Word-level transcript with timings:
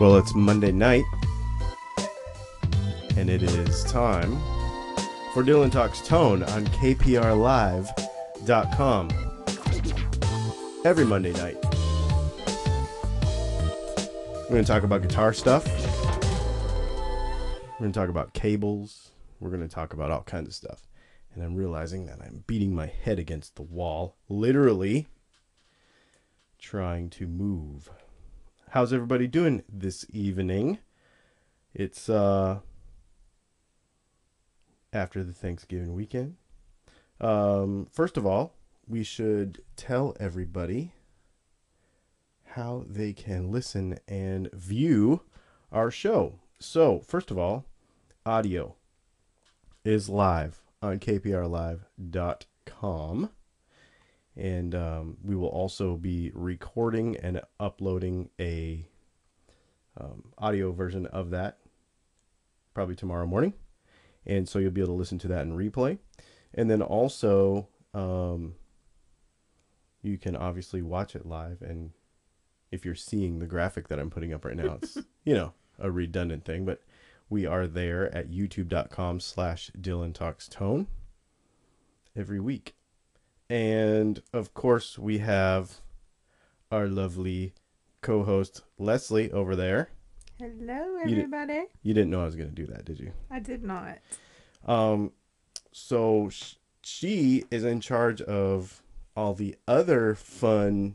Well, 0.00 0.16
it's 0.16 0.34
Monday 0.34 0.72
night, 0.72 1.04
and 3.18 3.28
it 3.28 3.42
is 3.42 3.84
time 3.84 4.38
for 5.34 5.42
Dylan 5.44 5.70
Talks 5.70 6.00
Tone 6.00 6.42
on 6.42 6.64
KPRLive.com. 6.68 7.90
Every 10.86 11.04
Monday 11.04 11.34
night. 11.34 11.58
We're 14.44 14.48
going 14.48 14.64
to 14.64 14.72
talk 14.72 14.84
about 14.84 15.02
guitar 15.02 15.34
stuff. 15.34 15.66
We're 17.74 17.80
going 17.80 17.92
to 17.92 18.00
talk 18.00 18.08
about 18.08 18.32
cables. 18.32 19.10
We're 19.38 19.50
going 19.50 19.60
to 19.60 19.68
talk 19.68 19.92
about 19.92 20.10
all 20.10 20.22
kinds 20.22 20.48
of 20.48 20.54
stuff. 20.54 20.88
And 21.34 21.44
I'm 21.44 21.54
realizing 21.54 22.06
that 22.06 22.22
I'm 22.22 22.44
beating 22.46 22.74
my 22.74 22.86
head 22.86 23.18
against 23.18 23.56
the 23.56 23.62
wall, 23.62 24.16
literally 24.30 25.08
trying 26.58 27.10
to 27.10 27.26
move. 27.26 27.90
How's 28.72 28.92
everybody 28.92 29.26
doing 29.26 29.64
this 29.68 30.06
evening? 30.10 30.78
It's 31.74 32.08
uh 32.08 32.60
after 34.92 35.24
the 35.24 35.32
Thanksgiving 35.32 35.92
weekend. 35.92 36.36
Um, 37.20 37.88
first 37.90 38.16
of 38.16 38.24
all, 38.24 38.54
we 38.86 39.02
should 39.02 39.64
tell 39.74 40.16
everybody 40.20 40.92
how 42.54 42.84
they 42.88 43.12
can 43.12 43.50
listen 43.50 43.98
and 44.06 44.48
view 44.52 45.22
our 45.72 45.90
show. 45.90 46.38
So, 46.60 47.00
first 47.00 47.32
of 47.32 47.38
all, 47.38 47.64
audio 48.24 48.76
is 49.84 50.08
live 50.08 50.62
on 50.80 51.00
kprlive.com. 51.00 51.80
And 54.36 54.74
um, 54.74 55.16
we 55.22 55.34
will 55.34 55.48
also 55.48 55.96
be 55.96 56.30
recording 56.34 57.16
and 57.16 57.40
uploading 57.58 58.30
a 58.38 58.86
um, 60.00 60.32
audio 60.38 60.72
version 60.72 61.06
of 61.06 61.30
that 61.30 61.58
probably 62.74 62.94
tomorrow 62.94 63.26
morning. 63.26 63.54
And 64.26 64.48
so 64.48 64.58
you'll 64.58 64.70
be 64.70 64.80
able 64.80 64.94
to 64.94 64.98
listen 64.98 65.18
to 65.20 65.28
that 65.28 65.42
in 65.42 65.56
replay. 65.56 65.98
And 66.54 66.70
then 66.70 66.82
also, 66.82 67.68
um, 67.94 68.54
you 70.02 70.18
can 70.18 70.36
obviously 70.36 70.82
watch 70.82 71.14
it 71.14 71.26
live. 71.26 71.62
And 71.62 71.90
if 72.70 72.84
you're 72.84 72.94
seeing 72.94 73.38
the 73.38 73.46
graphic 73.46 73.88
that 73.88 73.98
I'm 73.98 74.10
putting 74.10 74.32
up 74.32 74.44
right 74.44 74.56
now, 74.56 74.78
it's, 74.82 74.98
you 75.24 75.34
know, 75.34 75.52
a 75.78 75.90
redundant 75.90 76.44
thing, 76.44 76.64
but 76.64 76.82
we 77.28 77.46
are 77.46 77.66
there 77.66 78.14
at 78.14 78.30
youtube.com 78.30 79.20
slash 79.20 79.70
Dylan 79.80 80.12
Talks 80.12 80.48
Tone 80.48 80.88
every 82.16 82.40
week. 82.40 82.74
And 83.50 84.22
of 84.32 84.54
course, 84.54 84.96
we 84.98 85.18
have 85.18 85.80
our 86.70 86.86
lovely 86.86 87.52
co 88.00 88.22
host 88.22 88.62
Leslie 88.78 89.32
over 89.32 89.56
there. 89.56 89.90
Hello, 90.38 90.96
You 91.04 91.16
did- 91.16 91.18
everybody. 91.24 91.64
You 91.82 91.92
didn't 91.92 92.10
know 92.10 92.22
I 92.22 92.26
was 92.26 92.36
going 92.36 92.48
to 92.48 92.54
do 92.54 92.66
that, 92.66 92.84
did 92.84 93.00
you? 93.00 93.12
I 93.28 93.40
did 93.40 93.62
not. 93.64 93.98
Um, 94.64 95.12
so 95.72 96.28
sh- 96.30 96.54
she 96.82 97.44
is 97.50 97.64
in 97.64 97.80
charge 97.80 98.22
of 98.22 98.82
all 99.16 99.34
the 99.34 99.56
other 99.66 100.14
fun 100.14 100.94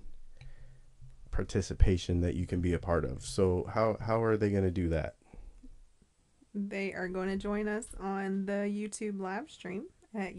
participation 1.31 2.21
that 2.21 2.35
you 2.35 2.47
can 2.47 2.61
be 2.61 2.71
a 2.73 2.79
part 2.79 3.03
of. 3.03 3.23
So 3.25 3.69
how 3.73 3.97
how 3.99 4.23
are 4.23 4.37
they 4.37 4.49
going 4.49 4.63
to 4.63 4.71
do 4.71 4.87
that? 4.89 5.15
They 6.53 6.93
are 6.93 7.09
going 7.09 7.27
to 7.27 7.35
join 7.37 7.67
us 7.67 7.87
on 7.99 8.45
the 8.45 8.63
YouTube 8.71 9.19
live 9.19 9.51
stream 9.51 9.87
at 10.13 10.35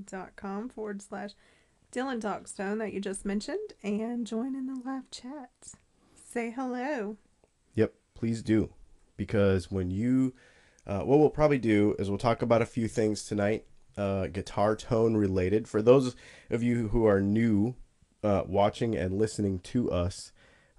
youtube.com 0.00 0.68
forward 0.68 1.02
slash 1.02 1.30
Dylan 1.92 2.20
Talks 2.20 2.52
Tone 2.52 2.78
that 2.78 2.92
you 2.92 3.00
just 3.00 3.24
mentioned 3.24 3.74
and 3.82 4.26
join 4.26 4.54
in 4.54 4.66
the 4.66 4.80
live 4.84 5.10
chat. 5.10 5.50
Say 6.14 6.50
hello. 6.50 7.16
Yep, 7.74 7.94
please 8.14 8.42
do. 8.42 8.70
Because 9.16 9.70
when 9.70 9.90
you, 9.90 10.34
uh, 10.86 11.00
what 11.00 11.18
we'll 11.18 11.30
probably 11.30 11.58
do 11.58 11.94
is 11.98 12.08
we'll 12.08 12.18
talk 12.18 12.42
about 12.42 12.62
a 12.62 12.66
few 12.66 12.88
things 12.88 13.24
tonight, 13.24 13.66
uh, 13.96 14.26
guitar 14.26 14.74
tone 14.74 15.16
related. 15.16 15.68
For 15.68 15.82
those 15.82 16.16
of 16.50 16.62
you 16.62 16.88
who 16.88 17.06
are 17.06 17.20
new 17.20 17.76
uh, 18.24 18.42
watching 18.46 18.96
and 18.96 19.18
listening 19.18 19.60
to 19.60 19.90
us, 19.90 20.32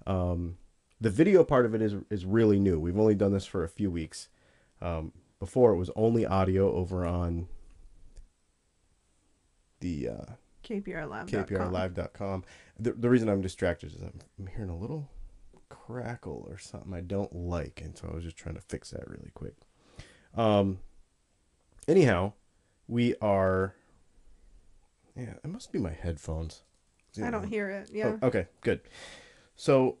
um, 0.06 0.58
the 1.00 1.10
video 1.10 1.44
part 1.44 1.64
of 1.64 1.74
it 1.74 1.80
is, 1.80 1.94
is 2.10 2.26
really 2.26 2.58
new. 2.58 2.78
We've 2.78 2.98
only 2.98 3.14
done 3.14 3.32
this 3.32 3.46
for 3.46 3.64
a 3.64 3.68
few 3.68 3.90
weeks. 3.90 4.28
Um, 4.82 5.12
before 5.38 5.72
it 5.72 5.76
was 5.76 5.90
only 5.96 6.26
audio 6.26 6.72
over 6.72 7.06
on 7.06 7.48
the 9.86 10.08
uh, 10.08 10.32
KPRLive.com. 10.64 11.44
kprlive.com. 11.44 12.44
The, 12.78 12.92
the 12.92 13.08
reason 13.08 13.28
I'm 13.28 13.40
distracted 13.40 13.94
is 13.94 14.00
I'm, 14.00 14.18
I'm 14.38 14.46
hearing 14.46 14.70
a 14.70 14.76
little 14.76 15.08
crackle 15.68 16.46
or 16.48 16.58
something 16.58 16.92
I 16.92 17.00
don't 17.00 17.34
like, 17.34 17.80
and 17.84 17.96
so 17.96 18.08
I 18.10 18.14
was 18.14 18.24
just 18.24 18.36
trying 18.36 18.56
to 18.56 18.60
fix 18.60 18.90
that 18.90 19.08
really 19.08 19.30
quick. 19.34 19.54
Um. 20.34 20.80
Anyhow, 21.88 22.32
we 22.88 23.14
are. 23.22 23.74
Yeah, 25.16 25.34
it 25.42 25.46
must 25.46 25.72
be 25.72 25.78
my 25.78 25.92
headphones. 25.92 26.62
I 27.22 27.30
don't 27.30 27.46
hear 27.46 27.70
it. 27.70 27.88
Yeah. 27.92 28.16
Oh, 28.20 28.26
okay, 28.26 28.46
good. 28.60 28.80
So, 29.54 29.98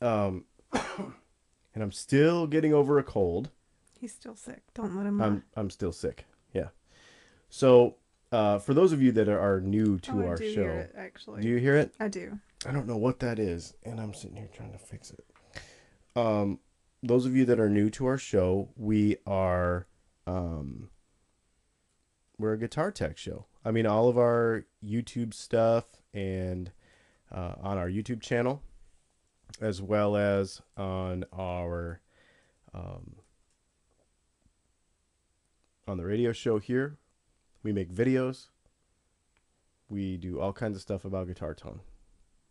um, 0.00 0.44
and 0.72 1.82
I'm 1.82 1.90
still 1.90 2.46
getting 2.46 2.72
over 2.72 2.98
a 2.98 3.02
cold. 3.02 3.50
He's 3.98 4.12
still 4.12 4.36
sick. 4.36 4.62
Don't 4.74 4.94
let 4.96 5.06
him 5.06 5.20
I'm 5.20 5.42
I'm 5.56 5.70
still 5.70 5.90
sick. 5.90 6.26
Yeah. 6.52 6.68
So, 7.48 7.96
uh, 8.32 8.58
for 8.58 8.74
those 8.74 8.92
of 8.92 9.02
you 9.02 9.12
that 9.12 9.28
are, 9.28 9.60
new 9.60 9.98
to 9.98 10.24
oh, 10.24 10.26
our 10.26 10.38
show, 10.38 10.62
it, 10.62 10.94
actually. 10.96 11.42
do 11.42 11.48
you 11.48 11.58
hear 11.58 11.76
it? 11.76 11.94
I 12.00 12.08
do. 12.08 12.38
I 12.66 12.72
don't 12.72 12.86
know 12.86 12.96
what 12.96 13.20
that 13.20 13.38
is, 13.38 13.74
and 13.84 14.00
I'm 14.00 14.14
sitting 14.14 14.36
here 14.36 14.48
trying 14.52 14.72
to 14.72 14.78
fix 14.78 15.10
it. 15.10 15.24
Um, 16.16 16.58
those 17.02 17.26
of 17.26 17.36
you 17.36 17.44
that 17.44 17.60
are 17.60 17.68
new 17.68 17.90
to 17.90 18.06
our 18.06 18.18
show, 18.18 18.70
we 18.76 19.16
are 19.26 19.86
um, 20.26 20.88
we're 22.38 22.54
a 22.54 22.58
guitar 22.58 22.90
tech 22.90 23.18
show. 23.18 23.46
I 23.64 23.70
mean, 23.70 23.86
all 23.86 24.08
of 24.08 24.16
our 24.16 24.64
YouTube 24.84 25.34
stuff 25.34 25.84
and 26.14 26.72
uh, 27.30 27.54
on 27.60 27.78
our 27.78 27.88
YouTube 27.88 28.22
channel, 28.22 28.62
as 29.60 29.82
well 29.82 30.16
as 30.16 30.62
on 30.76 31.24
our 31.36 32.00
um, 32.72 33.16
on 35.86 35.98
the 35.98 36.04
radio 36.04 36.32
show 36.32 36.58
here, 36.58 36.98
we 37.62 37.72
make 37.72 37.92
videos. 37.92 38.48
We 39.88 40.16
do 40.16 40.40
all 40.40 40.52
kinds 40.52 40.76
of 40.76 40.82
stuff 40.82 41.04
about 41.04 41.26
guitar 41.26 41.54
tone. 41.54 41.80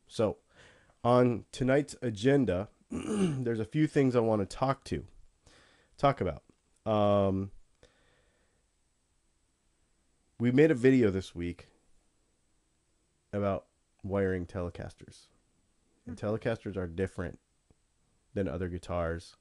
So, 0.07 0.37
on 1.03 1.45
tonight's 1.51 1.95
agenda, 2.01 2.69
there's 2.91 3.59
a 3.59 3.65
few 3.65 3.87
things 3.87 4.15
I 4.15 4.19
want 4.19 4.41
to 4.41 4.57
talk 4.57 4.83
to, 4.85 5.05
talk 5.97 6.21
about. 6.21 6.43
Um, 6.85 7.51
we 10.39 10.51
made 10.51 10.71
a 10.71 10.75
video 10.75 11.09
this 11.09 11.33
week 11.33 11.67
about 13.33 13.65
wiring 14.03 14.45
Telecasters. 14.45 15.27
And 16.05 16.17
Telecasters 16.17 16.75
are 16.75 16.87
different 16.87 17.39
than 18.33 18.47
other 18.47 18.67
guitars 18.67 19.35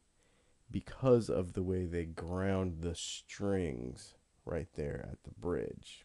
because 0.70 1.28
of 1.28 1.54
the 1.54 1.62
way 1.62 1.84
they 1.84 2.04
ground 2.04 2.78
the 2.80 2.94
strings 2.94 4.14
right 4.50 4.68
there 4.74 5.06
at 5.10 5.22
the 5.24 5.30
bridge. 5.38 6.04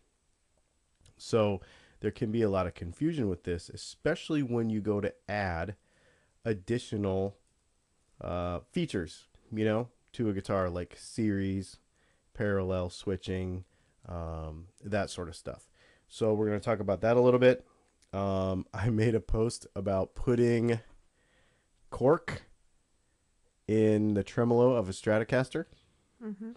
So, 1.18 1.62
there 2.02 2.12
can 2.12 2.32
be 2.32 2.42
a 2.42 2.50
lot 2.50 2.68
of 2.68 2.74
confusion 2.74 3.30
with 3.30 3.44
this, 3.44 3.70
especially 3.70 4.44
when 4.44 4.70
you 4.70 4.82
go 4.82 5.02
to 5.02 5.14
add 5.30 5.76
additional 6.44 7.38
uh, 8.22 8.60
features, 8.72 9.28
you 9.52 9.66
know, 9.66 9.88
to 10.14 10.30
a 10.30 10.34
guitar 10.34 10.70
like 10.70 10.96
series, 10.98 11.78
parallel 12.34 12.90
switching, 12.90 13.64
um, 14.08 14.68
that 14.84 15.10
sort 15.10 15.28
of 15.30 15.36
stuff. 15.36 15.68
So 16.08 16.34
we're 16.34 16.48
going 16.48 16.60
to 16.60 16.64
talk 16.64 16.80
about 16.80 17.02
that 17.02 17.18
a 17.18 17.22
little 17.22 17.40
bit. 17.40 17.66
Um, 18.14 18.66
I 18.74 18.90
made 18.90 19.16
a 19.16 19.20
post 19.20 19.68
about 19.76 20.16
putting 20.16 20.80
cork 21.90 22.44
in 23.68 24.14
the 24.14 24.24
tremolo 24.24 24.76
of 24.76 24.90
a 24.90 24.92
Stratocaster, 24.92 25.66
hmm 26.22 26.52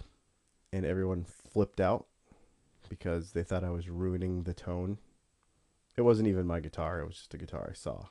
and 0.70 0.84
everyone 0.84 1.24
flipped 1.58 1.80
out 1.80 2.06
because 2.88 3.32
they 3.32 3.42
thought 3.42 3.64
I 3.64 3.70
was 3.70 3.88
ruining 3.88 4.44
the 4.44 4.54
tone. 4.54 4.98
It 5.96 6.02
wasn't 6.02 6.28
even 6.28 6.46
my 6.46 6.60
guitar; 6.60 7.00
it 7.00 7.06
was 7.08 7.16
just 7.16 7.34
a 7.34 7.36
guitar 7.36 7.66
I 7.68 7.74
saw. 7.74 8.04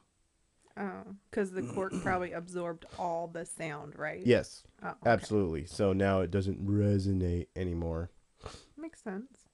Oh, 0.75 1.15
because 1.31 1.51
the 1.51 1.63
cork 1.63 1.93
probably 2.03 2.33
absorbed 2.33 2.85
all 2.99 3.27
the 3.29 3.45
sound, 3.45 3.97
right? 3.97 4.21
Yes, 4.25 4.63
Oh, 4.83 4.89
okay. 4.89 5.09
absolutely. 5.09 5.65
So 5.65 5.93
now 5.93 6.19
it 6.19 6.29
doesn't 6.29 6.67
resonate 6.67 7.47
anymore. 7.55 8.11
Makes 8.75 9.01
sense. 9.01 9.47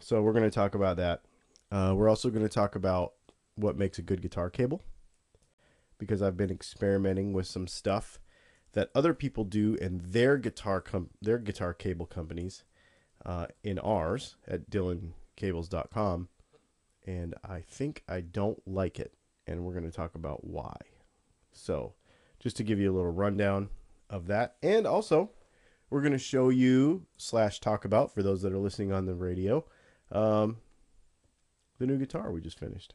So 0.00 0.20
we're 0.20 0.34
going 0.34 0.44
to 0.44 0.50
talk 0.50 0.74
about 0.74 0.98
that. 0.98 1.22
Uh, 1.72 1.94
we're 1.96 2.10
also 2.10 2.28
going 2.28 2.46
to 2.46 2.54
talk 2.54 2.74
about 2.74 3.14
what 3.54 3.78
makes 3.78 3.98
a 3.98 4.02
good 4.02 4.20
guitar 4.20 4.50
cable 4.50 4.82
because 5.96 6.20
I've 6.20 6.36
been 6.36 6.50
experimenting 6.50 7.32
with 7.32 7.46
some 7.46 7.66
stuff 7.66 8.20
that 8.72 8.90
other 8.94 9.14
people 9.14 9.44
do 9.44 9.76
in 9.76 10.02
their 10.04 10.36
guitar 10.36 10.82
com- 10.82 11.10
their 11.22 11.38
guitar 11.38 11.72
cable 11.72 12.06
companies 12.06 12.64
uh, 13.24 13.46
in 13.62 13.78
ours 13.78 14.36
at 14.46 14.70
dylancables.com 14.70 16.28
and 17.06 17.34
I 17.44 17.60
think 17.60 18.02
I 18.08 18.20
don't 18.20 18.60
like 18.66 18.98
it 18.98 19.14
and 19.46 19.64
we're 19.64 19.72
going 19.72 19.90
to 19.90 19.96
talk 19.96 20.14
about 20.14 20.44
why. 20.44 20.76
So, 21.52 21.94
just 22.38 22.56
to 22.58 22.62
give 22.64 22.78
you 22.78 22.90
a 22.92 22.94
little 22.94 23.10
rundown 23.10 23.68
of 24.08 24.26
that. 24.28 24.56
And 24.62 24.86
also, 24.86 25.30
we're 25.90 26.00
going 26.00 26.12
to 26.12 26.18
show 26.18 26.48
you 26.48 27.06
slash 27.18 27.60
talk 27.60 27.84
about 27.84 28.14
for 28.14 28.22
those 28.22 28.42
that 28.42 28.52
are 28.52 28.58
listening 28.58 28.92
on 28.92 29.06
the 29.06 29.14
radio 29.14 29.64
um, 30.12 30.58
the 31.78 31.86
new 31.86 31.96
guitar 31.98 32.30
we 32.30 32.40
just 32.40 32.58
finished 32.58 32.94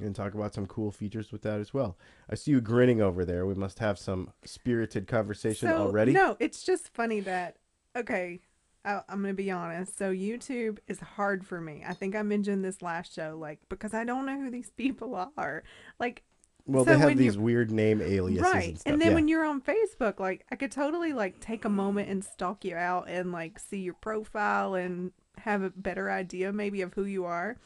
and 0.00 0.14
talk 0.14 0.34
about 0.34 0.54
some 0.54 0.66
cool 0.66 0.92
features 0.92 1.32
with 1.32 1.42
that 1.42 1.58
as 1.58 1.74
well. 1.74 1.98
I 2.30 2.36
see 2.36 2.52
you 2.52 2.60
grinning 2.60 3.00
over 3.00 3.24
there. 3.24 3.44
We 3.46 3.54
must 3.54 3.80
have 3.80 3.98
some 3.98 4.30
spirited 4.44 5.08
conversation 5.08 5.68
So, 5.68 5.76
already. 5.76 6.12
No, 6.12 6.36
it's 6.38 6.62
just 6.62 6.94
funny 6.94 7.20
that 7.20 7.56
okay, 7.96 8.40
I, 8.88 9.02
I'm 9.08 9.20
gonna 9.20 9.34
be 9.34 9.50
honest. 9.50 9.98
So 9.98 10.10
YouTube 10.10 10.78
is 10.88 10.98
hard 10.98 11.46
for 11.46 11.60
me. 11.60 11.84
I 11.86 11.92
think 11.92 12.16
I 12.16 12.22
mentioned 12.22 12.64
this 12.64 12.80
last 12.80 13.14
show, 13.14 13.36
like 13.38 13.60
because 13.68 13.92
I 13.92 14.04
don't 14.04 14.24
know 14.24 14.40
who 14.40 14.50
these 14.50 14.70
people 14.76 15.14
are. 15.36 15.62
Like 16.00 16.22
well, 16.64 16.84
so 16.84 16.92
they 16.92 16.98
have 16.98 17.16
these 17.16 17.38
weird 17.38 17.70
name 17.70 18.00
aliases 18.00 18.42
right, 18.42 18.68
and 18.68 18.78
stuff. 18.78 18.92
and 18.92 19.02
then 19.02 19.08
yeah. 19.08 19.14
when 19.14 19.28
you're 19.28 19.44
on 19.44 19.60
Facebook, 19.60 20.18
like 20.18 20.46
I 20.50 20.56
could 20.56 20.72
totally 20.72 21.12
like 21.12 21.38
take 21.40 21.66
a 21.66 21.70
moment 21.70 22.08
and 22.08 22.24
stalk 22.24 22.64
you 22.64 22.76
out 22.76 23.08
and 23.08 23.30
like 23.30 23.58
see 23.58 23.80
your 23.80 23.94
profile 23.94 24.74
and 24.74 25.12
have 25.38 25.62
a 25.62 25.70
better 25.70 26.10
idea 26.10 26.52
maybe 26.52 26.80
of 26.80 26.94
who 26.94 27.04
you 27.04 27.26
are. 27.26 27.58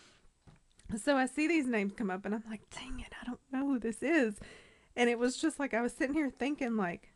So 1.03 1.17
I 1.17 1.27
see 1.27 1.47
these 1.47 1.67
names 1.67 1.93
come 1.97 2.11
up 2.11 2.27
and 2.27 2.35
I'm 2.35 2.45
like, 2.51 2.63
dang 2.71 3.01
it, 3.01 3.15
I 3.23 3.27
don't 3.27 3.41
know 3.53 3.67
who 3.67 3.79
this 3.79 4.03
is. 4.03 4.35
And 4.95 5.09
it 5.09 5.19
was 5.19 5.37
just 5.37 5.59
like 5.59 5.73
I 5.73 5.81
was 5.81 5.93
sitting 5.93 6.15
here 6.15 6.31
thinking 6.31 6.77
like, 6.77 7.12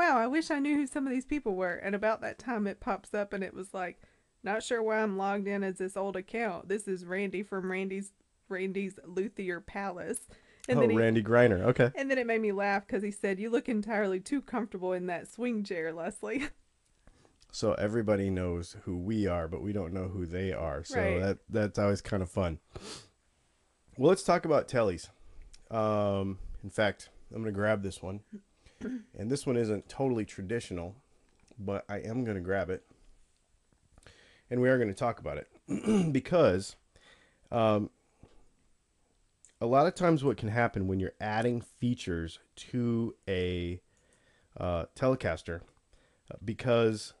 wow, 0.00 0.16
I 0.16 0.26
wish 0.28 0.50
I 0.50 0.58
knew 0.60 0.76
who 0.76 0.86
some 0.86 1.06
of 1.06 1.12
these 1.12 1.26
people 1.26 1.54
were. 1.54 1.74
And 1.74 1.94
about 1.94 2.22
that 2.22 2.38
time 2.38 2.66
it 2.66 2.80
pops 2.80 3.12
up 3.12 3.34
and 3.34 3.44
it 3.44 3.52
was 3.52 3.74
like, 3.74 4.00
not 4.42 4.62
sure 4.62 4.82
why 4.82 5.02
I'm 5.02 5.18
logged 5.18 5.46
in 5.46 5.62
as 5.62 5.76
this 5.76 5.94
old 5.94 6.16
account. 6.16 6.68
This 6.68 6.88
is 6.88 7.04
Randy 7.04 7.42
from 7.42 7.70
Randy's 7.70 8.12
Randy's 8.48 8.98
Luthier 9.04 9.60
Palace. 9.60 10.20
And 10.70 10.78
oh, 10.78 10.80
then 10.80 10.90
he, 10.90 10.96
Randy 10.96 11.22
Griner. 11.22 11.64
Okay. 11.64 11.90
and 11.94 12.10
then 12.10 12.16
it 12.16 12.26
made 12.26 12.40
me 12.40 12.52
laugh 12.52 12.86
because 12.86 13.02
he 13.02 13.10
said, 13.10 13.38
"You 13.38 13.50
look 13.50 13.68
entirely 13.68 14.20
too 14.20 14.40
comfortable 14.40 14.92
in 14.94 15.06
that 15.06 15.30
swing 15.30 15.64
chair, 15.64 15.92
Leslie." 15.92 16.44
So 17.52 17.72
everybody 17.74 18.30
knows 18.30 18.76
who 18.84 18.96
we 18.96 19.26
are, 19.26 19.48
but 19.48 19.60
we 19.60 19.72
don't 19.72 19.92
know 19.92 20.06
who 20.06 20.24
they 20.24 20.52
are. 20.52 20.84
So 20.84 21.00
Right. 21.00 21.18
that 21.18 21.38
that's 21.48 21.80
always 21.80 22.00
kind 22.00 22.22
of 22.22 22.30
fun. 22.30 22.60
Well, 23.98 24.08
let's 24.08 24.22
talk 24.22 24.44
about 24.44 24.68
tellies. 24.68 25.08
Um, 25.68 26.38
in 26.62 26.70
fact, 26.70 27.08
I'm 27.34 27.42
going 27.42 27.52
to 27.52 27.58
grab 27.58 27.82
this 27.82 28.00
one. 28.00 28.20
And 28.80 29.30
this 29.30 29.46
one 29.46 29.56
isn't 29.56 29.88
totally 29.88 30.24
traditional, 30.24 30.96
but 31.58 31.84
I 31.88 31.98
am 31.98 32.24
going 32.24 32.36
to 32.36 32.42
grab 32.42 32.70
it. 32.70 32.84
And 34.50 34.60
we 34.60 34.68
are 34.68 34.78
going 34.78 34.88
to 34.88 34.94
talk 34.94 35.20
about 35.20 35.38
it 35.38 36.12
because 36.12 36.76
um, 37.52 37.90
a 39.60 39.66
lot 39.66 39.86
of 39.86 39.94
times 39.94 40.24
what 40.24 40.36
can 40.36 40.48
happen 40.48 40.88
when 40.88 40.98
you're 40.98 41.12
adding 41.20 41.60
features 41.60 42.38
to 42.56 43.14
a 43.28 43.80
uh, 44.56 44.86
Telecaster, 44.96 45.60
uh, 46.30 46.36
because 46.44 47.14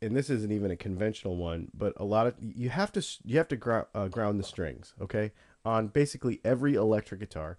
and 0.00 0.16
this 0.16 0.30
isn't 0.30 0.50
even 0.50 0.72
a 0.72 0.76
conventional 0.76 1.36
one, 1.36 1.68
but 1.72 1.92
a 1.96 2.04
lot 2.04 2.26
of 2.26 2.34
you 2.40 2.70
have 2.70 2.90
to 2.92 3.06
you 3.24 3.38
have 3.38 3.48
to 3.48 3.86
uh, 3.94 4.08
ground 4.08 4.40
the 4.40 4.44
strings. 4.44 4.94
Okay, 5.00 5.32
on 5.64 5.88
basically 5.88 6.40
every 6.44 6.74
electric 6.74 7.20
guitar, 7.20 7.58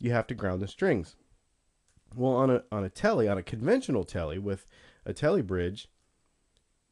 you 0.00 0.10
have 0.10 0.26
to 0.26 0.34
ground 0.34 0.60
the 0.60 0.68
strings. 0.68 1.14
Well, 2.16 2.32
on 2.32 2.50
a 2.50 2.62
on 2.70 2.84
a 2.84 2.90
telly, 2.90 3.28
on 3.28 3.38
a 3.38 3.42
conventional 3.42 4.04
telly 4.04 4.38
with 4.38 4.66
a 5.04 5.12
telly 5.12 5.42
bridge, 5.42 5.88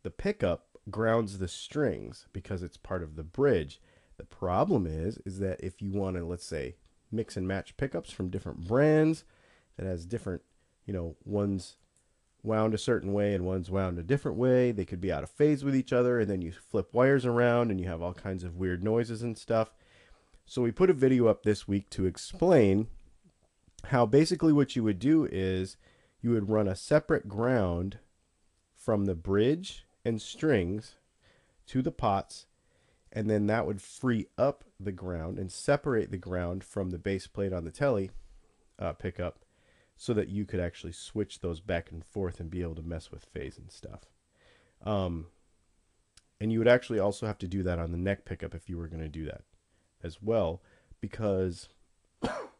the 0.02 0.10
pickup 0.10 0.66
grounds 0.90 1.38
the 1.38 1.48
strings 1.48 2.26
because 2.32 2.62
it's 2.62 2.76
part 2.76 3.02
of 3.02 3.16
the 3.16 3.22
bridge. 3.22 3.80
The 4.16 4.24
problem 4.24 4.86
is 4.86 5.18
is 5.24 5.38
that 5.38 5.60
if 5.60 5.80
you 5.80 5.92
want 5.92 6.16
to 6.16 6.24
let's 6.24 6.46
say 6.46 6.76
mix 7.10 7.36
and 7.36 7.46
match 7.46 7.76
pickups 7.76 8.10
from 8.10 8.30
different 8.30 8.66
brands 8.66 9.24
that 9.76 9.86
has 9.86 10.06
different, 10.06 10.42
you 10.86 10.92
know, 10.92 11.16
ones 11.24 11.76
wound 12.42 12.74
a 12.74 12.78
certain 12.78 13.12
way 13.12 13.34
and 13.34 13.44
one's 13.44 13.70
wound 13.70 13.98
a 13.98 14.02
different 14.02 14.36
way. 14.36 14.72
They 14.72 14.84
could 14.84 15.00
be 15.00 15.12
out 15.12 15.22
of 15.22 15.30
phase 15.30 15.64
with 15.64 15.76
each 15.76 15.92
other, 15.92 16.18
and 16.18 16.28
then 16.28 16.42
you 16.42 16.52
flip 16.52 16.92
wires 16.92 17.24
around 17.24 17.70
and 17.70 17.80
you 17.80 17.86
have 17.86 18.02
all 18.02 18.14
kinds 18.14 18.42
of 18.44 18.56
weird 18.56 18.82
noises 18.82 19.22
and 19.22 19.38
stuff. 19.38 19.72
So 20.44 20.62
we 20.62 20.72
put 20.72 20.90
a 20.90 20.94
video 20.94 21.28
up 21.28 21.44
this 21.44 21.68
week 21.68 21.88
to 21.90 22.06
explain 22.06 22.88
how 23.86 24.06
basically 24.06 24.52
what 24.52 24.76
you 24.76 24.82
would 24.84 24.98
do 24.98 25.28
is 25.30 25.76
you 26.20 26.30
would 26.30 26.48
run 26.48 26.68
a 26.68 26.76
separate 26.76 27.28
ground 27.28 27.98
from 28.74 29.04
the 29.04 29.14
bridge 29.14 29.84
and 30.04 30.20
strings 30.20 30.96
to 31.66 31.82
the 31.82 31.92
pots, 31.92 32.46
and 33.12 33.28
then 33.28 33.46
that 33.46 33.66
would 33.66 33.80
free 33.80 34.26
up 34.38 34.64
the 34.80 34.92
ground 34.92 35.38
and 35.38 35.52
separate 35.52 36.10
the 36.10 36.16
ground 36.16 36.64
from 36.64 36.90
the 36.90 36.98
base 36.98 37.26
plate 37.26 37.52
on 37.52 37.64
the 37.64 37.70
telly 37.70 38.10
uh, 38.78 38.92
pickup 38.92 39.40
so 39.96 40.12
that 40.14 40.28
you 40.28 40.44
could 40.44 40.60
actually 40.60 40.92
switch 40.92 41.40
those 41.40 41.60
back 41.60 41.92
and 41.92 42.04
forth 42.04 42.40
and 42.40 42.50
be 42.50 42.62
able 42.62 42.74
to 42.74 42.82
mess 42.82 43.10
with 43.10 43.24
phase 43.24 43.58
and 43.58 43.70
stuff. 43.70 44.00
Um, 44.84 45.26
and 46.40 46.52
you 46.52 46.58
would 46.58 46.68
actually 46.68 46.98
also 46.98 47.26
have 47.26 47.38
to 47.38 47.46
do 47.46 47.62
that 47.62 47.78
on 47.78 47.92
the 47.92 47.98
neck 47.98 48.24
pickup 48.24 48.54
if 48.54 48.68
you 48.68 48.76
were 48.76 48.88
going 48.88 49.02
to 49.02 49.08
do 49.08 49.24
that 49.26 49.42
as 50.02 50.20
well, 50.20 50.60
because 51.00 51.68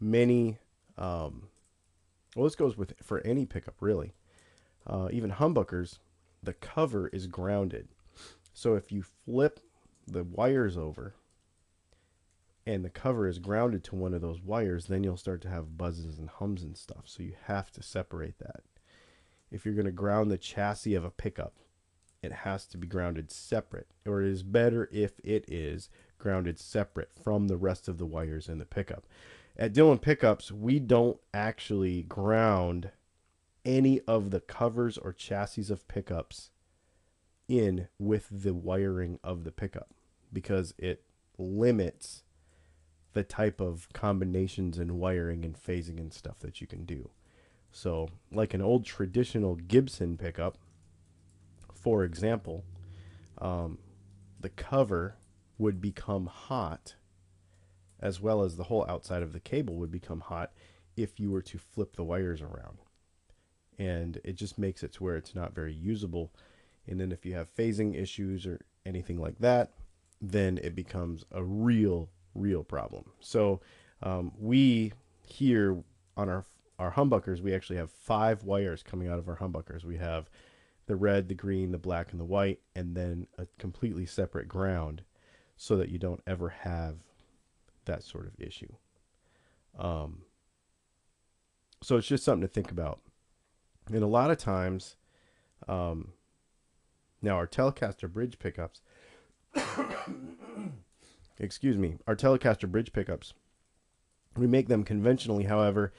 many, 0.00 0.58
um, 0.96 1.48
well, 2.36 2.44
this 2.44 2.56
goes 2.56 2.76
with 2.76 2.94
for 3.02 3.20
any 3.26 3.46
pickup 3.46 3.76
really. 3.80 4.14
Uh, 4.86 5.08
even 5.12 5.32
humbuckers, 5.32 5.98
the 6.42 6.54
cover 6.54 7.08
is 7.08 7.26
grounded. 7.26 7.88
So 8.52 8.74
if 8.74 8.90
you 8.90 9.02
flip 9.02 9.60
the 10.06 10.24
wires 10.24 10.76
over 10.76 11.14
and 12.66 12.84
the 12.84 12.90
cover 12.90 13.26
is 13.26 13.38
grounded 13.38 13.84
to 13.84 13.94
one 13.94 14.14
of 14.14 14.20
those 14.20 14.40
wires, 14.42 14.86
then 14.86 15.04
you'll 15.04 15.16
start 15.16 15.40
to 15.42 15.48
have 15.48 15.78
buzzes 15.78 16.18
and 16.18 16.28
hums 16.28 16.62
and 16.62 16.76
stuff. 16.76 17.02
So 17.04 17.22
you 17.22 17.34
have 17.44 17.70
to 17.72 17.82
separate 17.82 18.38
that. 18.38 18.62
If 19.50 19.64
you're 19.64 19.74
going 19.74 19.86
to 19.86 19.92
ground 19.92 20.30
the 20.30 20.38
chassis 20.38 20.94
of 20.94 21.04
a 21.04 21.10
pickup, 21.10 21.54
it 22.22 22.32
has 22.32 22.66
to 22.66 22.76
be 22.76 22.86
grounded 22.86 23.30
separate, 23.30 23.86
or 24.04 24.22
it 24.22 24.28
is 24.28 24.42
better 24.42 24.88
if 24.92 25.20
it 25.22 25.44
is 25.48 25.88
grounded 26.18 26.58
separate 26.58 27.10
from 27.22 27.46
the 27.46 27.56
rest 27.56 27.88
of 27.88 27.98
the 27.98 28.06
wires 28.06 28.48
in 28.48 28.58
the 28.58 28.66
pickup. 28.66 29.06
At 29.58 29.72
Dylan 29.72 30.00
Pickups, 30.00 30.52
we 30.52 30.78
don't 30.78 31.18
actually 31.34 32.02
ground 32.04 32.90
any 33.64 34.00
of 34.02 34.30
the 34.30 34.38
covers 34.38 34.96
or 34.96 35.12
chassis 35.12 35.72
of 35.72 35.88
pickups 35.88 36.50
in 37.48 37.88
with 37.98 38.28
the 38.30 38.54
wiring 38.54 39.18
of 39.24 39.42
the 39.42 39.50
pickup 39.50 39.92
because 40.32 40.74
it 40.78 41.02
limits 41.38 42.22
the 43.14 43.24
type 43.24 43.60
of 43.60 43.88
combinations 43.92 44.78
and 44.78 44.92
wiring 44.92 45.44
and 45.44 45.56
phasing 45.60 45.98
and 45.98 46.12
stuff 46.12 46.38
that 46.38 46.60
you 46.60 46.68
can 46.68 46.84
do. 46.84 47.10
So, 47.72 48.10
like 48.30 48.54
an 48.54 48.62
old 48.62 48.84
traditional 48.84 49.56
Gibson 49.56 50.16
pickup, 50.16 50.56
for 51.74 52.04
example, 52.04 52.64
um, 53.38 53.78
the 54.38 54.50
cover 54.50 55.16
would 55.58 55.80
become 55.80 56.26
hot 56.26 56.94
as 58.00 58.20
well 58.20 58.42
as 58.42 58.56
the 58.56 58.64
whole 58.64 58.84
outside 58.88 59.22
of 59.22 59.32
the 59.32 59.40
cable 59.40 59.76
would 59.76 59.90
become 59.90 60.20
hot 60.20 60.52
if 60.96 61.18
you 61.20 61.30
were 61.30 61.42
to 61.42 61.58
flip 61.58 61.96
the 61.96 62.04
wires 62.04 62.40
around. 62.40 62.78
And 63.78 64.20
it 64.24 64.34
just 64.34 64.58
makes 64.58 64.82
it 64.82 64.92
to 64.94 65.04
where 65.04 65.16
it's 65.16 65.34
not 65.34 65.54
very 65.54 65.72
usable. 65.72 66.32
And 66.86 67.00
then 67.00 67.12
if 67.12 67.24
you 67.24 67.34
have 67.34 67.54
phasing 67.54 68.00
issues 68.00 68.46
or 68.46 68.60
anything 68.84 69.20
like 69.20 69.38
that, 69.38 69.72
then 70.20 70.58
it 70.58 70.74
becomes 70.74 71.24
a 71.30 71.44
real, 71.44 72.08
real 72.34 72.64
problem. 72.64 73.04
So 73.20 73.60
um, 74.02 74.32
we 74.38 74.92
here 75.22 75.82
on 76.16 76.28
our 76.28 76.44
our 76.78 76.92
humbuckers, 76.92 77.40
we 77.40 77.52
actually 77.52 77.76
have 77.76 77.90
five 77.90 78.44
wires 78.44 78.84
coming 78.84 79.08
out 79.08 79.18
of 79.18 79.28
our 79.28 79.36
humbuckers. 79.36 79.84
We 79.84 79.96
have 79.96 80.30
the 80.86 80.94
red, 80.94 81.28
the 81.28 81.34
green, 81.34 81.72
the 81.72 81.78
black, 81.78 82.12
and 82.12 82.20
the 82.20 82.24
white, 82.24 82.60
and 82.76 82.94
then 82.96 83.26
a 83.36 83.46
completely 83.58 84.06
separate 84.06 84.46
ground, 84.46 85.02
so 85.56 85.76
that 85.76 85.88
you 85.88 85.98
don't 85.98 86.22
ever 86.24 86.50
have 86.50 86.98
that 87.88 88.04
sort 88.04 88.26
of 88.26 88.32
issue. 88.38 88.72
Um, 89.78 90.22
so 91.82 91.96
it's 91.96 92.06
just 92.06 92.24
something 92.24 92.46
to 92.46 92.52
think 92.52 92.70
about. 92.70 93.00
And 93.86 94.02
a 94.02 94.06
lot 94.06 94.30
of 94.30 94.38
times, 94.38 94.96
um, 95.66 96.12
now 97.20 97.36
our 97.36 97.46
Telecaster 97.46 98.10
bridge 98.10 98.38
pickups, 98.38 98.82
excuse 101.38 101.76
me, 101.76 101.96
our 102.06 102.16
Telecaster 102.16 102.70
bridge 102.70 102.92
pickups, 102.92 103.34
we 104.36 104.46
make 104.46 104.68
them 104.68 104.84
conventionally. 104.84 105.44
However, 105.44 105.92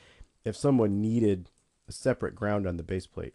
if 0.46 0.56
someone 0.56 1.02
needed 1.02 1.50
a 1.88 1.92
separate 1.92 2.36
ground 2.36 2.68
on 2.68 2.78
the 2.78 2.84
base 2.84 3.08
plate, 3.08 3.34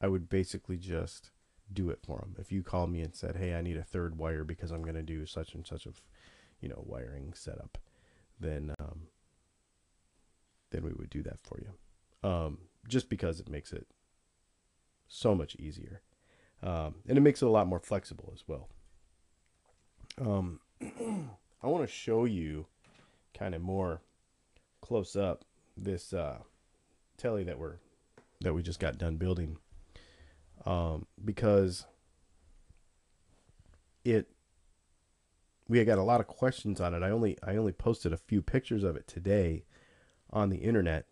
I 0.00 0.08
would 0.08 0.28
basically 0.28 0.76
just 0.76 1.30
do 1.72 1.90
it 1.90 1.98
for 2.02 2.20
them. 2.20 2.36
If 2.38 2.52
you 2.52 2.62
called 2.62 2.90
me 2.90 3.00
and 3.00 3.14
said, 3.14 3.36
"Hey, 3.36 3.54
I 3.54 3.62
need 3.62 3.76
a 3.76 3.82
third 3.82 4.16
wire 4.16 4.44
because 4.44 4.70
I'm 4.70 4.82
going 4.82 4.94
to 4.94 5.02
do 5.02 5.26
such 5.26 5.54
and 5.54 5.66
such 5.66 5.86
of, 5.86 6.00
you 6.60 6.68
know, 6.68 6.82
wiring 6.86 7.32
setup," 7.34 7.78
then 8.38 8.74
um, 8.78 9.02
then 10.70 10.82
we 10.82 10.92
would 10.92 11.10
do 11.10 11.22
that 11.22 11.38
for 11.42 11.58
you. 11.60 12.28
Um, 12.28 12.58
just 12.88 13.08
because 13.08 13.40
it 13.40 13.48
makes 13.48 13.72
it 13.72 13.86
so 15.08 15.34
much 15.34 15.56
easier, 15.56 16.02
um, 16.62 16.96
and 17.08 17.16
it 17.16 17.20
makes 17.20 17.42
it 17.42 17.46
a 17.46 17.50
lot 17.50 17.66
more 17.66 17.80
flexible 17.80 18.32
as 18.34 18.44
well. 18.46 18.68
Um, 20.20 20.60
I 21.62 21.66
want 21.66 21.86
to 21.86 21.92
show 21.92 22.24
you 22.24 22.66
kind 23.36 23.54
of 23.54 23.62
more 23.62 24.00
close 24.80 25.16
up 25.16 25.44
this 25.76 26.12
uh, 26.12 26.38
telly 27.16 27.44
that 27.44 27.58
we're 27.58 27.76
that 28.40 28.52
we 28.52 28.62
just 28.62 28.80
got 28.80 28.98
done 28.98 29.16
building, 29.16 29.58
um, 30.64 31.06
because 31.24 31.86
it 34.04 34.28
we 35.68 35.82
got 35.84 35.98
a 35.98 36.02
lot 36.02 36.20
of 36.20 36.26
questions 36.26 36.80
on 36.80 36.94
it. 36.94 37.02
I 37.02 37.10
only 37.10 37.36
I 37.42 37.56
only 37.56 37.72
posted 37.72 38.12
a 38.12 38.16
few 38.18 38.42
pictures 38.42 38.84
of 38.84 38.96
it 38.96 39.06
today 39.06 39.64
on 40.30 40.50
the 40.50 40.58
internet. 40.58 41.06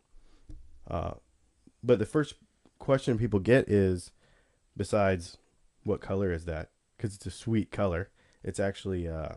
Uh, 0.88 1.14
but 1.82 1.98
the 1.98 2.06
first 2.06 2.34
question 2.78 3.18
people 3.18 3.40
get 3.40 3.68
is, 3.68 4.10
besides, 4.76 5.38
what 5.82 6.00
color 6.00 6.32
is 6.32 6.44
that? 6.44 6.70
Because 6.96 7.14
it's 7.14 7.26
a 7.26 7.30
sweet 7.30 7.70
color. 7.70 8.10
It's 8.42 8.60
actually 8.60 9.08
uh, 9.08 9.36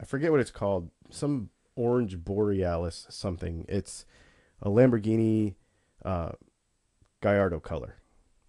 I 0.00 0.04
forget 0.04 0.30
what 0.30 0.40
it's 0.40 0.50
called. 0.50 0.90
Some 1.10 1.50
orange 1.74 2.18
borealis 2.18 3.06
something. 3.10 3.64
It's 3.68 4.04
a 4.60 4.68
Lamborghini 4.68 5.54
uh, 6.04 6.32
Gallardo 7.20 7.60
color. 7.60 7.96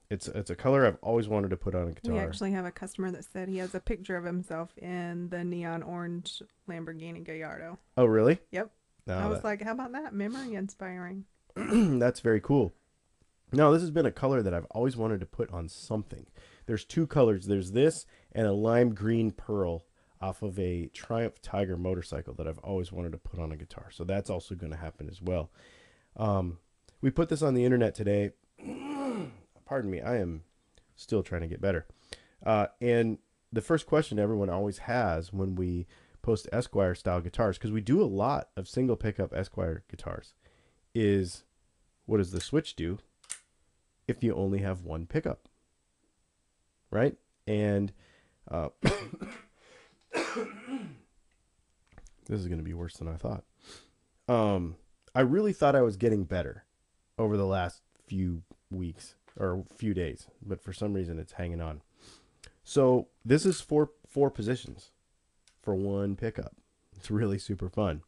It's 0.10 0.28
it's 0.30 0.50
a 0.50 0.56
color 0.56 0.86
I've 0.86 0.98
always 1.02 1.28
wanted 1.28 1.50
to 1.50 1.58
put 1.58 1.76
on 1.76 1.90
a 1.90 1.92
guitar. 1.92 2.14
We 2.14 2.20
actually 2.20 2.52
have 2.52 2.66
a 2.66 2.72
customer 2.72 3.12
that 3.12 3.26
said 3.26 3.50
he 3.50 3.58
has 3.58 3.76
a 3.76 3.80
picture 3.80 4.16
of 4.16 4.24
himself 4.24 4.70
in 4.78 5.30
the 5.30 5.44
neon 5.44 5.84
orange 5.84 6.42
Lamborghini 6.70 7.24
Gallardo. 7.24 7.78
oh, 7.98 8.06
really? 8.06 8.40
Yep. 8.52 8.72
No, 9.06 9.18
I 9.18 9.28
was 9.28 9.40
that- 9.40 9.44
like, 9.44 9.62
how 9.62 9.72
about 9.74 9.92
that? 9.94 10.14
Memory 10.14 10.54
inspiring. 10.54 11.26
that's 11.56 12.22
very 12.22 12.40
cool. 12.40 12.74
No, 13.52 13.72
this 13.72 13.82
has 13.82 13.92
been 13.92 14.06
a 14.06 14.12
color 14.12 14.42
that 14.42 14.54
I've 14.54 14.66
always 14.72 14.98
wanted 14.98 15.20
to 15.22 15.26
put 15.26 15.52
on 15.52 15.70
something. 15.70 16.26
There's 16.66 16.84
two 16.86 17.08
colors. 17.08 17.46
There's 17.46 17.72
this 17.72 18.06
and 18.34 18.46
a 18.46 18.52
lime 18.52 18.94
green 18.94 19.32
pearl 19.32 19.86
off 20.20 20.42
of 20.42 20.58
a 20.60 20.88
Triumph 20.88 21.42
Tiger 21.42 21.78
motorcycle 21.78 22.34
that 22.36 22.48
I've 22.48 22.58
always 22.60 22.92
wanted 22.92 23.14
to 23.14 23.18
put 23.18 23.40
on 23.40 23.52
a 23.52 23.58
guitar. 23.58 23.88
So 23.92 24.04
that's 24.04 24.30
also 24.30 24.56
going 24.56 24.72
to 24.72 24.78
happen 24.78 25.08
as 25.10 25.22
well. 25.22 25.50
Um, 26.18 26.60
we 27.02 27.10
put 27.10 27.30
this 27.30 27.42
on 27.42 27.54
the 27.54 27.64
internet 27.64 27.96
today. 27.96 28.32
Pardon 29.68 29.92
me, 29.92 30.00
I 30.00 30.18
am 30.18 30.44
still 30.96 31.22
trying 31.22 31.42
to 31.42 31.48
get 31.48 31.60
better. 31.60 31.86
Uh, 32.46 32.68
and 32.80 33.18
the 33.52 33.62
first 33.62 33.86
question 33.86 34.18
everyone 34.18 34.50
always 34.50 34.78
has 34.80 35.34
when 35.34 35.56
we 35.56 35.88
post 36.22 36.48
Esquire 36.54 36.96
style 36.96 37.20
guitars, 37.20 37.58
because 37.58 37.74
we 37.74 37.82
do 37.82 38.02
a 38.02 38.06
lot 38.06 38.48
of 38.56 38.70
single 38.70 38.96
pickup 38.96 39.34
Esquire 39.34 39.84
guitars, 39.90 40.34
is 40.96 41.44
what 42.06 42.18
does 42.18 42.32
the 42.32 42.40
switch 42.40 42.78
do 42.78 43.00
if 44.08 44.24
you 44.24 44.34
only 44.34 44.60
have 44.60 44.84
one 44.84 45.06
pickup? 45.06 45.50
Right? 46.90 47.18
And 47.46 47.92
uh, 48.50 48.70
this 48.82 48.94
is 52.30 52.48
going 52.48 52.60
to 52.60 52.64
be 52.64 52.74
worse 52.74 52.96
than 52.96 53.10
I 53.10 53.16
thought. 53.16 53.44
Um, 54.30 54.78
I 55.14 55.22
really 55.22 55.52
thought 55.52 55.76
I 55.76 55.82
was 55.82 55.98
getting 55.98 56.24
better 56.24 56.64
over 57.18 57.36
the 57.36 57.46
last 57.46 57.82
few 58.06 58.44
weeks 58.70 59.16
or 59.40 59.64
a 59.70 59.74
few 59.76 59.94
days, 59.94 60.28
but 60.46 60.62
for 60.62 60.74
some 60.74 60.94
reason 60.94 61.20
it's 61.20 61.34
hanging 61.34 61.62
on. 61.62 61.82
So 62.64 63.08
this 63.24 63.46
is 63.46 63.62
four 63.62 63.92
four 64.08 64.30
positions 64.30 64.92
for 65.62 65.76
one 65.76 66.16
pickup. 66.16 66.56
It's 66.96 67.12
really 67.12 67.38
super 67.38 67.70
fun. 67.70 68.02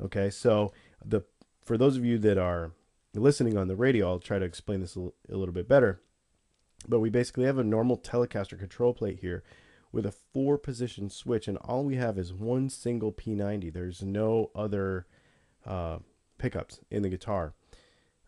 Okay, 0.00 0.30
so 0.30 0.72
the 1.04 1.22
for 1.64 1.76
those 1.76 1.96
of 1.96 2.04
you 2.04 2.18
that 2.18 2.38
are 2.38 2.72
listening 3.14 3.56
on 3.56 3.68
the 3.68 3.76
radio, 3.76 4.08
I'll 4.08 4.18
try 4.18 4.38
to 4.38 4.44
explain 4.44 4.80
this 4.80 4.96
a, 4.96 5.10
little 5.28 5.54
bit 5.54 5.68
better. 5.68 6.00
But 6.86 7.00
we 7.00 7.10
basically 7.10 7.44
have 7.44 7.58
a 7.58 7.64
normal 7.64 7.98
Telecaster 7.98 8.58
control 8.58 8.94
plate 8.94 9.18
here 9.20 9.42
with 9.90 10.06
a 10.06 10.12
four 10.12 10.58
position 10.58 11.08
switch, 11.08 11.48
and 11.48 11.56
all 11.58 11.84
we 11.84 11.96
have 11.96 12.18
is 12.18 12.32
one 12.32 12.68
single 12.68 13.12
P90. 13.12 13.72
There's 13.72 14.02
no 14.02 14.50
other 14.54 15.06
uh, 15.64 15.98
pickups 16.38 16.80
in 16.90 17.02
the 17.02 17.08
guitar. 17.08 17.54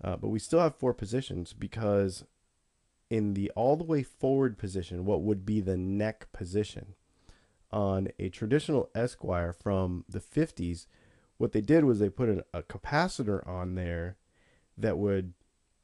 Uh, 0.02 0.16
but 0.16 0.28
we 0.28 0.38
still 0.38 0.60
have 0.60 0.76
four 0.76 0.94
positions 0.94 1.52
because 1.52 2.24
in 3.10 3.34
the 3.34 3.50
all 3.56 3.76
the 3.76 3.84
way 3.84 4.02
forward 4.02 4.58
position, 4.58 5.04
what 5.04 5.22
would 5.22 5.46
be 5.46 5.60
the 5.60 5.76
neck 5.76 6.30
position 6.32 6.94
on 7.70 8.08
a 8.18 8.28
traditional 8.28 8.90
Esquire 8.94 9.52
from 9.52 10.04
the 10.08 10.20
50s, 10.20 10.86
what 11.36 11.52
they 11.52 11.60
did 11.60 11.84
was 11.84 11.98
they 11.98 12.08
put 12.08 12.44
a 12.52 12.62
capacitor 12.62 13.46
on 13.46 13.74
there 13.74 14.16
that 14.76 14.98
would 14.98 15.34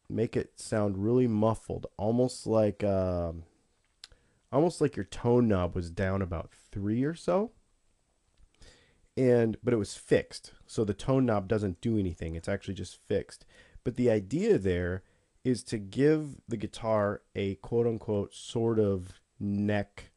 make 0.08 0.36
it 0.36 0.58
sound 0.58 0.98
really 0.98 1.26
muffled, 1.26 1.86
almost 1.96 2.46
like 2.46 2.82
um, 2.82 3.44
almost 4.52 4.80
like 4.80 4.96
your 4.96 5.04
tone 5.04 5.48
knob 5.48 5.74
was 5.74 5.90
down 5.90 6.22
about 6.22 6.50
three 6.72 7.04
or 7.04 7.14
so. 7.14 7.52
And 9.16 9.56
but 9.62 9.72
it 9.72 9.78
was 9.78 9.96
fixed, 9.96 10.52
so 10.66 10.84
the 10.84 10.94
tone 10.94 11.24
knob 11.24 11.46
doesn't 11.46 11.80
do 11.80 11.98
anything. 11.98 12.34
It's 12.34 12.48
actually 12.48 12.74
just 12.74 12.98
fixed. 13.06 13.46
But 13.84 13.94
the 13.94 14.10
idea 14.10 14.58
there 14.58 15.02
is 15.44 15.62
to 15.64 15.78
give 15.78 16.40
the 16.48 16.56
guitar 16.56 17.22
a 17.34 17.56
quote 17.56 17.86
unquote 17.86 18.34
sort 18.34 18.78
of 18.78 19.20
neck 19.38 20.10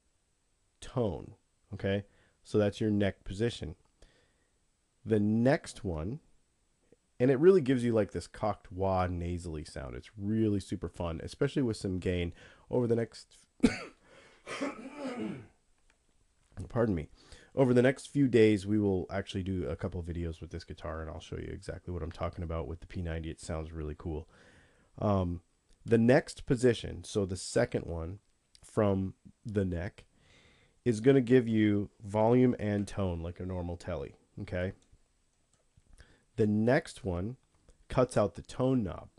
tone. 0.81 1.33
Okay, 1.73 2.05
so 2.43 2.57
that's 2.57 2.79
your 2.79 2.89
neck 2.89 3.23
position. 3.23 3.75
The 5.05 5.19
next 5.19 5.83
one 5.83 6.19
and 7.19 7.31
it 7.31 7.39
really 7.39 7.61
gives 7.61 7.83
you 7.83 7.93
like 7.93 8.11
this 8.11 8.27
cocked 8.27 8.71
wah 8.71 9.07
nasally 9.07 9.63
sound. 9.63 9.95
It's 9.95 10.11
really 10.17 10.59
super 10.59 10.87
fun, 10.87 11.19
especially 11.23 11.63
with 11.63 11.77
some 11.77 11.97
gain 11.99 12.33
over 12.69 12.85
the 12.85 12.95
next. 12.95 13.37
Pardon 16.69 16.95
me. 16.95 17.07
Over 17.55 17.73
the 17.73 17.81
next 17.81 18.07
few 18.07 18.27
days, 18.27 18.67
we 18.67 18.77
will 18.77 19.07
actually 19.09 19.41
do 19.41 19.67
a 19.67 19.75
couple 19.75 20.03
videos 20.03 20.41
with 20.41 20.51
this 20.51 20.63
guitar, 20.63 21.01
and 21.01 21.09
I'll 21.09 21.19
show 21.19 21.37
you 21.37 21.49
exactly 21.51 21.91
what 21.91 22.03
I'm 22.03 22.11
talking 22.11 22.43
about 22.43 22.67
with 22.67 22.81
the 22.81 22.85
P90. 22.85 23.25
It 23.25 23.41
sounds 23.41 23.71
really 23.71 23.95
cool. 23.97 24.27
Um, 24.99 25.41
the 25.85 25.97
next 25.97 26.45
position, 26.45 27.03
so 27.03 27.25
the 27.25 27.37
second 27.37 27.85
one 27.85 28.19
from 28.63 29.13
the 29.45 29.65
neck, 29.65 30.05
is 30.83 31.01
going 31.01 31.15
to 31.15 31.21
give 31.21 31.47
you 31.47 31.89
volume 32.03 32.55
and 32.59 32.87
tone 32.87 33.21
like 33.21 33.39
a 33.39 33.45
normal 33.45 33.77
telly. 33.77 34.15
Okay. 34.41 34.73
The 36.35 36.47
next 36.47 37.03
one 37.03 37.37
cuts 37.89 38.15
out 38.15 38.35
the 38.35 38.41
tone 38.41 38.83
knob. 38.83 39.09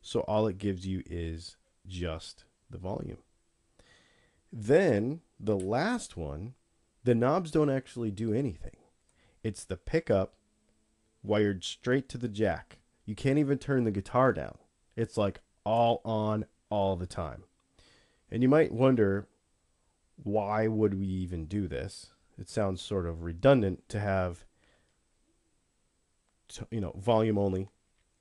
So 0.00 0.20
all 0.20 0.46
it 0.46 0.58
gives 0.58 0.86
you 0.86 1.02
is 1.06 1.56
just 1.86 2.44
the 2.70 2.78
volume. 2.78 3.18
Then 4.52 5.20
the 5.38 5.58
last 5.58 6.16
one, 6.16 6.54
the 7.04 7.14
knobs 7.14 7.50
don't 7.50 7.70
actually 7.70 8.10
do 8.10 8.32
anything. 8.32 8.76
It's 9.42 9.64
the 9.64 9.76
pickup 9.76 10.34
wired 11.22 11.64
straight 11.64 12.08
to 12.10 12.18
the 12.18 12.28
jack. 12.28 12.78
You 13.04 13.14
can't 13.14 13.38
even 13.38 13.58
turn 13.58 13.84
the 13.84 13.90
guitar 13.90 14.32
down. 14.32 14.58
It's 14.96 15.16
like 15.16 15.40
all 15.64 16.00
on 16.04 16.46
all 16.70 16.96
the 16.96 17.06
time. 17.06 17.44
And 18.30 18.42
you 18.42 18.48
might 18.48 18.72
wonder 18.72 19.28
why 20.22 20.66
would 20.66 20.94
we 20.94 21.06
even 21.06 21.46
do 21.46 21.68
this? 21.68 22.10
It 22.38 22.48
sounds 22.48 22.80
sort 22.80 23.06
of 23.06 23.22
redundant 23.22 23.88
to 23.90 24.00
have 24.00 24.44
you 26.70 26.80
know, 26.80 26.92
volume 26.98 27.38
only 27.38 27.68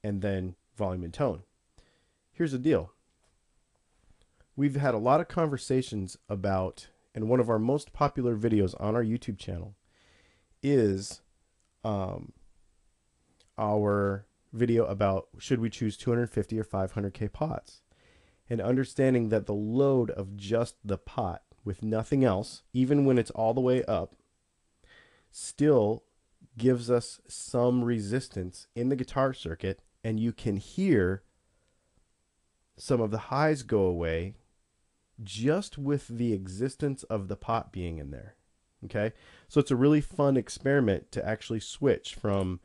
and 0.03 0.21
then 0.21 0.55
volume 0.75 1.03
and 1.03 1.13
tone. 1.13 1.43
Here's 2.31 2.51
the 2.51 2.59
deal. 2.59 2.91
We've 4.55 4.75
had 4.75 4.93
a 4.93 4.99
lot 4.99 5.21
of 5.21 5.27
conversations 5.27 6.17
about 6.29 6.87
and 7.13 7.29
one 7.29 7.39
of 7.39 7.49
our 7.49 7.59
most 7.59 7.93
popular 7.93 8.35
videos 8.35 8.75
on 8.79 8.93
our 8.93 9.03
YouTube 9.03 9.37
channel 9.37 9.75
is 10.61 11.21
um, 11.85 12.33
our 13.57 14.25
video 14.55 14.85
about 14.85 15.27
should 15.37 15.59
we 15.59 15.69
choose 15.69 15.97
250 15.97 16.59
or 16.59 16.63
500k 16.63 17.31
pots 17.31 17.81
and 18.49 18.61
understanding 18.61 19.29
that 19.29 19.45
the 19.45 19.53
load 19.53 20.11
of 20.11 20.35
just 20.37 20.75
the 20.83 20.97
pot 20.97 21.43
with 21.63 21.83
nothing 21.83 22.23
else 22.23 22.63
even 22.73 23.05
when 23.05 23.17
it's 23.17 23.31
all 23.31 23.53
the 23.53 23.61
way 23.61 23.83
up 23.85 24.15
still 25.31 26.03
gives 26.57 26.89
us 26.89 27.19
some 27.27 27.83
resistance 27.83 28.67
in 28.75 28.89
the 28.89 28.95
guitar 28.95 29.33
circuit 29.33 29.81
and 30.03 30.19
you 30.19 30.31
can 30.31 30.57
hear 30.57 31.23
some 32.77 33.01
of 33.01 33.11
the 33.11 33.17
highs 33.17 33.63
go 33.63 33.81
away 33.81 34.35
just 35.23 35.77
with 35.77 36.07
the 36.07 36.33
existence 36.33 37.03
of 37.03 37.27
the 37.27 37.35
pot 37.35 37.71
being 37.71 37.97
in 37.97 38.11
there. 38.11 38.35
Okay? 38.83 39.13
So 39.47 39.59
it's 39.59 39.71
a 39.71 39.75
really 39.75 40.01
fun 40.01 40.37
experiment 40.37 41.11
to 41.13 41.25
actually 41.25 41.61
switch 41.61 42.15
from 42.15 42.59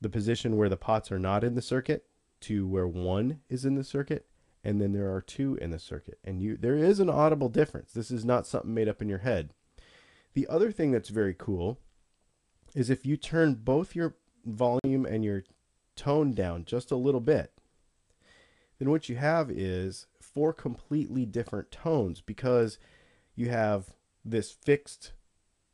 the 0.00 0.08
position 0.08 0.56
where 0.56 0.68
the 0.68 0.76
pots 0.76 1.10
are 1.10 1.18
not 1.18 1.44
in 1.44 1.54
the 1.54 1.62
circuit 1.62 2.06
to 2.40 2.66
where 2.66 2.86
one 2.86 3.40
is 3.48 3.64
in 3.64 3.74
the 3.74 3.84
circuit 3.84 4.26
and 4.66 4.80
then 4.80 4.92
there 4.92 5.14
are 5.14 5.20
two 5.20 5.56
in 5.60 5.70
the 5.70 5.78
circuit. 5.78 6.18
And 6.24 6.42
you 6.42 6.56
there 6.56 6.76
is 6.76 6.98
an 6.98 7.08
audible 7.08 7.48
difference. 7.48 7.92
This 7.92 8.10
is 8.10 8.24
not 8.24 8.48
something 8.48 8.74
made 8.74 8.88
up 8.88 9.00
in 9.00 9.08
your 9.08 9.20
head. 9.20 9.50
The 10.34 10.48
other 10.48 10.72
thing 10.72 10.90
that's 10.90 11.08
very 11.08 11.36
cool 11.38 11.78
is 12.74 12.90
if 12.90 13.06
you 13.06 13.16
turn 13.16 13.54
both 13.54 13.94
your 13.94 14.16
volume 14.44 15.06
and 15.06 15.24
your 15.24 15.44
tone 15.94 16.32
down 16.32 16.64
just 16.64 16.90
a 16.90 16.96
little 16.96 17.20
bit, 17.20 17.52
then 18.80 18.90
what 18.90 19.08
you 19.08 19.14
have 19.14 19.52
is 19.52 20.08
four 20.20 20.52
completely 20.52 21.24
different 21.24 21.70
tones 21.70 22.20
because 22.20 22.78
you 23.36 23.48
have 23.48 23.94
this 24.24 24.50
fixed 24.50 25.12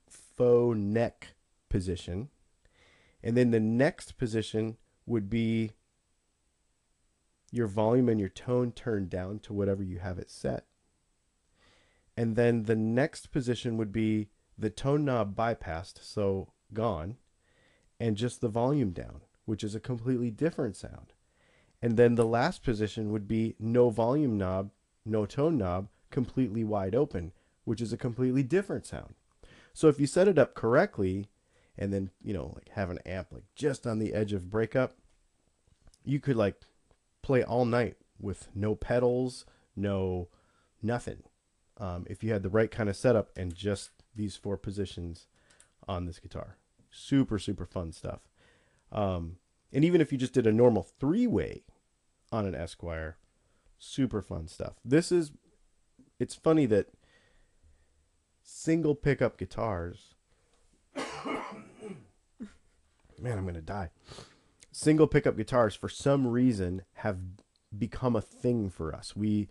faux 0.06 0.76
neck 0.76 1.28
position, 1.70 2.28
and 3.22 3.36
then 3.36 3.50
the 3.50 3.60
next 3.60 4.18
position 4.18 4.76
would 5.06 5.30
be 5.30 5.72
your 7.50 7.66
volume 7.66 8.08
and 8.08 8.18
your 8.18 8.28
tone 8.28 8.72
turned 8.72 9.10
down 9.10 9.38
to 9.40 9.52
whatever 9.52 9.82
you 9.82 9.98
have 9.98 10.18
it 10.18 10.30
set. 10.30 10.64
And 12.16 12.36
then 12.36 12.64
the 12.64 12.76
next 12.76 13.30
position 13.30 13.76
would 13.76 13.92
be 13.92 14.28
the 14.58 14.70
tone 14.70 15.04
knob 15.04 15.36
bypassed, 15.36 16.02
so 16.02 16.52
gone, 16.72 17.16
and 18.00 18.16
just 18.16 18.40
the 18.40 18.48
volume 18.48 18.90
down, 18.90 19.22
which 19.44 19.62
is 19.62 19.74
a 19.74 19.80
completely 19.80 20.30
different 20.30 20.76
sound. 20.76 21.12
And 21.80 21.96
then 21.96 22.14
the 22.14 22.26
last 22.26 22.62
position 22.62 23.10
would 23.10 23.26
be 23.26 23.56
no 23.58 23.90
volume 23.90 24.38
knob, 24.38 24.70
no 25.04 25.26
tone 25.26 25.58
knob, 25.58 25.88
completely 26.10 26.64
wide 26.64 26.94
open, 26.94 27.32
which 27.64 27.80
is 27.80 27.92
a 27.92 27.96
completely 27.98 28.42
different 28.42 28.86
sound. 28.86 29.14
So 29.72 29.88
if 29.88 29.98
you 29.98 30.06
set 30.06 30.28
it 30.28 30.38
up 30.38 30.54
correctly 30.54 31.28
and 31.82 31.92
then, 31.92 32.10
you 32.22 32.32
know, 32.32 32.52
like 32.54 32.68
have 32.70 32.90
an 32.90 33.00
amp 33.04 33.32
like 33.32 33.42
just 33.56 33.88
on 33.88 33.98
the 33.98 34.14
edge 34.14 34.32
of 34.32 34.48
breakup, 34.48 34.94
you 36.04 36.20
could 36.20 36.36
like 36.36 36.54
play 37.22 37.42
all 37.42 37.64
night 37.64 37.96
with 38.20 38.48
no 38.54 38.76
pedals, 38.76 39.44
no 39.74 40.28
nothing. 40.80 41.24
Um, 41.78 42.06
if 42.08 42.22
you 42.22 42.32
had 42.32 42.44
the 42.44 42.48
right 42.48 42.70
kind 42.70 42.88
of 42.88 42.94
setup 42.94 43.30
and 43.36 43.52
just 43.52 43.90
these 44.14 44.36
four 44.36 44.56
positions 44.56 45.26
on 45.88 46.04
this 46.04 46.20
guitar, 46.20 46.56
super 46.92 47.36
super 47.36 47.66
fun 47.66 47.90
stuff. 47.90 48.20
Um, 48.92 49.38
and 49.72 49.84
even 49.84 50.00
if 50.00 50.12
you 50.12 50.18
just 50.18 50.34
did 50.34 50.46
a 50.46 50.52
normal 50.52 50.84
three 50.84 51.26
way 51.26 51.64
on 52.30 52.46
an 52.46 52.54
Esquire, 52.54 53.16
super 53.76 54.22
fun 54.22 54.46
stuff. 54.46 54.74
This 54.84 55.10
is, 55.10 55.32
it's 56.20 56.36
funny 56.36 56.66
that 56.66 56.90
single 58.40 58.94
pickup 58.94 59.36
guitars. 59.36 60.14
Man, 63.22 63.38
I'm 63.38 63.46
gonna 63.46 63.60
die 63.60 63.90
single 64.72 65.06
pickup 65.06 65.36
guitars 65.36 65.74
for 65.74 65.88
some 65.88 66.26
reason 66.26 66.82
have 66.94 67.18
become 67.76 68.16
a 68.16 68.20
thing 68.20 68.70
for 68.70 68.94
us. 68.94 69.14
We 69.14 69.48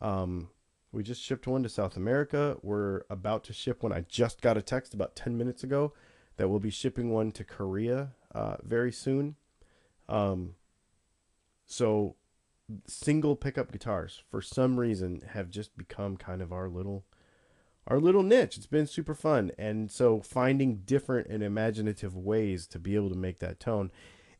um, 0.00 0.48
we 0.90 1.02
just 1.02 1.22
shipped 1.22 1.46
one 1.46 1.62
to 1.62 1.68
South 1.68 1.96
America. 1.96 2.56
We're 2.62 3.02
about 3.08 3.44
to 3.44 3.52
ship 3.52 3.82
one. 3.82 3.92
I 3.92 4.04
just 4.08 4.42
got 4.42 4.56
a 4.56 4.62
text 4.62 4.92
about 4.92 5.14
10 5.14 5.38
minutes 5.38 5.62
ago 5.62 5.92
that 6.36 6.48
we'll 6.48 6.58
be 6.58 6.70
shipping 6.70 7.10
one 7.10 7.30
to 7.32 7.44
Korea 7.44 8.10
uh, 8.34 8.56
very 8.62 8.92
soon. 8.92 9.36
Um, 10.08 10.54
so 11.64 12.16
single 12.86 13.36
pickup 13.36 13.70
guitars 13.70 14.22
for 14.30 14.42
some 14.42 14.78
reason 14.78 15.22
have 15.28 15.48
just 15.48 15.76
become 15.78 16.16
kind 16.16 16.42
of 16.42 16.52
our 16.52 16.68
little 16.68 17.04
our 17.86 17.98
little 17.98 18.22
niche. 18.22 18.56
It's 18.56 18.66
been 18.66 18.86
super 18.86 19.14
fun. 19.14 19.50
And 19.58 19.90
so 19.90 20.20
finding 20.20 20.82
different 20.84 21.28
and 21.28 21.42
imaginative 21.42 22.16
ways 22.16 22.66
to 22.68 22.78
be 22.78 22.94
able 22.94 23.10
to 23.10 23.16
make 23.16 23.38
that 23.40 23.60
tone 23.60 23.90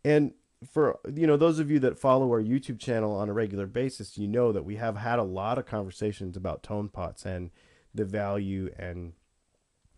and 0.05 0.33
for 0.71 0.99
you 1.13 1.27
know 1.27 1.37
those 1.37 1.59
of 1.59 1.71
you 1.71 1.79
that 1.81 1.99
follow 1.99 2.29
our 2.29 2.43
YouTube 2.43 2.79
channel 2.79 3.15
on 3.15 3.29
a 3.29 3.33
regular 3.33 3.67
basis, 3.67 4.19
you 4.19 4.29
know 4.29 4.53
that 4.53 4.65
we 4.65 4.77
have 4.77 4.97
had 4.97 5.19
a 5.19 5.25
lot 5.25 5.59
of 5.59 5.67
conversations 5.67 6.37
about 6.37 6.63
tone 6.63 6.89
pots 6.89 7.25
and 7.25 7.51
the 7.95 8.05
value 8.05 8.73
and 8.79 9.13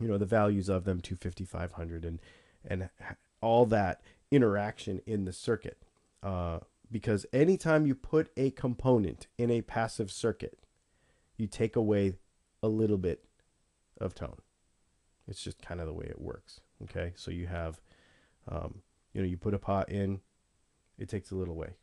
you 0.01 0.09
know 0.09 0.19
the 0.19 0.27
values 0.27 0.69
of 0.69 0.85
them 0.85 1.01
250 1.01 1.45
500 1.45 2.05
and 2.05 2.21
and 2.67 2.89
all 3.41 3.67
that 3.67 4.01
interaction 4.31 5.01
in 5.07 5.25
the 5.25 5.33
circuit 5.33 5.83
uh, 6.23 6.59
because 6.91 7.27
anytime 7.33 7.87
you 7.87 7.95
put 7.95 8.31
a 8.37 8.51
component 8.51 9.27
in 9.39 9.51
a 9.51 9.61
passive 9.61 10.11
circuit 10.11 10.59
you 11.37 11.47
take 11.47 11.77
away 11.77 12.15
a 12.63 12.69
little 12.69 12.97
bit 12.97 13.25
of 14.01 14.15
tone 14.15 14.37
it's 15.27 15.43
just 15.43 15.63
kind 15.63 15.81
of 15.81 15.87
the 15.87 15.93
way 15.93 16.07
it 16.07 16.21
works 16.21 16.61
okay 16.83 17.13
so 17.17 17.31
you 17.31 17.47
have 17.47 17.81
um, 18.49 18.83
you 19.13 19.23
know, 19.23 19.29
you 19.29 19.37
put 19.37 19.55
a 19.55 19.59
pot 19.59 19.89
in, 19.89 20.21
it 20.99 21.09
takes 21.09 21.31
a 21.31 21.37
little 21.37 21.55
away. 21.55 21.75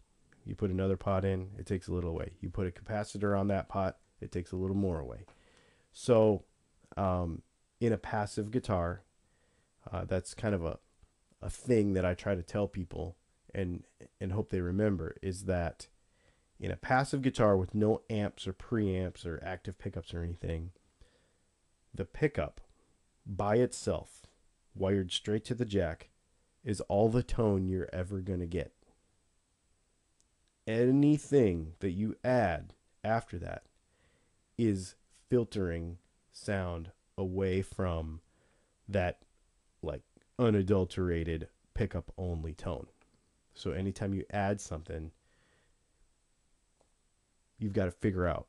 You 0.45 0.55
put 0.55 0.69
another 0.69 0.97
pot 0.97 1.23
in, 1.25 1.49
it 1.57 1.65
takes 1.65 1.87
a 1.87 1.93
little 1.93 2.09
away. 2.09 2.33
You 2.39 2.49
put 2.49 2.67
a 2.67 2.71
capacitor 2.71 3.39
on 3.39 3.47
that 3.47 3.69
pot, 3.69 3.97
it 4.19 4.31
takes 4.31 4.51
a 4.51 4.55
little 4.55 4.75
more 4.75 4.99
away. 4.99 5.25
So, 5.93 6.43
um, 6.97 7.41
in 7.79 7.93
a 7.93 7.97
passive 7.97 8.51
guitar, 8.51 9.03
uh, 9.91 10.05
that's 10.05 10.33
kind 10.33 10.53
of 10.53 10.63
a, 10.63 10.77
a 11.41 11.49
thing 11.49 11.93
that 11.93 12.05
I 12.05 12.13
try 12.13 12.35
to 12.35 12.43
tell 12.43 12.67
people 12.67 13.15
and 13.53 13.83
and 14.21 14.31
hope 14.31 14.49
they 14.49 14.61
remember 14.61 15.17
is 15.21 15.43
that 15.43 15.87
in 16.59 16.71
a 16.71 16.77
passive 16.77 17.21
guitar 17.21 17.57
with 17.57 17.75
no 17.75 18.01
amps 18.09 18.47
or 18.47 18.53
preamps 18.53 19.25
or 19.25 19.41
active 19.43 19.77
pickups 19.77 20.13
or 20.13 20.23
anything, 20.23 20.71
the 21.93 22.05
pickup 22.05 22.61
by 23.25 23.55
itself, 23.55 24.27
wired 24.75 25.11
straight 25.11 25.45
to 25.45 25.55
the 25.55 25.65
jack, 25.65 26.09
is 26.63 26.81
all 26.81 27.09
the 27.09 27.23
tone 27.23 27.67
you're 27.67 27.89
ever 27.91 28.19
going 28.19 28.39
to 28.39 28.47
get. 28.47 28.73
Anything 30.67 31.73
that 31.79 31.91
you 31.91 32.15
add 32.23 32.73
after 33.03 33.37
that 33.39 33.63
is 34.57 34.95
filtering 35.29 35.97
sound 36.31 36.91
away 37.17 37.61
from 37.61 38.21
that 38.87 39.19
like 39.81 40.01
unadulterated 40.37 41.47
pickup 41.73 42.11
only 42.17 42.53
tone. 42.53 42.87
So 43.53 43.71
anytime 43.71 44.13
you 44.13 44.23
add 44.31 44.61
something, 44.61 45.11
you've 47.57 47.73
got 47.73 47.85
to 47.85 47.91
figure 47.91 48.27
out 48.27 48.47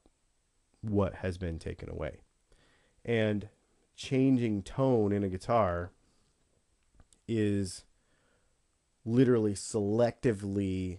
what 0.80 1.16
has 1.16 1.38
been 1.38 1.58
taken 1.58 1.90
away. 1.90 2.20
And 3.04 3.48
changing 3.96 4.62
tone 4.62 5.12
in 5.12 5.22
a 5.22 5.28
guitar 5.28 5.90
is 7.26 7.84
literally 9.04 9.54
selectively 9.54 10.98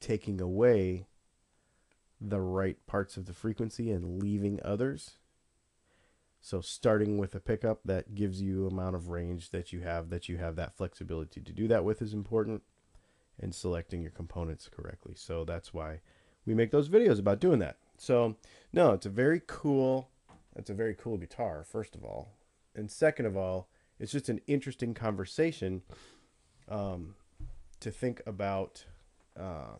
taking 0.00 0.40
away 0.40 1.06
the 2.20 2.40
right 2.40 2.84
parts 2.86 3.16
of 3.16 3.26
the 3.26 3.32
frequency 3.32 3.90
and 3.90 4.20
leaving 4.20 4.58
others. 4.64 5.18
So 6.40 6.60
starting 6.60 7.18
with 7.18 7.34
a 7.34 7.40
pickup 7.40 7.80
that 7.84 8.14
gives 8.14 8.40
you 8.40 8.66
amount 8.66 8.96
of 8.96 9.08
range 9.08 9.50
that 9.50 9.72
you 9.72 9.80
have 9.80 10.10
that 10.10 10.28
you 10.28 10.38
have 10.38 10.56
that 10.56 10.76
flexibility 10.76 11.40
to 11.40 11.52
do 11.52 11.68
that 11.68 11.84
with 11.84 12.00
is 12.00 12.14
important 12.14 12.62
and 13.40 13.54
selecting 13.54 14.02
your 14.02 14.10
components 14.10 14.68
correctly. 14.68 15.14
So 15.16 15.44
that's 15.44 15.74
why 15.74 16.00
we 16.46 16.54
make 16.54 16.70
those 16.70 16.88
videos 16.88 17.18
about 17.18 17.40
doing 17.40 17.58
that. 17.60 17.76
So 17.96 18.36
no, 18.72 18.92
it's 18.92 19.06
a 19.06 19.10
very 19.10 19.40
cool 19.46 20.10
it's 20.58 20.70
a 20.70 20.74
very 20.74 20.94
cool 20.94 21.16
guitar 21.16 21.64
first 21.64 21.94
of 21.94 22.04
all. 22.04 22.34
And 22.74 22.90
second 22.90 23.26
of 23.26 23.36
all, 23.36 23.68
it's 23.98 24.12
just 24.12 24.28
an 24.28 24.40
interesting 24.46 24.94
conversation 24.94 25.82
um, 26.68 27.14
to 27.80 27.90
think 27.90 28.22
about, 28.26 28.84
uh, 29.38 29.76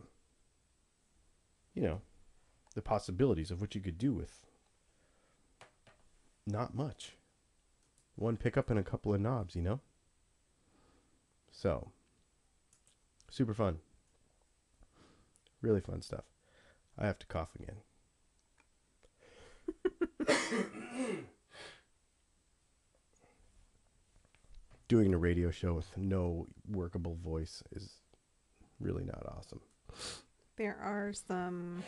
you 1.74 1.82
know, 1.82 2.00
the 2.74 2.82
possibilities 2.82 3.50
of 3.50 3.60
what 3.60 3.74
you 3.74 3.80
could 3.80 3.98
do 3.98 4.12
with 4.12 4.40
not 6.46 6.74
much. 6.74 7.16
One 8.16 8.36
pickup 8.36 8.70
and 8.70 8.78
a 8.78 8.82
couple 8.82 9.14
of 9.14 9.20
knobs, 9.20 9.54
you 9.54 9.62
know? 9.62 9.80
So, 11.52 11.92
super 13.30 13.54
fun. 13.54 13.78
Really 15.60 15.80
fun 15.80 16.02
stuff. 16.02 16.24
I 16.96 17.06
have 17.06 17.18
to 17.20 17.26
cough 17.26 17.54
again. 17.54 17.76
doing 24.88 25.14
a 25.14 25.18
radio 25.18 25.50
show 25.50 25.74
with 25.74 25.96
no 25.96 26.46
workable 26.70 27.16
voice 27.22 27.62
is 27.72 28.00
really 28.80 29.04
not 29.04 29.24
awesome. 29.36 29.60
There 30.56 30.76
are 30.82 31.12
some 31.12 31.82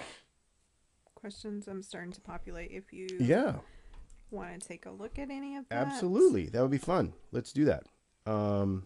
questions 1.14 1.68
I'm 1.68 1.82
starting 1.82 2.12
to 2.12 2.20
populate 2.20 2.70
if 2.70 2.92
you 2.92 3.06
yeah 3.18 3.56
want 4.30 4.60
to 4.60 4.66
take 4.66 4.86
a 4.86 4.90
look 4.90 5.18
at 5.18 5.30
any 5.30 5.56
of 5.56 5.68
that. 5.68 5.86
Absolutely. 5.86 6.46
That 6.46 6.62
would 6.62 6.70
be 6.70 6.78
fun. 6.78 7.12
Let's 7.32 7.52
do 7.52 7.64
that. 7.64 7.84
Um, 8.26 8.84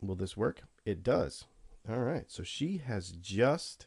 will 0.00 0.14
this 0.14 0.36
work? 0.36 0.62
It 0.84 1.02
does. 1.02 1.44
All 1.88 2.00
right. 2.00 2.24
So 2.28 2.42
she 2.42 2.78
has 2.78 3.10
just 3.10 3.86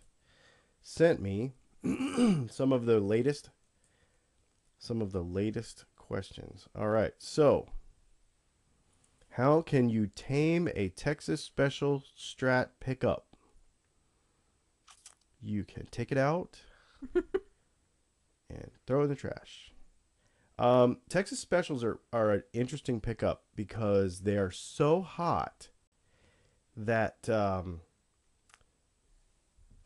sent 0.82 1.22
me 1.22 1.54
some 2.50 2.74
of 2.74 2.86
the 2.86 3.00
latest 3.00 3.50
some 4.80 5.02
of 5.02 5.12
the 5.12 5.22
latest 5.22 5.86
questions. 5.98 6.68
All 6.76 6.88
right. 6.88 7.14
So, 7.20 7.68
how 9.32 9.62
can 9.62 9.90
you 9.90 10.08
tame 10.08 10.70
a 10.74 10.90
Texas 10.90 11.44
Special 11.44 12.04
Strat 12.18 12.70
pickup? 12.80 13.28
You 15.42 15.64
can 15.64 15.86
take 15.92 16.12
it 16.12 16.18
out 16.18 16.60
and 17.14 18.72
throw 18.88 19.02
it 19.02 19.04
in 19.04 19.10
the 19.10 19.16
trash. 19.16 19.74
Um, 20.58 20.98
Texas 21.08 21.40
Specials 21.40 21.84
are, 21.84 22.00
are 22.12 22.32
an 22.32 22.44
interesting 22.54 23.00
pickup 23.00 23.44
because 23.56 24.22
they 24.22 24.38
are 24.38 24.52
so 24.52 25.02
hot 25.02 25.70
that. 26.76 27.30
Um, 27.30 27.82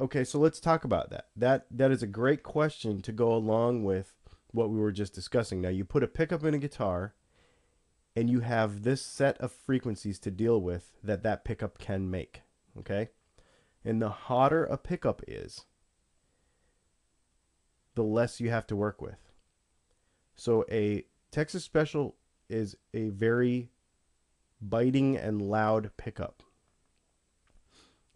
okay, 0.03 0.25
so 0.25 0.37
let's 0.37 0.59
talk 0.59 0.83
about 0.83 1.09
that. 1.11 1.27
That 1.35 1.65
that 1.71 1.91
is 1.91 2.03
a 2.03 2.07
great 2.07 2.43
question 2.43 3.01
to 3.01 3.11
go 3.11 3.33
along 3.33 3.85
with 3.85 4.13
what 4.51 4.69
we 4.69 4.79
were 4.79 4.91
just 4.91 5.13
discussing. 5.13 5.61
Now, 5.61 5.69
you 5.69 5.85
put 5.85 6.03
a 6.03 6.07
pickup 6.07 6.43
in 6.43 6.53
a 6.53 6.59
guitar, 6.59 7.15
and 8.15 8.29
you 8.29 8.41
have 8.41 8.83
this 8.83 9.01
set 9.01 9.37
of 9.39 9.51
frequencies 9.51 10.19
to 10.19 10.31
deal 10.31 10.61
with 10.61 10.91
that 11.03 11.23
that 11.23 11.45
pickup 11.45 11.79
can 11.79 12.11
make. 12.11 12.41
Okay, 12.77 13.09
and 13.85 14.01
the 14.01 14.09
hotter 14.09 14.65
a 14.65 14.77
pickup 14.77 15.21
is, 15.27 15.65
the 17.95 18.03
less 18.03 18.41
you 18.41 18.49
have 18.49 18.67
to 18.67 18.75
work 18.75 19.01
with. 19.01 19.31
So 20.35 20.65
a 20.69 21.05
Texas 21.31 21.63
Special 21.63 22.15
is 22.49 22.75
a 22.93 23.09
very 23.09 23.69
biting 24.61 25.15
and 25.15 25.41
loud 25.41 25.91
pickup. 25.95 26.43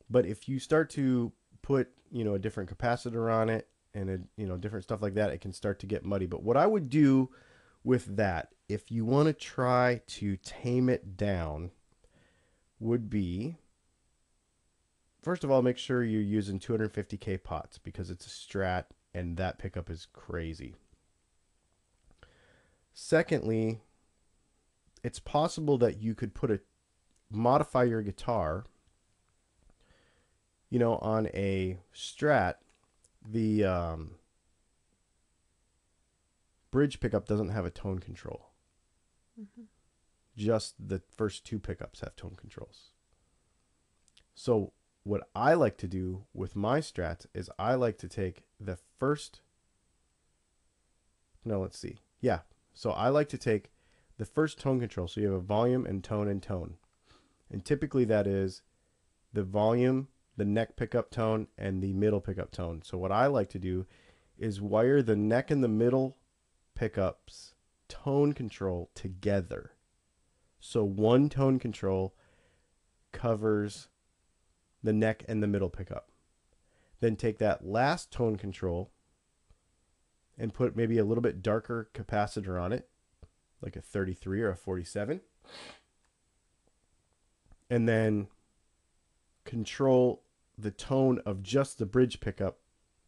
But 0.10 0.26
if 0.26 0.47
you 0.47 0.60
start 0.60 0.89
to 0.91 1.34
put, 1.67 1.89
you 2.12 2.23
know, 2.23 2.34
a 2.34 2.39
different 2.39 2.69
capacitor 2.69 3.30
on 3.30 3.49
it 3.49 3.67
and 3.93 4.10
a, 4.10 4.19
you 4.38 4.47
know, 4.47 4.56
different 4.56 4.86
stuff 4.86 5.01
like 5.01 5.15
that, 5.15 5.32
it 5.32 5.41
can 5.41 5.51
start 5.51 5.80
to 5.80 5.86
get 5.86 6.06
muddy. 6.06 6.25
But 6.25 6.41
what 6.41 6.56
I 6.56 6.65
would 6.65 6.89
do 6.89 7.30
with 7.84 8.15
that, 8.15 8.53
if 8.69 8.89
you 8.89 9.03
want 9.03 9.27
to 9.27 9.34
try 9.34 9.99
to 10.08 10.38
tame 10.38 10.88
it 10.88 11.17
down, 11.17 11.71
would 12.80 13.10
be 13.10 13.58
first 15.21 15.43
of 15.43 15.51
all, 15.51 15.62
make 15.62 15.77
sure 15.77 16.06
you're 16.06 16.21
using 16.21 16.58
250k 16.58 17.43
pots 17.43 17.77
because 17.77 18.10
it's 18.10 18.25
a 18.25 18.30
strat 18.30 18.86
and 19.13 19.36
that 19.36 19.60
pickup 19.60 19.89
is 19.89 20.08
crazy. 20.13 20.75
Secondly, 22.93 23.82
it's 25.03 25.19
possible 25.19 25.77
that 25.80 26.01
you 26.01 26.15
could 26.15 26.34
put 26.34 26.49
a 26.49 26.62
modify 27.30 27.84
your 27.84 28.01
guitar 28.01 28.63
you 30.69 30.80
know 30.80 30.95
on 30.97 31.27
a 31.27 31.77
strat 31.93 32.56
the 33.30 33.63
um, 33.63 34.12
bridge 36.71 36.99
pickup 36.99 37.27
doesn't 37.27 37.49
have 37.49 37.65
a 37.65 37.71
tone 37.71 37.99
control 37.99 38.43
Mm-hmm. 39.39 39.65
just 40.36 40.73
the 40.80 40.99
first 41.15 41.45
two 41.45 41.60
pickups 41.60 41.99
have 41.99 42.15
tone 42.15 42.34
controls 42.36 42.89
so 44.34 44.73
what 45.03 45.30
i 45.36 45.53
like 45.53 45.77
to 45.77 45.88
do 45.88 46.23
with 46.34 46.56
my 46.56 46.80
strats 46.80 47.27
is 47.36 47.47
i 47.60 47.75
like 47.75 47.99
to 47.99 48.08
take 48.08 48.45
the 48.60 48.80
first 48.97 49.41
no 51.45 51.60
let's 51.60 51.77
see 51.77 51.97
yeah 52.19 52.39
so 52.73 52.89
i 52.93 53.10
like 53.10 53.30
to 53.30 53.38
take 53.38 53.69
the 54.17 54.25
first 54.25 54.60
tone 54.60 54.80
control. 54.80 55.08
So 55.08 55.21
you 55.21 55.27
have 55.27 55.36
a 55.36 55.39
volume 55.39 55.86
and 55.86 56.03
tone 56.03 56.27
and 56.27 56.41
tone. 56.41 56.75
And 57.51 57.63
typically 57.63 58.03
that 58.06 58.27
is 58.27 58.62
the 59.32 59.43
volume, 59.43 60.10
the 60.38 60.45
neck 60.45 60.76
pickup 60.76 61.12
tone, 61.12 61.47
and 61.58 61.82
the 61.82 61.93
middle 61.93 62.21
pickup 62.21 62.52
tone. 62.52 62.82
So 62.84 62.97
what 62.97 63.12
I 63.12 63.28
like 63.28 63.50
to 63.50 63.60
do 63.60 63.86
is 64.38 64.62
wire 64.62 65.02
the 65.02 65.15
neck 65.15 65.50
and 65.52 65.63
the 65.63 65.67
middle 65.67 66.17
pickups 66.76 67.56
tone 67.89 68.34
control 68.34 68.91
together. 68.93 69.71
So 70.60 70.84
one 70.84 71.30
tone 71.30 71.60
control 71.60 72.15
covers 73.12 73.88
the 74.84 74.93
neck 74.93 75.23
and 75.28 75.41
the 75.41 75.47
middle 75.47 75.69
pickup. 75.69 76.12
Then 77.00 77.15
take 77.15 77.39
that 77.39 77.65
last 77.65 78.12
tone 78.12 78.36
control 78.36 78.91
and 80.38 80.54
put 80.54 80.76
maybe 80.76 80.97
a 80.97 81.06
little 81.06 81.21
bit 81.21 81.41
darker 81.41 81.89
capacitor 81.93 82.62
on 82.62 82.71
it 82.71 82.88
like 83.62 83.76
a 83.76 83.82
33 83.82 84.41
or 84.41 84.52
a 84.52 84.56
47 84.56 85.21
and 87.69 87.88
then 87.88 88.28
control 89.45 90.23
the 90.58 90.72
tone 90.72 91.20
of 91.26 91.43
just 91.43 91.78
the 91.78 91.86
bridge 91.86 92.20
pickup 92.20 92.60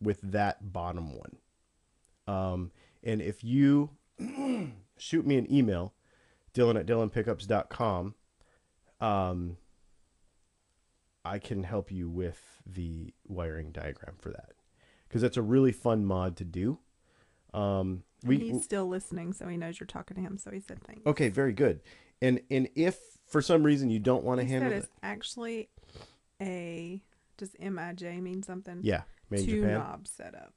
with 0.01 0.21
that 0.21 0.71
bottom 0.71 1.15
one 1.17 1.37
um, 2.27 2.71
and 3.03 3.21
if 3.21 3.43
you 3.43 3.91
shoot 4.97 5.25
me 5.25 5.37
an 5.37 5.51
email 5.51 5.93
dylan 6.53 6.79
at 6.79 6.85
dylanpickups.com 6.85 8.15
um, 9.01 9.57
i 11.25 11.39
can 11.39 11.63
help 11.63 11.91
you 11.91 12.09
with 12.09 12.61
the 12.65 13.13
wiring 13.27 13.71
diagram 13.71 14.15
for 14.19 14.29
that 14.29 14.51
because 15.07 15.21
that's 15.21 15.37
a 15.37 15.41
really 15.41 15.71
fun 15.71 16.05
mod 16.05 16.37
to 16.37 16.45
do 16.45 16.79
um, 17.53 18.03
We, 18.23 18.37
he's 18.37 18.63
still 18.63 18.87
listening, 18.87 19.33
so 19.33 19.47
he 19.47 19.57
knows 19.57 19.79
you're 19.79 19.87
talking 19.87 20.15
to 20.15 20.21
him. 20.21 20.37
So 20.37 20.51
he 20.51 20.59
said 20.59 20.83
thanks. 20.83 21.01
Okay, 21.05 21.29
very 21.29 21.53
good. 21.53 21.81
And 22.21 22.41
and 22.51 22.69
if 22.75 22.99
for 23.27 23.41
some 23.41 23.63
reason 23.63 23.89
you 23.89 23.99
don't 23.99 24.23
want 24.23 24.39
to 24.41 24.45
handle 24.45 24.71
it, 24.71 24.75
it's 24.77 24.87
actually 25.01 25.69
a 26.41 26.78
does 27.39 27.55
Mij 27.59 28.21
mean 28.21 28.43
something? 28.43 28.79
yeah, 28.83 29.01
made 29.29 29.45
two 29.45 29.61
Japan. 29.61 29.73
knob 29.79 30.07
setup. 30.07 30.53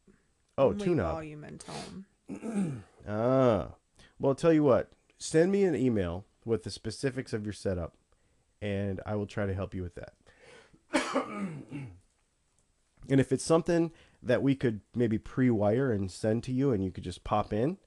Oh, 0.58 0.68
Only 0.68 0.84
two 0.84 0.94
knob. 0.94 1.12
volume 1.14 1.44
and 1.44 1.60
tone. 1.60 2.82
Ah, 3.08 3.74
well, 4.20 4.30
I'll 4.30 4.34
tell 4.36 4.52
you 4.52 4.62
what. 4.62 4.92
Send 5.18 5.50
me 5.50 5.64
an 5.64 5.74
email 5.74 6.24
with 6.44 6.62
the 6.62 6.70
specifics 6.70 7.32
of 7.32 7.44
your 7.44 7.52
setup, 7.52 7.94
and 8.60 9.00
I 9.04 9.16
will 9.16 9.26
try 9.26 9.44
to 9.46 9.54
help 9.54 9.74
you 9.74 9.82
with 9.82 9.96
that. 9.96 10.12
and 13.08 13.20
if 13.20 13.32
it's 13.32 13.44
something 13.44 13.90
that 14.22 14.42
we 14.42 14.54
could 14.54 14.80
maybe 14.94 15.18
pre-wire 15.18 15.90
and 15.90 16.10
send 16.10 16.44
to 16.44 16.52
you, 16.52 16.70
and 16.70 16.84
you 16.84 16.90
could 16.92 17.04
just 17.04 17.24
pop 17.24 17.52
in, 17.52 17.78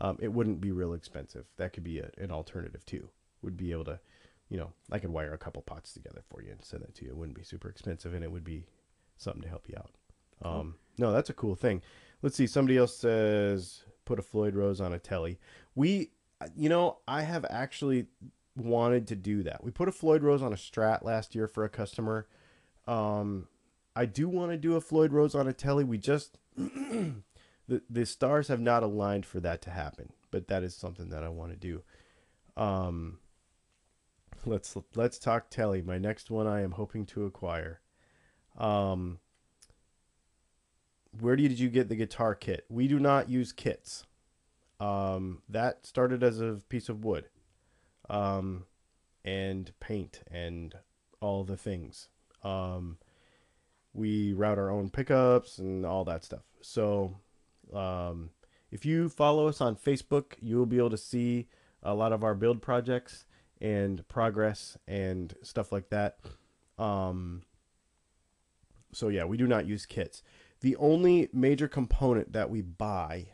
um, 0.00 0.18
it 0.20 0.32
wouldn't 0.32 0.60
be 0.60 0.70
real 0.70 0.92
expensive. 0.92 1.46
That 1.56 1.72
could 1.72 1.84
be 1.84 1.98
a, 1.98 2.10
an 2.18 2.30
alternative 2.30 2.84
too. 2.84 3.08
Would 3.42 3.56
be 3.56 3.72
able 3.72 3.84
to, 3.86 4.00
you 4.48 4.56
know, 4.56 4.72
I 4.90 4.98
could 4.98 5.10
wire 5.10 5.32
a 5.32 5.38
couple 5.38 5.62
pots 5.62 5.92
together 5.92 6.22
for 6.28 6.42
you 6.42 6.50
and 6.50 6.64
send 6.64 6.82
that 6.82 6.94
to 6.96 7.04
you. 7.04 7.10
It 7.10 7.16
wouldn't 7.16 7.36
be 7.36 7.44
super 7.44 7.68
expensive, 7.68 8.14
and 8.14 8.24
it 8.24 8.32
would 8.32 8.44
be 8.44 8.66
something 9.16 9.42
to 9.42 9.48
help 9.48 9.68
you 9.68 9.76
out. 9.76 9.90
Um, 10.42 10.76
no, 10.96 11.12
that's 11.12 11.30
a 11.30 11.34
cool 11.34 11.54
thing. 11.54 11.82
Let's 12.22 12.36
see. 12.36 12.46
Somebody 12.46 12.78
else 12.78 12.96
says 12.96 13.82
put 14.04 14.18
a 14.18 14.22
Floyd 14.22 14.54
Rose 14.54 14.80
on 14.80 14.92
a 14.92 14.98
telly. 14.98 15.38
We, 15.74 16.12
you 16.56 16.68
know, 16.68 16.98
I 17.06 17.22
have 17.22 17.44
actually 17.50 18.06
wanted 18.56 19.06
to 19.08 19.16
do 19.16 19.42
that. 19.42 19.62
We 19.62 19.70
put 19.70 19.88
a 19.88 19.92
Floyd 19.92 20.22
Rose 20.22 20.42
on 20.42 20.52
a 20.52 20.56
Strat 20.56 21.04
last 21.04 21.34
year 21.34 21.46
for 21.46 21.64
a 21.64 21.68
customer. 21.68 22.26
Um, 22.86 23.48
I 23.94 24.06
do 24.06 24.28
want 24.28 24.52
to 24.52 24.56
do 24.56 24.76
a 24.76 24.80
Floyd 24.80 25.12
Rose 25.12 25.34
on 25.34 25.46
a 25.46 25.52
telly. 25.52 25.84
We 25.84 25.98
just 25.98 26.38
the 26.56 27.82
the 27.90 28.06
stars 28.06 28.48
have 28.48 28.60
not 28.60 28.82
aligned 28.82 29.26
for 29.26 29.40
that 29.40 29.60
to 29.62 29.70
happen, 29.70 30.12
but 30.30 30.48
that 30.48 30.62
is 30.62 30.74
something 30.74 31.10
that 31.10 31.22
I 31.22 31.28
want 31.28 31.52
to 31.52 31.56
do. 31.56 31.82
Um, 32.56 33.18
let's 34.46 34.76
let's 34.94 35.18
talk 35.18 35.50
telly. 35.50 35.82
My 35.82 35.98
next 35.98 36.30
one 36.30 36.46
I 36.46 36.62
am 36.62 36.72
hoping 36.72 37.06
to 37.06 37.24
acquire. 37.24 37.80
Um, 38.56 39.18
where 41.18 41.36
did 41.36 41.58
you 41.58 41.68
get 41.68 41.88
the 41.88 41.96
guitar 41.96 42.34
kit? 42.34 42.64
We 42.68 42.88
do 42.88 42.98
not 42.98 43.28
use 43.28 43.52
kits. 43.52 44.04
Um, 44.80 45.42
that 45.48 45.86
started 45.86 46.22
as 46.22 46.40
a 46.40 46.60
piece 46.68 46.88
of 46.88 47.04
wood, 47.04 47.28
um, 48.08 48.64
and 49.24 49.72
paint 49.80 50.20
and 50.30 50.74
all 51.20 51.44
the 51.44 51.56
things. 51.56 52.08
Um, 52.44 52.98
we 53.92 54.32
route 54.32 54.58
our 54.58 54.70
own 54.70 54.90
pickups 54.90 55.58
and 55.58 55.84
all 55.84 56.04
that 56.04 56.24
stuff. 56.24 56.44
So, 56.60 57.16
um, 57.74 58.30
if 58.70 58.84
you 58.84 59.08
follow 59.08 59.48
us 59.48 59.60
on 59.60 59.74
Facebook, 59.74 60.34
you 60.40 60.56
will 60.56 60.66
be 60.66 60.78
able 60.78 60.90
to 60.90 60.96
see 60.96 61.48
a 61.82 61.94
lot 61.94 62.12
of 62.12 62.22
our 62.22 62.34
build 62.34 62.62
projects 62.62 63.24
and 63.60 64.06
progress 64.08 64.76
and 64.86 65.34
stuff 65.42 65.72
like 65.72 65.90
that. 65.90 66.18
Um, 66.78 67.42
so 68.92 69.08
yeah, 69.08 69.24
we 69.24 69.36
do 69.36 69.46
not 69.46 69.66
use 69.66 69.86
kits. 69.86 70.22
The 70.60 70.76
only 70.76 71.28
major 71.32 71.68
component 71.68 72.32
that 72.32 72.50
we 72.50 72.62
buy, 72.62 73.26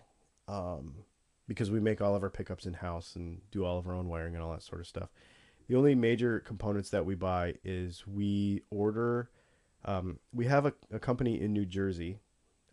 um, 0.47 1.05
because 1.49 1.71
we 1.71 1.81
make 1.81 2.01
all 2.01 2.15
of 2.15 2.23
our 2.23 2.31
pickups 2.31 2.67
in 2.67 2.75
house 2.75 3.17
and 3.17 3.41
do 3.51 3.65
all 3.65 3.79
of 3.79 3.87
our 3.87 3.95
own 3.95 4.09
wiring 4.09 4.35
and 4.35 4.43
all 4.43 4.53
that 4.53 4.63
sort 4.63 4.81
of 4.81 4.87
stuff. 4.87 5.11
The 5.69 5.77
only 5.77 5.95
major 5.95 6.41
components 6.41 6.91
that 6.91 7.07
we 7.07 7.15
buy 7.15 7.55
is 7.65 8.07
we 8.07 8.63
order. 8.71 9.31
Um, 9.85 10.19
we 10.33 10.47
have 10.47 10.67
a, 10.67 10.75
a 10.93 10.99
company 10.99 11.41
in 11.41 11.53
New 11.53 11.65
Jersey, 11.65 12.19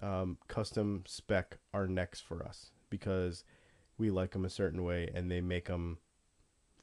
um, 0.01 0.37
custom 0.47 1.03
spec 1.05 1.57
our 1.73 1.87
necks 1.87 2.19
for 2.19 2.43
us 2.43 2.71
because 2.89 3.43
we 3.97 4.09
like 4.09 4.31
them 4.31 4.43
a 4.43 4.49
certain 4.49 4.83
way 4.83 5.09
and 5.13 5.31
they 5.31 5.41
make 5.41 5.65
them 5.65 5.99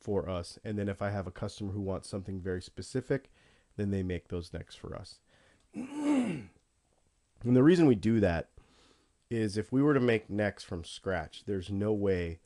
for 0.08 0.26
us. 0.26 0.58
And 0.64 0.78
then 0.78 0.88
if 0.88 1.02
I 1.02 1.10
have 1.10 1.26
a 1.26 1.30
customer 1.30 1.72
who 1.72 1.82
wants 1.82 2.08
something 2.08 2.40
very 2.40 2.62
specific, 2.62 3.30
then 3.76 3.90
they 3.90 4.02
make 4.02 4.28
those 4.28 4.54
necks 4.54 4.74
for 4.74 4.96
us. 4.96 5.20
and 5.74 6.48
the 7.42 7.62
reason 7.62 7.86
we 7.86 7.94
do 7.94 8.18
that 8.20 8.48
is 9.30 9.58
if 9.58 9.70
we 9.70 9.82
were 9.82 9.92
to 9.92 10.00
make 10.00 10.30
necks 10.30 10.64
from 10.64 10.82
scratch, 10.82 11.42
there's 11.44 11.70
no 11.70 11.92
way 11.92 12.38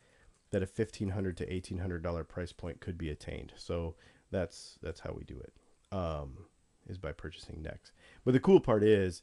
that 0.50 0.64
a 0.64 0.66
1,500 0.66 1.36
to 1.36 1.52
eighteen 1.52 1.78
hundred 1.78 2.02
dollar 2.02 2.24
price 2.24 2.50
point 2.50 2.80
could 2.80 2.98
be 2.98 3.10
attained. 3.10 3.52
So 3.56 3.94
that's 4.32 4.80
that's 4.82 4.98
how 4.98 5.14
we 5.16 5.22
do 5.22 5.38
it. 5.38 5.52
Um, 5.96 6.46
is 6.88 6.98
by 6.98 7.12
purchasing 7.12 7.62
necks. 7.62 7.92
But 8.24 8.34
the 8.34 8.40
cool 8.40 8.58
part 8.58 8.82
is, 8.82 9.22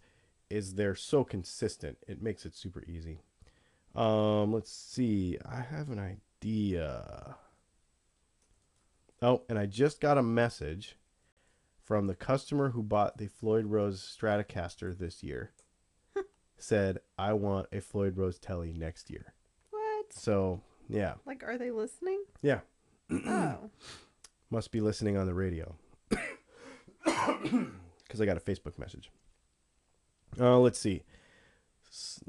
is 0.49 0.75
they're 0.75 0.95
so 0.95 1.25
consistent. 1.25 1.97
It 2.07 2.21
makes 2.21 2.45
it 2.45 2.55
super 2.55 2.85
easy. 2.87 3.19
Um, 3.95 4.53
let's 4.53 4.71
see. 4.71 5.37
I 5.45 5.59
have 5.59 5.89
an 5.89 5.99
idea. 5.99 7.35
Oh, 9.21 9.41
and 9.49 9.59
I 9.59 9.65
just 9.65 9.99
got 9.99 10.17
a 10.17 10.23
message 10.23 10.97
from 11.83 12.07
the 12.07 12.15
customer 12.15 12.69
who 12.69 12.83
bought 12.83 13.17
the 13.17 13.27
Floyd 13.27 13.65
Rose 13.65 14.01
Stratocaster 14.01 14.97
this 14.97 15.23
year. 15.23 15.51
said, 16.57 16.99
I 17.17 17.33
want 17.33 17.67
a 17.71 17.81
Floyd 17.81 18.15
Rose 18.17 18.39
Telly 18.39 18.73
next 18.73 19.09
year. 19.09 19.33
What? 19.71 20.13
So, 20.13 20.61
yeah. 20.87 21.15
Like, 21.25 21.43
are 21.43 21.57
they 21.57 21.71
listening? 21.71 22.23
Yeah. 22.41 22.59
oh, 23.11 23.69
Must 24.49 24.71
be 24.71 24.81
listening 24.81 25.17
on 25.17 25.25
the 25.25 25.33
radio. 25.33 25.75
Because 27.03 28.21
I 28.21 28.25
got 28.25 28.37
a 28.37 28.39
Facebook 28.39 28.79
message. 28.79 29.11
Uh, 30.39 30.57
let's 30.57 30.79
see. 30.79 31.03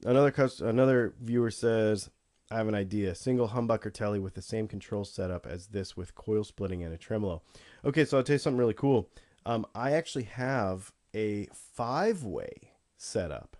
Another 0.05 0.31
cus- 0.31 0.61
another 0.61 1.15
viewer 1.21 1.51
says, 1.51 2.11
"I 2.51 2.57
have 2.57 2.69
an 2.69 2.75
idea: 2.75 3.15
single 3.15 3.49
humbucker 3.49 3.93
telly 3.93 4.19
with 4.19 4.35
the 4.35 4.43
same 4.43 4.69
control 4.69 5.05
setup 5.05 5.47
as 5.47 5.69
this, 5.69 5.97
with 5.97 6.15
coil 6.15 6.45
splitting 6.45 6.83
and 6.83 6.93
a 6.93 6.99
tremolo." 6.99 7.43
Okay, 7.85 8.05
so 8.05 8.19
I'll 8.19 8.25
tell 8.25 8.35
you 8.35 8.39
something 8.39 8.59
really 8.59 8.75
cool. 8.75 9.11
Um, 9.47 9.67
I 9.75 9.93
actually 9.93 10.25
have 10.25 10.93
a 11.15 11.47
five-way 11.53 12.73
setup 12.97 13.57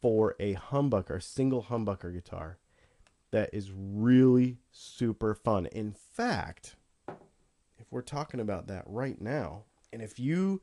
for 0.00 0.34
a 0.40 0.54
humbucker, 0.54 1.22
single 1.22 1.64
humbucker 1.64 2.12
guitar, 2.12 2.58
that 3.30 3.50
is 3.52 3.72
really 3.72 4.58
super 4.70 5.34
fun. 5.34 5.66
In 5.66 5.92
fact, 5.92 6.76
if 7.78 7.90
we're 7.90 8.02
talking 8.02 8.40
about 8.40 8.66
that 8.68 8.84
right 8.86 9.20
now, 9.20 9.64
and 9.92 10.02
if 10.02 10.18
you 10.18 10.62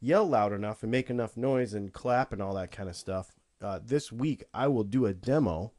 yell 0.00 0.26
loud 0.26 0.52
enough 0.52 0.82
and 0.82 0.92
make 0.92 1.10
enough 1.10 1.36
noise 1.36 1.74
and 1.74 1.92
clap 1.92 2.32
and 2.32 2.42
all 2.42 2.54
that 2.54 2.70
kind 2.70 2.88
of 2.88 2.96
stuff, 2.96 3.32
uh, 3.60 3.80
this 3.82 4.12
week 4.12 4.44
I 4.52 4.68
will 4.68 4.84
do 4.84 5.06
a 5.06 5.14
demo 5.14 5.72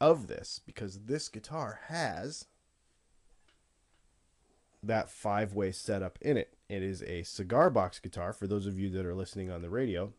of 0.00 0.26
this 0.26 0.60
because 0.64 1.04
this 1.04 1.28
guitar 1.28 1.80
has 1.88 2.46
that 4.82 5.10
five 5.10 5.54
way 5.54 5.72
setup 5.72 6.18
in 6.20 6.36
it. 6.36 6.54
It 6.68 6.82
is 6.82 7.02
a 7.02 7.22
cigar 7.22 7.70
box 7.70 7.98
guitar 7.98 8.32
for 8.32 8.46
those 8.46 8.66
of 8.66 8.78
you 8.78 8.90
that 8.90 9.06
are 9.06 9.14
listening 9.14 9.50
on 9.50 9.62
the 9.62 9.70
radio, 9.70 10.12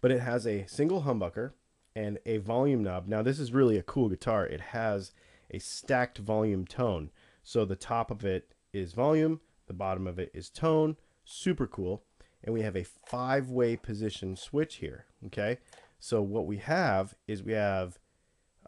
but 0.00 0.10
it 0.10 0.20
has 0.20 0.46
a 0.46 0.66
single 0.66 1.02
humbucker 1.02 1.52
and 1.94 2.18
a 2.26 2.38
volume 2.38 2.82
knob. 2.82 3.08
Now, 3.08 3.22
this 3.22 3.40
is 3.40 3.52
really 3.52 3.76
a 3.76 3.82
cool 3.82 4.08
guitar. 4.08 4.46
It 4.46 4.60
has 4.60 5.12
a 5.50 5.58
stacked 5.58 6.18
volume 6.18 6.66
tone. 6.66 7.10
So 7.42 7.64
the 7.64 7.76
top 7.76 8.10
of 8.10 8.24
it 8.24 8.52
is 8.72 8.92
volume, 8.92 9.40
the 9.66 9.72
bottom 9.74 10.06
of 10.06 10.18
it 10.18 10.30
is 10.34 10.50
tone. 10.50 10.96
Super 11.24 11.66
cool. 11.66 12.04
And 12.44 12.54
we 12.54 12.62
have 12.62 12.76
a 12.76 12.84
five 12.84 13.50
way 13.50 13.76
position 13.76 14.36
switch 14.36 14.76
here. 14.76 15.06
Okay. 15.26 15.58
So 15.98 16.22
what 16.22 16.46
we 16.46 16.58
have 16.58 17.14
is 17.26 17.42
we 17.42 17.52
have 17.52 17.98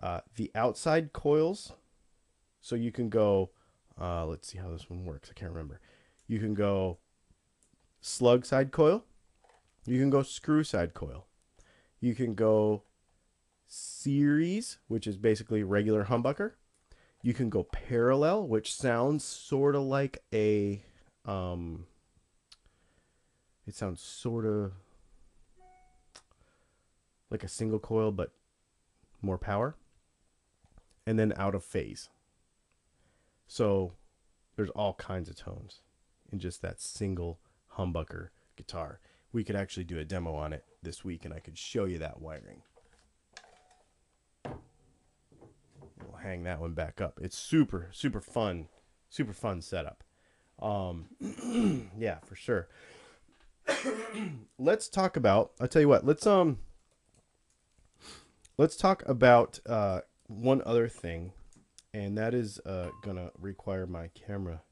uh, 0.03 0.21
the 0.37 0.51
outside 0.55 1.13
coils. 1.13 1.73
So 2.61 2.75
you 2.75 2.93
can 2.93 3.09
go, 3.09 3.51
uh, 4.01 4.27
let's 4.27 4.49
see 4.49 4.59
how 4.59 4.71
this 4.71 4.91
one 4.91 5.05
works. 5.05 5.31
I 5.31 5.39
can't 5.39 5.53
remember. 5.53 5.81
You 6.27 6.39
can 6.39 6.55
go 6.55 6.99
slug 8.01 8.45
side 8.45 8.71
coil. 8.71 9.05
You 9.87 9.99
can 9.99 10.11
go 10.11 10.23
screw 10.23 10.63
side 10.63 10.95
coil. 10.95 11.27
You 12.01 12.15
can 12.15 12.35
go 12.35 12.83
series, 13.67 14.79
which 14.89 15.07
is 15.07 15.17
basically 15.17 15.63
regular 15.63 16.05
humbucker. 16.05 16.53
You 17.23 17.35
can 17.35 17.51
go 17.51 17.65
parallel, 17.65 18.47
which 18.47 18.75
sounds 18.75 19.25
sort 19.25 19.75
of 19.75 19.83
like 19.83 20.23
a 20.33 20.83
um 21.27 21.87
it 23.67 23.75
sounds 23.75 24.01
sort 24.01 24.47
of 24.47 24.73
like 27.31 27.45
a 27.45 27.49
single 27.49 27.79
coil 27.79 28.11
but 28.11 28.33
more 29.23 29.39
power. 29.39 29.77
And 31.07 31.19
then 31.19 31.33
out 31.37 31.55
of 31.55 31.65
phase. 31.65 32.09
So 33.47 33.95
there's 34.57 34.71
all 34.71 34.95
kinds 34.95 35.29
of 35.29 35.37
tones 35.37 35.81
in 36.31 36.39
just 36.39 36.63
that 36.63 36.81
single 36.81 37.41
humbucker 37.77 38.29
guitar. 38.57 39.01
We 39.33 39.45
could 39.45 39.57
actually 39.57 39.85
do 39.85 39.99
a 39.99 40.05
demo 40.05 40.35
on 40.35 40.53
it 40.53 40.65
this 40.83 41.05
week 41.05 41.25
and 41.25 41.35
I 41.35 41.41
could 41.41 41.59
show 41.59 41.85
you 41.85 41.99
that 41.99 42.21
wiring. 42.21 42.63
We'll 44.45 46.19
hang 46.23 46.45
that 46.45 46.61
one 46.61 46.75
back 46.75 47.01
up. 47.01 47.19
It's 47.23 47.37
super, 47.37 47.89
super 47.93 48.21
fun, 48.21 48.69
super 49.09 49.33
fun 49.33 49.61
setup. 49.63 50.05
Um, 50.61 51.07
yeah, 51.99 52.19
for 52.25 52.35
sure. 52.35 52.69
let's 54.59 54.89
talk 54.89 55.17
about. 55.17 55.53
I'll 55.61 55.69
tell 55.69 55.83
you 55.83 55.89
what. 55.89 56.05
Let's 56.05 56.27
um. 56.27 56.59
Let's 58.59 58.77
talk 58.77 59.03
about 59.09 59.59
uh, 59.65 60.01
one 60.31 60.63
other 60.65 60.89
thing, 60.89 61.33
and 61.93 62.17
that 62.17 62.35
is 62.35 62.61
uh, 62.65 62.89
gonna 63.03 63.31
require 63.39 63.87
my 63.87 64.09
camera 64.09 64.63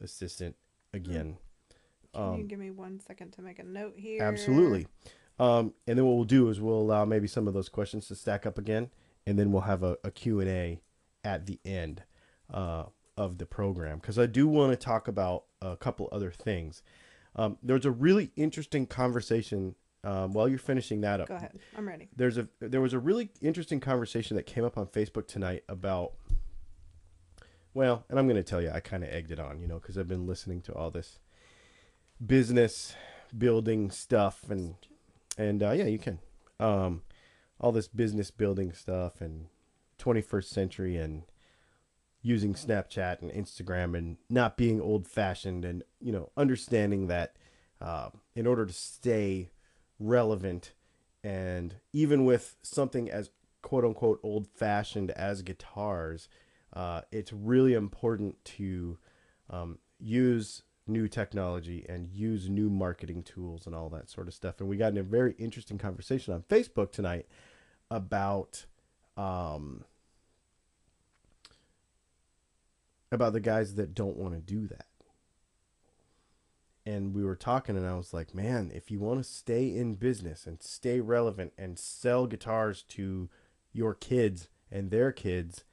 assistant 0.00 0.56
again. 0.92 1.36
can 2.14 2.38
you 2.38 2.44
give 2.44 2.58
me 2.58 2.70
one 2.70 3.00
second 3.00 3.32
to 3.32 3.42
make 3.42 3.58
a 3.58 3.64
note 3.64 3.94
here? 3.96 4.22
Absolutely. 4.22 4.86
Um, 5.38 5.74
and 5.88 5.98
then 5.98 6.06
what 6.06 6.14
we'll 6.14 6.24
do 6.24 6.48
is 6.48 6.60
we'll 6.60 6.80
allow 6.80 7.04
maybe 7.04 7.26
some 7.26 7.48
of 7.48 7.54
those 7.54 7.68
questions 7.68 8.06
to 8.08 8.14
stack 8.14 8.46
up 8.46 8.56
again, 8.56 8.90
and 9.26 9.36
then 9.38 9.50
we'll 9.50 9.62
have 9.62 9.82
a, 9.82 9.98
a 10.04 10.12
Q&A 10.12 10.80
at 11.24 11.46
the 11.46 11.58
end 11.64 12.04
uh, 12.52 12.84
of 13.16 13.38
the 13.38 13.46
program 13.46 13.98
because 13.98 14.18
I 14.18 14.26
do 14.26 14.46
want 14.46 14.72
to 14.72 14.76
talk 14.76 15.08
about 15.08 15.44
a 15.60 15.76
couple 15.76 16.08
other 16.12 16.30
things. 16.30 16.82
Um, 17.34 17.58
there's 17.62 17.84
a 17.84 17.90
really 17.90 18.30
interesting 18.36 18.86
conversation 18.86 19.74
um, 20.04 20.32
while 20.32 20.48
you're 20.48 20.58
finishing 20.58 21.00
that 21.00 21.20
up. 21.20 21.28
Go 21.28 21.34
ahead. 21.34 21.58
I'm 21.76 21.88
ready. 21.88 22.08
There's 22.14 22.38
a 22.38 22.48
there 22.60 22.80
was 22.80 22.92
a 22.92 22.98
really 22.98 23.30
interesting 23.40 23.80
conversation 23.80 24.36
that 24.36 24.44
came 24.44 24.64
up 24.64 24.78
on 24.78 24.86
Facebook 24.86 25.26
tonight 25.26 25.64
about 25.68 26.12
well, 27.72 28.04
and 28.08 28.18
I'm 28.18 28.28
going 28.28 28.36
to 28.36 28.48
tell 28.48 28.62
you 28.62 28.70
I 28.70 28.80
kind 28.80 29.02
of 29.02 29.10
egged 29.10 29.32
it 29.32 29.40
on, 29.40 29.60
you 29.60 29.66
know, 29.66 29.80
cuz 29.80 29.98
I've 29.98 30.08
been 30.08 30.26
listening 30.26 30.60
to 30.62 30.74
all 30.74 30.90
this 30.90 31.18
business 32.24 32.94
building 33.36 33.90
stuff 33.90 34.48
and 34.50 34.76
and 35.36 35.62
uh, 35.62 35.72
yeah, 35.72 35.86
you 35.86 35.98
can. 35.98 36.20
Um 36.60 37.02
all 37.60 37.72
this 37.72 37.88
business 37.88 38.30
building 38.30 38.72
stuff 38.72 39.20
and 39.20 39.46
21st 39.98 40.44
century 40.44 40.96
and 40.96 41.22
using 42.20 42.54
Snapchat 42.54 43.22
and 43.22 43.30
Instagram 43.30 43.96
and 43.96 44.16
not 44.28 44.56
being 44.56 44.80
old 44.80 45.06
fashioned 45.06 45.64
and 45.64 45.82
you 46.00 46.12
know 46.12 46.30
understanding 46.36 47.06
that 47.06 47.36
uh, 47.80 48.10
in 48.34 48.46
order 48.46 48.66
to 48.66 48.72
stay 48.72 49.50
relevant 49.98 50.72
and 51.24 51.76
even 51.92 52.26
with 52.26 52.56
something 52.62 53.10
as 53.10 53.30
quote 53.62 53.84
unquote 53.84 54.20
old 54.22 54.46
fashioned 54.46 55.10
as 55.12 55.42
guitars, 55.42 56.28
uh, 56.74 57.00
it's 57.10 57.32
really 57.32 57.72
important 57.72 58.44
to 58.44 58.98
um, 59.48 59.78
use 59.98 60.62
new 60.86 61.08
technology 61.08 61.86
and 61.88 62.06
use 62.06 62.48
new 62.50 62.68
marketing 62.68 63.22
tools 63.22 63.66
and 63.66 63.74
all 63.74 63.88
that 63.88 64.10
sort 64.10 64.28
of 64.28 64.34
stuff. 64.34 64.60
And 64.60 64.68
we 64.68 64.76
got 64.76 64.92
in 64.92 64.98
a 64.98 65.02
very 65.02 65.34
interesting 65.38 65.78
conversation 65.78 66.34
on 66.34 66.42
Facebook 66.42 66.92
tonight 66.92 67.26
about 67.90 68.66
um, 69.16 69.84
about 73.10 73.32
the 73.32 73.40
guys 73.40 73.76
that 73.76 73.94
don't 73.94 74.16
want 74.16 74.34
to 74.34 74.40
do 74.40 74.66
that. 74.66 74.86
And 76.86 77.14
we 77.14 77.24
were 77.24 77.36
talking, 77.36 77.76
and 77.76 77.86
I 77.86 77.94
was 77.94 78.12
like, 78.12 78.34
man, 78.34 78.70
if 78.74 78.90
you 78.90 79.00
want 79.00 79.22
to 79.22 79.28
stay 79.28 79.74
in 79.74 79.94
business 79.94 80.46
and 80.46 80.62
stay 80.62 81.00
relevant 81.00 81.54
and 81.56 81.78
sell 81.78 82.26
guitars 82.26 82.82
to 82.90 83.30
your 83.72 83.94
kids 83.94 84.48
and 84.70 84.90
their 84.90 85.10
kids, 85.10 85.64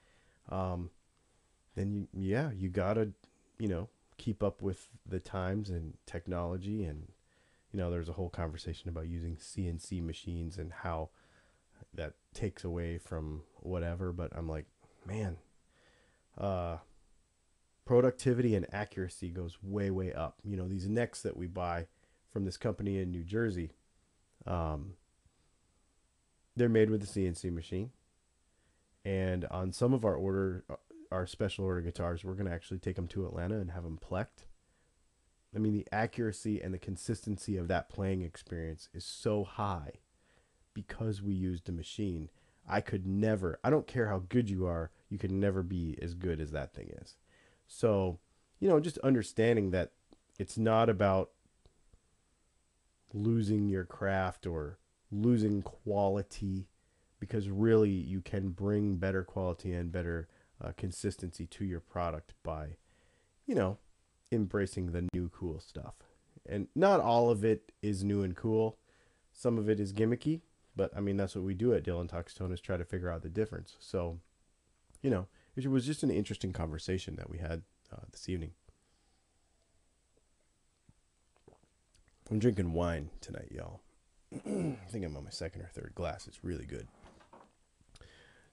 um, 0.49 0.89
then 1.75 1.93
you, 1.93 2.07
yeah, 2.13 2.51
you 2.51 2.69
gotta, 2.69 3.11
you 3.59 3.67
know, 3.67 3.89
keep 4.17 4.41
up 4.41 4.61
with 4.61 4.87
the 5.05 5.19
times 5.19 5.69
and 5.69 5.95
technology. 6.05 6.85
And, 6.85 7.09
you 7.73 7.77
know, 7.77 7.91
there's 7.91 8.09
a 8.09 8.13
whole 8.13 8.29
conversation 8.29 8.87
about 8.87 9.07
using 9.07 9.35
CNC 9.35 10.01
machines 10.01 10.57
and 10.57 10.71
how 10.71 11.09
that 11.93 12.13
takes 12.33 12.63
away 12.63 12.97
from 12.97 13.41
whatever. 13.57 14.13
But 14.13 14.31
I'm 14.33 14.47
like, 14.47 14.65
man, 15.05 15.37
uh, 16.37 16.77
productivity 17.91 18.55
and 18.55 18.65
accuracy 18.73 19.27
goes 19.27 19.57
way 19.61 19.91
way 19.91 20.13
up. 20.13 20.39
You 20.45 20.55
know 20.55 20.69
these 20.69 20.87
necks 20.87 21.21
that 21.23 21.35
we 21.35 21.45
buy 21.45 21.87
from 22.31 22.45
this 22.45 22.55
company 22.55 22.99
in 22.99 23.11
new 23.11 23.25
jersey 23.25 23.71
um, 24.47 24.93
they're 26.55 26.69
made 26.69 26.89
with 26.89 27.03
a 27.03 27.05
cnc 27.05 27.51
machine. 27.51 27.91
And 29.03 29.43
on 29.51 29.73
some 29.73 29.93
of 29.93 30.05
our 30.05 30.15
order 30.15 30.63
our 31.11 31.27
special 31.27 31.65
order 31.65 31.81
guitars 31.81 32.23
we're 32.23 32.35
going 32.35 32.45
to 32.45 32.53
actually 32.53 32.79
take 32.79 32.95
them 32.95 33.09
to 33.09 33.25
atlanta 33.25 33.55
and 33.55 33.71
have 33.71 33.83
them 33.83 33.99
plecked. 34.01 34.45
I 35.53 35.59
mean 35.59 35.73
the 35.73 35.87
accuracy 35.91 36.61
and 36.61 36.73
the 36.73 36.79
consistency 36.79 37.57
of 37.57 37.67
that 37.67 37.89
playing 37.89 38.21
experience 38.21 38.87
is 38.93 39.03
so 39.03 39.43
high 39.43 39.95
because 40.73 41.21
we 41.21 41.33
used 41.33 41.67
a 41.67 41.73
machine. 41.73 42.29
I 42.65 42.79
could 42.79 43.05
never 43.05 43.59
i 43.65 43.69
don't 43.69 43.85
care 43.85 44.07
how 44.07 44.23
good 44.29 44.49
you 44.49 44.65
are 44.65 44.91
you 45.09 45.17
could 45.17 45.31
never 45.31 45.61
be 45.61 45.97
as 46.01 46.13
good 46.13 46.39
as 46.39 46.51
that 46.51 46.73
thing 46.73 46.89
is 47.01 47.17
so, 47.73 48.19
you 48.59 48.67
know, 48.67 48.81
just 48.81 48.97
understanding 48.97 49.71
that 49.71 49.91
it's 50.37 50.57
not 50.57 50.89
about 50.89 51.29
losing 53.13 53.69
your 53.69 53.85
craft 53.85 54.45
or 54.45 54.77
losing 55.09 55.61
quality 55.61 56.67
because 57.17 57.49
really 57.49 57.89
you 57.89 58.19
can 58.19 58.49
bring 58.49 58.97
better 58.97 59.23
quality 59.23 59.71
and 59.71 59.89
better 59.89 60.27
uh, 60.61 60.73
consistency 60.75 61.45
to 61.45 61.63
your 61.63 61.79
product 61.79 62.33
by, 62.43 62.75
you 63.47 63.55
know, 63.55 63.77
embracing 64.33 64.91
the 64.91 65.07
new 65.13 65.29
cool 65.29 65.57
stuff. 65.61 65.93
And 66.45 66.67
not 66.75 66.99
all 66.99 67.29
of 67.29 67.45
it 67.45 67.71
is 67.81 68.03
new 68.03 68.21
and 68.21 68.35
cool. 68.35 68.79
Some 69.31 69.57
of 69.57 69.69
it 69.69 69.79
is 69.79 69.93
gimmicky, 69.93 70.41
but 70.75 70.91
I 70.95 70.99
mean 70.99 71.15
that's 71.15 71.35
what 71.35 71.45
we 71.45 71.53
do 71.53 71.73
at 71.73 71.85
Dylan 71.85 72.09
Talks 72.09 72.33
Tone 72.33 72.51
is 72.51 72.59
try 72.59 72.75
to 72.75 72.83
figure 72.83 73.09
out 73.09 73.21
the 73.21 73.29
difference. 73.29 73.77
So, 73.79 74.19
you 75.01 75.09
know, 75.09 75.27
It 75.65 75.69
was 75.69 75.85
just 75.85 76.03
an 76.03 76.09
interesting 76.11 76.53
conversation 76.53 77.15
that 77.17 77.29
we 77.29 77.37
had 77.37 77.61
uh, 77.91 78.05
this 78.11 78.27
evening. 78.27 78.51
I'm 82.29 82.39
drinking 82.39 82.73
wine 82.73 83.09
tonight, 83.19 83.51
y'all. 83.51 83.81
I 84.33 84.77
think 84.89 85.05
I'm 85.05 85.17
on 85.17 85.25
my 85.25 85.29
second 85.29 85.61
or 85.61 85.67
third 85.67 85.91
glass. 85.93 86.27
It's 86.27 86.43
really 86.43 86.65
good. 86.65 86.87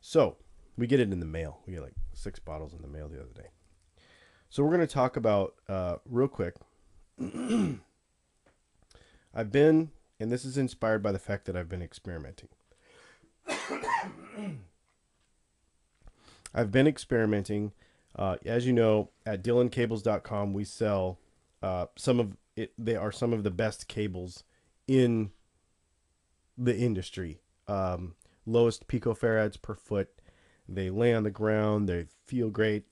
So, 0.01 0.37
we 0.77 0.87
get 0.87 1.01
it 1.01 1.13
in 1.13 1.21
the 1.21 1.27
mail. 1.27 1.61
We 1.67 1.75
get 1.75 1.83
like 1.83 1.95
six 2.13 2.39
bottles 2.41 2.75
in 2.75 2.83
the 2.83 2.89
mail 2.89 3.09
the 3.09 3.21
other 3.21 3.33
day. 3.35 3.49
So, 4.51 4.63
we're 4.63 4.75
going 4.75 4.87
to 4.87 4.93
talk 4.93 5.17
about, 5.17 5.55
uh, 5.69 5.97
real 6.05 6.29
quick. 6.29 6.57
I've 9.35 9.53
been, 9.53 9.93
and 10.19 10.33
this 10.33 10.45
is 10.45 10.59
inspired 10.59 11.03
by 11.03 11.13
the 11.13 11.19
fact 11.19 11.47
that 11.47 11.57
I've 11.57 11.69
been 11.69 11.83
experimenting. 11.83 12.49
I've 16.59 16.73
been 16.73 16.89
experimenting. 16.89 17.71
Uh, 18.17 18.35
as 18.45 18.67
you 18.67 18.73
know, 18.73 19.11
at 19.25 19.45
DylanCables.com, 19.45 20.53
we 20.53 20.65
sell 20.65 21.21
uh, 21.63 21.87
some 21.95 22.19
of 22.19 22.37
it. 22.57 22.73
They 22.77 22.97
are 22.97 23.13
some 23.13 23.33
of 23.33 23.45
the 23.45 23.53
best 23.53 23.87
cables 23.87 24.43
in 24.89 25.31
the 26.57 26.77
industry. 26.77 27.39
Um, 27.69 28.17
lowest 28.45 28.89
picofarads 28.89 29.63
per 29.63 29.77
foot. 29.77 30.09
They 30.69 30.91
lay 30.91 31.15
on 31.15 31.23
the 31.23 31.31
ground. 31.31 31.89
They 31.89 32.07
feel 32.27 32.51
great. 32.51 32.87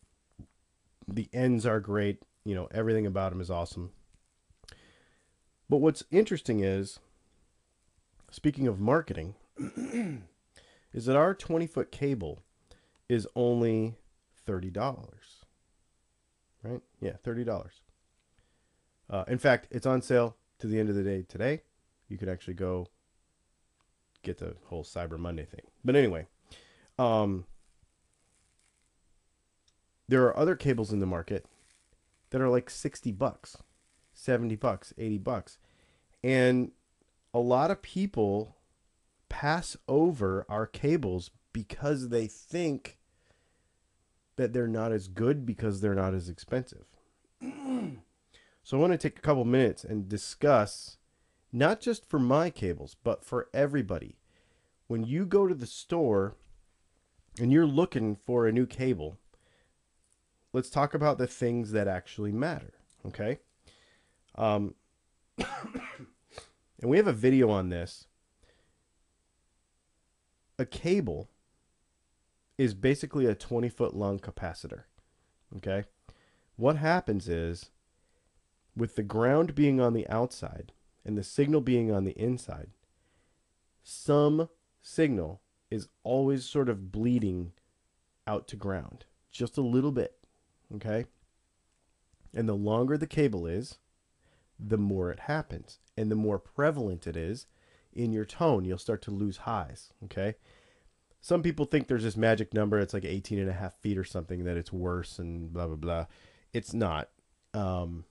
The 1.09 1.29
ends 1.33 1.66
are 1.66 1.81
great. 1.81 2.22
You 2.44 2.55
know, 2.55 2.68
everything 2.70 3.05
about 3.05 3.33
them 3.33 3.40
is 3.40 3.50
awesome. 3.50 3.90
But 5.68 5.79
what's 5.79 6.05
interesting 6.12 6.61
is, 6.61 7.00
speaking 8.31 8.68
of 8.68 8.79
marketing, 8.79 9.35
is 10.94 11.07
that 11.07 11.16
our 11.16 11.35
20 11.35 11.66
foot 11.66 11.90
cable 11.90 12.44
is 13.09 13.27
only 13.35 13.97
$30. 14.47 14.75
Right? 16.62 16.81
Yeah, 17.01 17.12
$30. 17.25 17.66
Uh, 19.09 19.25
in 19.29 19.38
fact, 19.38 19.69
it's 19.71 19.87
on 19.87 20.03
sale 20.03 20.37
to 20.59 20.66
the 20.66 20.79
end 20.79 20.88
of 20.88 20.95
the 20.95 21.03
day 21.03 21.25
today. 21.29 21.62
You 22.09 22.19
could 22.19 22.29
actually 22.29 22.55
go 22.55 22.88
get 24.23 24.38
the 24.38 24.57
whole 24.66 24.83
Cyber 24.83 25.19
Monday 25.19 25.45
thing. 25.45 25.62
But 25.85 25.97
anyway, 25.97 26.27
um, 26.99 27.45
there 30.09 30.25
are 30.25 30.37
other 30.37 30.57
cables 30.57 30.92
in 30.92 31.01
the 31.01 31.07
market 31.07 31.47
that 32.31 32.40
are 32.40 32.49
like 32.49 32.71
60 32.71 33.12
bucks, 33.12 33.57
70 34.14 34.57
bucks, 34.57 34.92
80 34.99 35.19
bucks. 35.19 35.59
And 36.25 36.73
a 37.33 37.38
lot 37.38 37.71
of 37.71 37.83
people 37.83 38.57
pass 39.29 39.77
over 39.88 40.45
our 40.49 40.66
cables 40.66 41.31
because 41.53 42.09
they 42.09 42.27
think 42.27 42.95
that 44.37 44.53
they're 44.53 44.68
not 44.68 44.92
as 44.92 45.09
good 45.09 45.44
because 45.44 45.81
they're 45.81 45.94
not 45.94 46.14
as 46.14 46.29
expensive. 46.29 46.85
so 47.42 48.77
I 48.77 48.81
want 48.81 48.92
to 48.92 48.99
take 48.99 49.18
a 49.18 49.22
couple 49.22 49.44
minutes 49.44 49.85
and 49.85 50.09
discuss 50.09 50.99
not 51.53 51.81
just 51.81 52.09
for 52.09 52.18
my 52.18 52.51
cables, 52.51 52.96
but 53.03 53.25
for 53.25 53.49
everybody. 53.55 54.16
When 54.88 55.05
you 55.05 55.25
go 55.27 55.46
to 55.46 55.55
the 55.55 55.66
store 55.66 56.37
and 57.40 57.53
you're 57.53 57.66
looking 57.66 58.16
for 58.16 58.46
a 58.46 58.53
new 58.53 58.66
cable, 58.66 59.18
let's 60.53 60.70
talk 60.70 60.94
about 60.94 61.18
the 61.18 61.27
things 61.27 61.72
that 61.72 61.88
actually 61.88 62.33
matter, 62.33 62.75
okay? 63.07 63.38
Um, 64.35 64.75
and 65.38 65.46
we 66.83 66.99
have 66.99 67.07
a 67.07 67.12
video 67.12 67.51
on 67.51 67.70
this. 67.70 68.07
A 70.59 70.64
cable 70.64 71.29
is 72.59 72.75
basically 72.75 73.27
a 73.27 73.35
20 73.35 73.69
foot 73.69 73.95
long 73.95 74.19
capacitor. 74.19 74.85
Okay? 75.57 75.85
What 76.57 76.77
happens 76.77 77.29
is, 77.29 77.71
with 78.77 78.97
the 78.97 79.03
ground 79.03 79.55
being 79.55 79.81
on 79.81 79.92
the 79.92 80.09
outside 80.09 80.73
and 81.05 81.16
the 81.16 81.25
signal 81.25 81.61
being 81.61 81.92
on 81.92 82.05
the 82.05 82.19
inside, 82.19 82.71
some 83.83 84.49
signal 84.81 85.40
is 85.71 85.88
always 86.03 86.45
sort 86.45 86.69
of 86.69 86.90
bleeding 86.92 87.53
out 88.27 88.49
to 88.49 88.57
ground, 88.57 89.05
just 89.31 89.57
a 89.57 89.62
little 89.62 89.92
bit. 89.92 90.16
Okay? 90.75 91.07
And 92.35 92.49
the 92.49 92.55
longer 92.55 92.97
the 92.97 93.07
cable 93.07 93.47
is, 93.47 93.79
the 94.59 94.79
more 94.79 95.11
it 95.11 95.21
happens. 95.21 95.79
And 95.97 96.11
the 96.11 96.16
more 96.16 96.38
prevalent 96.38 97.07
it 97.07 97.16
is 97.16 97.47
in 97.92 98.12
your 98.12 98.25
tone, 98.25 98.64
you'll 98.64 98.79
start 98.79 99.03
to 99.03 99.11
lose 99.11 99.38
highs. 99.38 99.92
Okay? 100.05 100.35
Some 101.27 101.43
people 101.43 101.65
think 101.65 101.89
there's 101.89 102.05
this 102.05 102.17
magic 102.17 102.55
number 102.55 102.79
it's 102.79 102.95
like 102.95 103.05
18 103.05 103.41
and 103.41 103.51
a 103.51 103.53
half 103.53 103.75
feet 103.81 103.99
or 103.99 104.05
something 104.05 104.45
that 104.45 104.57
it's 104.57 104.73
worse 104.73 105.19
and 105.19 105.53
blah 105.53 105.67
blah 105.67 105.75
blah. 105.75 106.07
It's 106.53 106.73
not. 106.73 107.09
Um, 107.53 108.05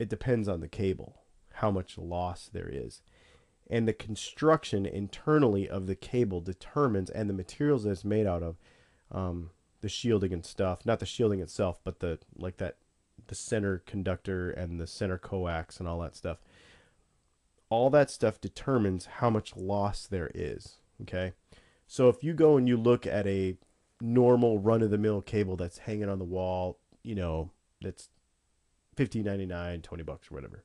it 0.00 0.08
depends 0.08 0.48
on 0.48 0.58
the 0.58 0.66
cable 0.66 1.20
how 1.52 1.70
much 1.70 1.96
loss 1.96 2.50
there 2.52 2.68
is. 2.68 3.00
And 3.70 3.86
the 3.86 3.92
construction 3.92 4.86
internally 4.86 5.68
of 5.68 5.86
the 5.86 5.94
cable 5.94 6.40
determines 6.40 7.10
and 7.10 7.30
the 7.30 7.32
materials 7.32 7.84
that 7.84 7.90
it's 7.90 8.04
made 8.04 8.26
out 8.26 8.42
of 8.42 8.56
um, 9.12 9.50
the 9.80 9.88
shielding 9.88 10.32
and 10.32 10.44
stuff 10.44 10.84
not 10.84 10.98
the 10.98 11.06
shielding 11.06 11.38
itself 11.38 11.78
but 11.84 12.00
the 12.00 12.18
like 12.36 12.56
that 12.56 12.74
the 13.28 13.36
center 13.36 13.84
conductor 13.86 14.50
and 14.50 14.80
the 14.80 14.88
center 14.88 15.16
coax 15.16 15.78
and 15.78 15.88
all 15.88 16.00
that 16.00 16.16
stuff. 16.16 16.38
All 17.70 17.88
that 17.90 18.10
stuff 18.10 18.40
determines 18.40 19.06
how 19.20 19.30
much 19.30 19.56
loss 19.56 20.08
there 20.08 20.32
is 20.34 20.78
okay 21.02 21.32
so 21.86 22.08
if 22.08 22.22
you 22.22 22.34
go 22.34 22.56
and 22.56 22.68
you 22.68 22.76
look 22.76 23.06
at 23.06 23.26
a 23.26 23.56
normal 24.00 24.58
run 24.58 24.82
of 24.82 24.90
the 24.90 24.98
mill 24.98 25.22
cable 25.22 25.56
that's 25.56 25.78
hanging 25.78 26.08
on 26.08 26.18
the 26.18 26.24
wall, 26.24 26.78
you 27.02 27.14
know, 27.14 27.50
that's 27.80 28.08
15.99, 28.96 29.82
20 29.82 30.02
bucks 30.02 30.30
or 30.30 30.34
whatever. 30.34 30.64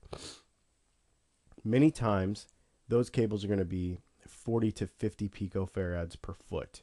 Many 1.63 1.91
times 1.91 2.47
those 2.88 3.10
cables 3.10 3.43
are 3.43 3.47
going 3.47 3.60
to 3.60 3.65
be 3.65 3.99
40 4.27 4.71
to 4.73 4.88
50 4.88 5.29
picofarads 5.29 6.19
per 6.21 6.34
foot, 6.34 6.81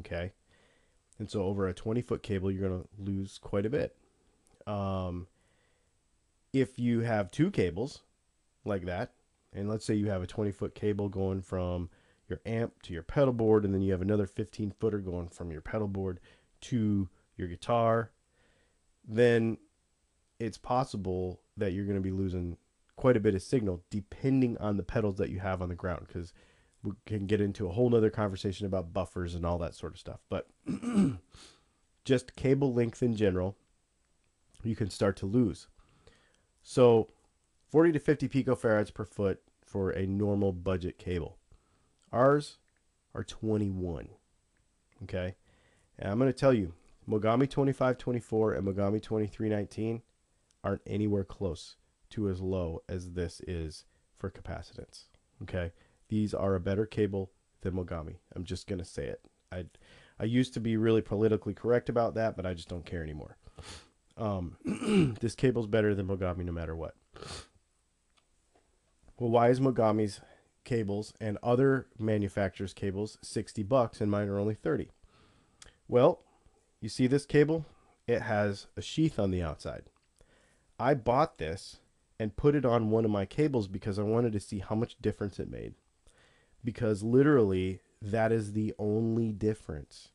okay? 0.00 0.32
And 1.18 1.30
so 1.30 1.42
over 1.44 1.68
a 1.68 1.74
20 1.74 2.02
foot 2.02 2.22
cable 2.22 2.50
you're 2.50 2.68
going 2.68 2.82
to 2.82 2.88
lose 2.98 3.38
quite 3.38 3.66
a 3.66 3.70
bit. 3.70 3.96
Um, 4.66 5.28
if 6.52 6.78
you 6.78 7.00
have 7.00 7.30
two 7.30 7.50
cables 7.50 8.00
like 8.64 8.86
that, 8.86 9.12
and 9.52 9.68
let's 9.68 9.86
say 9.86 9.94
you 9.94 10.10
have 10.10 10.22
a 10.22 10.26
20 10.26 10.50
foot 10.50 10.74
cable 10.74 11.08
going 11.08 11.40
from 11.40 11.88
your 12.28 12.40
amp 12.44 12.82
to 12.82 12.92
your 12.92 13.02
pedal 13.02 13.32
board, 13.32 13.64
and 13.64 13.74
then 13.74 13.82
you 13.82 13.92
have 13.92 14.02
another 14.02 14.26
15 14.26 14.72
footer 14.78 14.98
going 14.98 15.28
from 15.28 15.50
your 15.50 15.60
pedal 15.60 15.88
board 15.88 16.20
to 16.62 17.08
your 17.36 17.48
guitar, 17.48 18.10
then 19.06 19.58
it's 20.38 20.58
possible 20.58 21.40
that 21.56 21.72
you're 21.72 21.84
going 21.84 21.96
to 21.96 22.02
be 22.02 22.10
losing 22.10 22.56
quite 22.96 23.16
a 23.16 23.20
bit 23.20 23.34
of 23.34 23.42
signal 23.42 23.82
depending 23.90 24.56
on 24.58 24.76
the 24.76 24.82
pedals 24.82 25.16
that 25.18 25.30
you 25.30 25.38
have 25.38 25.60
on 25.60 25.68
the 25.68 25.74
ground 25.74 26.06
because 26.06 26.32
we 26.82 26.92
can 27.04 27.26
get 27.26 27.40
into 27.40 27.66
a 27.66 27.72
whole 27.72 27.90
nother 27.90 28.10
conversation 28.10 28.66
about 28.66 28.92
buffers 28.92 29.34
and 29.34 29.44
all 29.44 29.58
that 29.58 29.74
sort 29.74 29.92
of 29.92 29.98
stuff 29.98 30.20
but 30.30 30.48
just 32.06 32.36
cable 32.36 32.72
length 32.72 33.02
in 33.02 33.14
general 33.14 33.54
you 34.66 34.76
can 34.76 34.90
start 34.90 35.16
to 35.16 35.26
lose. 35.26 35.68
So 36.62 37.08
40 37.70 37.92
to 37.92 37.98
50 37.98 38.28
picofarads 38.28 38.92
per 38.92 39.04
foot 39.04 39.40
for 39.64 39.90
a 39.90 40.06
normal 40.06 40.52
budget 40.52 40.98
cable 40.98 41.38
Ours 42.16 42.56
are 43.14 43.22
21. 43.22 44.08
Okay. 45.02 45.34
And 45.98 46.10
I'm 46.10 46.18
going 46.18 46.32
to 46.32 46.38
tell 46.38 46.54
you, 46.54 46.72
Mogami 47.06 47.40
2524 47.40 48.54
and 48.54 48.66
Mogami 48.66 49.02
2319 49.02 50.00
aren't 50.64 50.80
anywhere 50.86 51.24
close 51.24 51.76
to 52.10 52.30
as 52.30 52.40
low 52.40 52.82
as 52.88 53.12
this 53.12 53.42
is 53.46 53.84
for 54.16 54.30
capacitance. 54.30 55.04
Okay. 55.42 55.72
These 56.08 56.32
are 56.32 56.54
a 56.54 56.60
better 56.60 56.86
cable 56.86 57.32
than 57.60 57.74
Mogami. 57.74 58.16
I'm 58.34 58.44
just 58.44 58.66
going 58.66 58.78
to 58.78 58.84
say 58.84 59.04
it. 59.04 59.20
I, 59.52 59.66
I 60.18 60.24
used 60.24 60.54
to 60.54 60.60
be 60.60 60.78
really 60.78 61.02
politically 61.02 61.52
correct 61.52 61.90
about 61.90 62.14
that, 62.14 62.34
but 62.34 62.46
I 62.46 62.54
just 62.54 62.70
don't 62.70 62.86
care 62.86 63.02
anymore. 63.02 63.36
Um, 64.16 64.56
this 65.20 65.34
cable's 65.34 65.66
better 65.66 65.94
than 65.94 66.08
Mogami 66.08 66.46
no 66.46 66.52
matter 66.52 66.74
what. 66.74 66.94
Well, 69.18 69.30
why 69.30 69.50
is 69.50 69.60
Mogami's 69.60 70.22
cables 70.66 71.14
and 71.18 71.38
other 71.42 71.86
manufacturers' 71.98 72.74
cables 72.74 73.16
60 73.22 73.62
bucks 73.62 74.02
and 74.02 74.10
mine 74.10 74.28
are 74.28 74.38
only 74.38 74.54
30. 74.54 74.90
Well, 75.88 76.22
you 76.80 76.90
see 76.90 77.06
this 77.06 77.24
cable? 77.24 77.64
It 78.06 78.20
has 78.20 78.66
a 78.76 78.82
sheath 78.82 79.18
on 79.18 79.30
the 79.30 79.42
outside. 79.42 79.84
I 80.78 80.92
bought 80.92 81.38
this 81.38 81.78
and 82.18 82.36
put 82.36 82.54
it 82.54 82.66
on 82.66 82.90
one 82.90 83.04
of 83.04 83.10
my 83.10 83.24
cables 83.24 83.68
because 83.68 83.98
I 83.98 84.02
wanted 84.02 84.32
to 84.34 84.40
see 84.40 84.58
how 84.58 84.74
much 84.74 85.00
difference 85.00 85.38
it 85.38 85.50
made. 85.50 85.74
Because 86.62 87.02
literally, 87.02 87.80
that 88.02 88.32
is 88.32 88.52
the 88.52 88.74
only 88.78 89.32
difference 89.32 90.10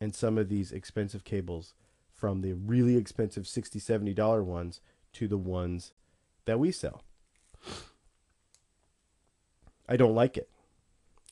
in 0.00 0.12
some 0.12 0.38
of 0.38 0.48
these 0.48 0.72
expensive 0.72 1.24
cables 1.24 1.74
from 2.14 2.40
the 2.40 2.52
really 2.52 2.96
expensive 2.96 3.44
$60, 3.44 3.76
$70 3.76 4.44
ones 4.44 4.80
to 5.14 5.28
the 5.28 5.38
ones 5.38 5.92
that 6.44 6.58
we 6.58 6.70
sell. 6.70 7.02
I 9.90 9.96
don't 9.96 10.14
like 10.14 10.36
it. 10.36 10.48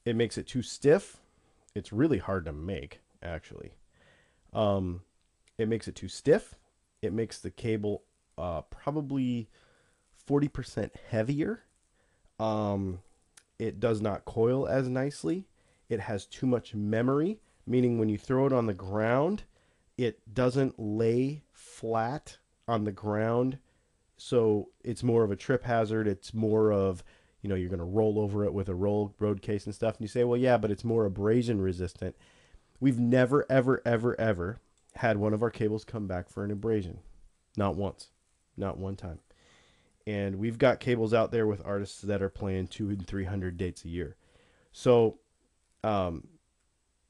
It 0.05 0.17
makes 0.17 0.37
it 0.37 0.49
too 0.49 0.63
stiff. 0.63 1.19
It's 1.77 1.93
really 1.93 2.19
hard 2.19 2.45
to 2.47 2.53
make, 2.53 3.01
actually. 3.23 3.73
Um, 4.53 5.03
it 5.57 5.69
makes 5.69 5.87
it 5.87 5.95
too 5.95 6.09
stiff. 6.09 6.57
It 7.01 7.13
makes 7.13 7.39
the 7.39 7.51
cable 7.51 8.03
uh, 8.37 8.63
probably 8.63 9.49
40% 10.29 10.91
heavier. 11.09 11.63
Um, 12.41 13.01
it 13.61 13.79
does 13.79 14.01
not 14.01 14.25
coil 14.25 14.67
as 14.67 14.89
nicely. 14.89 15.47
It 15.89 16.01
has 16.01 16.27
too 16.27 16.47
much 16.47 16.75
memory, 16.75 17.41
meaning 17.67 17.99
when 17.99 18.09
you 18.09 18.19
throw 18.19 18.47
it 18.47 18.53
on 18.53 18.67
the 18.67 18.75
ground, 18.75 19.45
it 19.97 20.35
doesn't 20.35 20.79
lay 20.79 21.43
flat 21.53 22.39
on 22.67 22.85
the 22.85 22.93
ground. 22.93 23.59
So 24.17 24.71
it's 24.83 25.03
more 25.05 25.23
of 25.23 25.31
a 25.31 25.37
trip 25.37 25.65
hazard. 25.65 26.09
It's 26.09 26.35
more 26.35 26.73
of, 26.73 27.05
you 27.49 27.55
know, 27.55 27.59
you're 27.59 27.71
going 27.71 27.79
to 27.79 27.85
roll 27.85 28.19
over 28.19 28.45
it 28.45 28.53
with 28.53 28.69
a 28.69 28.75
roll 28.75 29.15
road 29.19 29.41
case 29.41 29.65
and 29.65 29.75
stuff. 29.75 29.95
And 29.97 30.03
you 30.03 30.09
say, 30.09 30.23
well, 30.23 30.39
yeah, 30.39 30.59
but 30.59 30.71
it's 30.71 30.85
more 30.85 31.07
abrasion 31.07 31.63
resistant. 31.63 32.15
We've 32.79 32.99
never, 32.99 33.47
ever, 33.49 33.81
ever, 33.87 34.21
ever 34.21 34.61
had 34.97 35.17
one 35.17 35.33
of 35.33 35.43
our 35.43 35.49
cables 35.51 35.83
come 35.83 36.07
back 36.07 36.29
for 36.29 36.45
an 36.45 36.51
abrasion. 36.51 36.99
Not 37.57 37.75
once. 37.75 38.09
Not 38.55 38.77
one 38.77 38.97
time. 38.97 39.21
And 40.07 40.37
we've 40.37 40.59
got 40.59 40.79
cables 40.79 41.15
out 41.15 41.33
there 41.33 41.47
with 41.47 41.65
artists 41.65 42.03
that 42.03 42.21
are 42.21 42.29
playing 42.29 42.67
two 42.67 42.91
and 42.91 43.07
300 43.07 43.57
dates 43.57 43.83
a 43.87 43.89
year. 43.89 44.17
So, 44.71 45.21
um, 45.83 46.29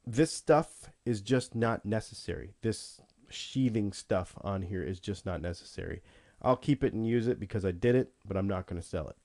this 0.06 0.32
stuff 0.32 0.88
is 1.04 1.20
just 1.20 1.56
not 1.56 1.84
necessary. 1.84 2.54
This 2.62 3.00
sheathing 3.28 3.92
stuff 3.92 4.34
on 4.42 4.62
here 4.62 4.84
is 4.84 5.00
just 5.00 5.26
not 5.26 5.42
necessary. 5.42 6.00
I'll 6.40 6.56
keep 6.56 6.84
it 6.84 6.92
and 6.92 7.04
use 7.04 7.26
it 7.26 7.40
because 7.40 7.64
I 7.64 7.72
did 7.72 7.96
it, 7.96 8.12
but 8.24 8.36
I'm 8.36 8.46
not 8.46 8.66
going 8.68 8.80
to 8.80 8.86
sell 8.86 9.08
it. 9.08 9.16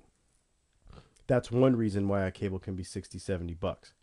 That's 1.28 1.52
one 1.52 1.76
reason 1.76 2.08
why 2.08 2.24
a 2.24 2.32
cable 2.32 2.60
can 2.60 2.76
be 2.76 2.84
60, 2.84 3.18
70 3.18 3.54
bucks. 3.54 3.94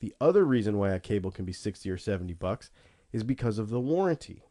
The 0.00 0.14
other 0.20 0.44
reason 0.44 0.78
why 0.78 0.90
a 0.90 1.00
cable 1.00 1.30
can 1.30 1.44
be 1.44 1.52
60 1.52 1.90
or 1.90 1.98
70 1.98 2.32
bucks 2.34 2.70
is 3.12 3.22
because 3.24 3.58
of 3.58 3.70
the 3.70 3.80
warranty. 3.80 4.44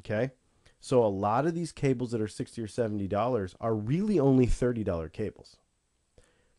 Okay? 0.00 0.32
So 0.80 1.04
a 1.04 1.06
lot 1.06 1.46
of 1.46 1.54
these 1.54 1.72
cables 1.72 2.10
that 2.10 2.20
are 2.20 2.28
60 2.28 2.60
or 2.60 2.66
70 2.66 3.06
dollars 3.08 3.54
are 3.60 3.74
really 3.74 4.18
only 4.18 4.46
$30 4.46 5.12
cables. 5.12 5.56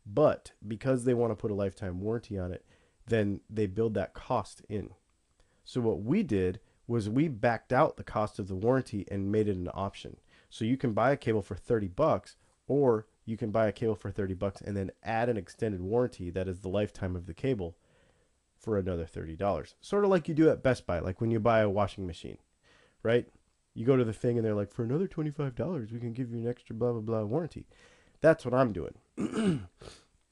But 0.05 0.51
because 0.65 1.03
they 1.03 1.13
want 1.13 1.31
to 1.31 1.35
put 1.35 1.51
a 1.51 1.55
lifetime 1.55 2.01
warranty 2.01 2.37
on 2.37 2.51
it, 2.51 2.65
then 3.07 3.41
they 3.49 3.67
build 3.67 3.93
that 3.93 4.13
cost 4.13 4.61
in. 4.69 4.91
So 5.63 5.81
what 5.81 6.01
we 6.01 6.23
did 6.23 6.59
was 6.87 7.09
we 7.09 7.27
backed 7.27 7.71
out 7.71 7.95
the 7.95 8.03
cost 8.03 8.39
of 8.39 8.47
the 8.47 8.55
warranty 8.55 9.05
and 9.09 9.31
made 9.31 9.47
it 9.47 9.55
an 9.55 9.69
option. 9.73 10.17
So 10.49 10.65
you 10.65 10.77
can 10.77 10.93
buy 10.93 11.11
a 11.11 11.17
cable 11.17 11.41
for 11.41 11.55
30 11.55 11.87
bucks 11.87 12.35
or 12.67 13.07
you 13.25 13.37
can 13.37 13.51
buy 13.51 13.67
a 13.67 13.71
cable 13.71 13.95
for 13.95 14.11
30 14.11 14.33
bucks 14.33 14.61
and 14.61 14.75
then 14.75 14.91
add 15.03 15.29
an 15.29 15.37
extended 15.37 15.81
warranty 15.81 16.29
that 16.29 16.47
is 16.47 16.59
the 16.59 16.69
lifetime 16.69 17.15
of 17.15 17.25
the 17.25 17.33
cable 17.33 17.75
for 18.57 18.77
another 18.77 19.05
$30. 19.05 19.73
Sort 19.81 20.03
of 20.03 20.09
like 20.09 20.27
you 20.27 20.33
do 20.33 20.49
at 20.49 20.63
Best 20.63 20.85
Buy, 20.85 20.99
like 20.99 21.21
when 21.21 21.31
you 21.31 21.39
buy 21.39 21.59
a 21.59 21.69
washing 21.69 22.07
machine, 22.07 22.37
right? 23.01 23.27
You 23.73 23.85
go 23.85 23.97
to 23.97 24.03
the 24.03 24.13
thing 24.13 24.37
and 24.37 24.45
they're 24.45 24.53
like, 24.55 24.71
for 24.71 24.83
another 24.83 25.07
$25, 25.07 25.91
we 25.91 25.99
can 25.99 26.13
give 26.13 26.31
you 26.31 26.39
an 26.39 26.47
extra 26.47 26.75
blah, 26.75 26.91
blah, 26.91 27.01
blah 27.01 27.23
warranty. 27.23 27.65
That's 28.21 28.45
what 28.45 28.53
I'm 28.53 28.71
doing. 28.71 28.93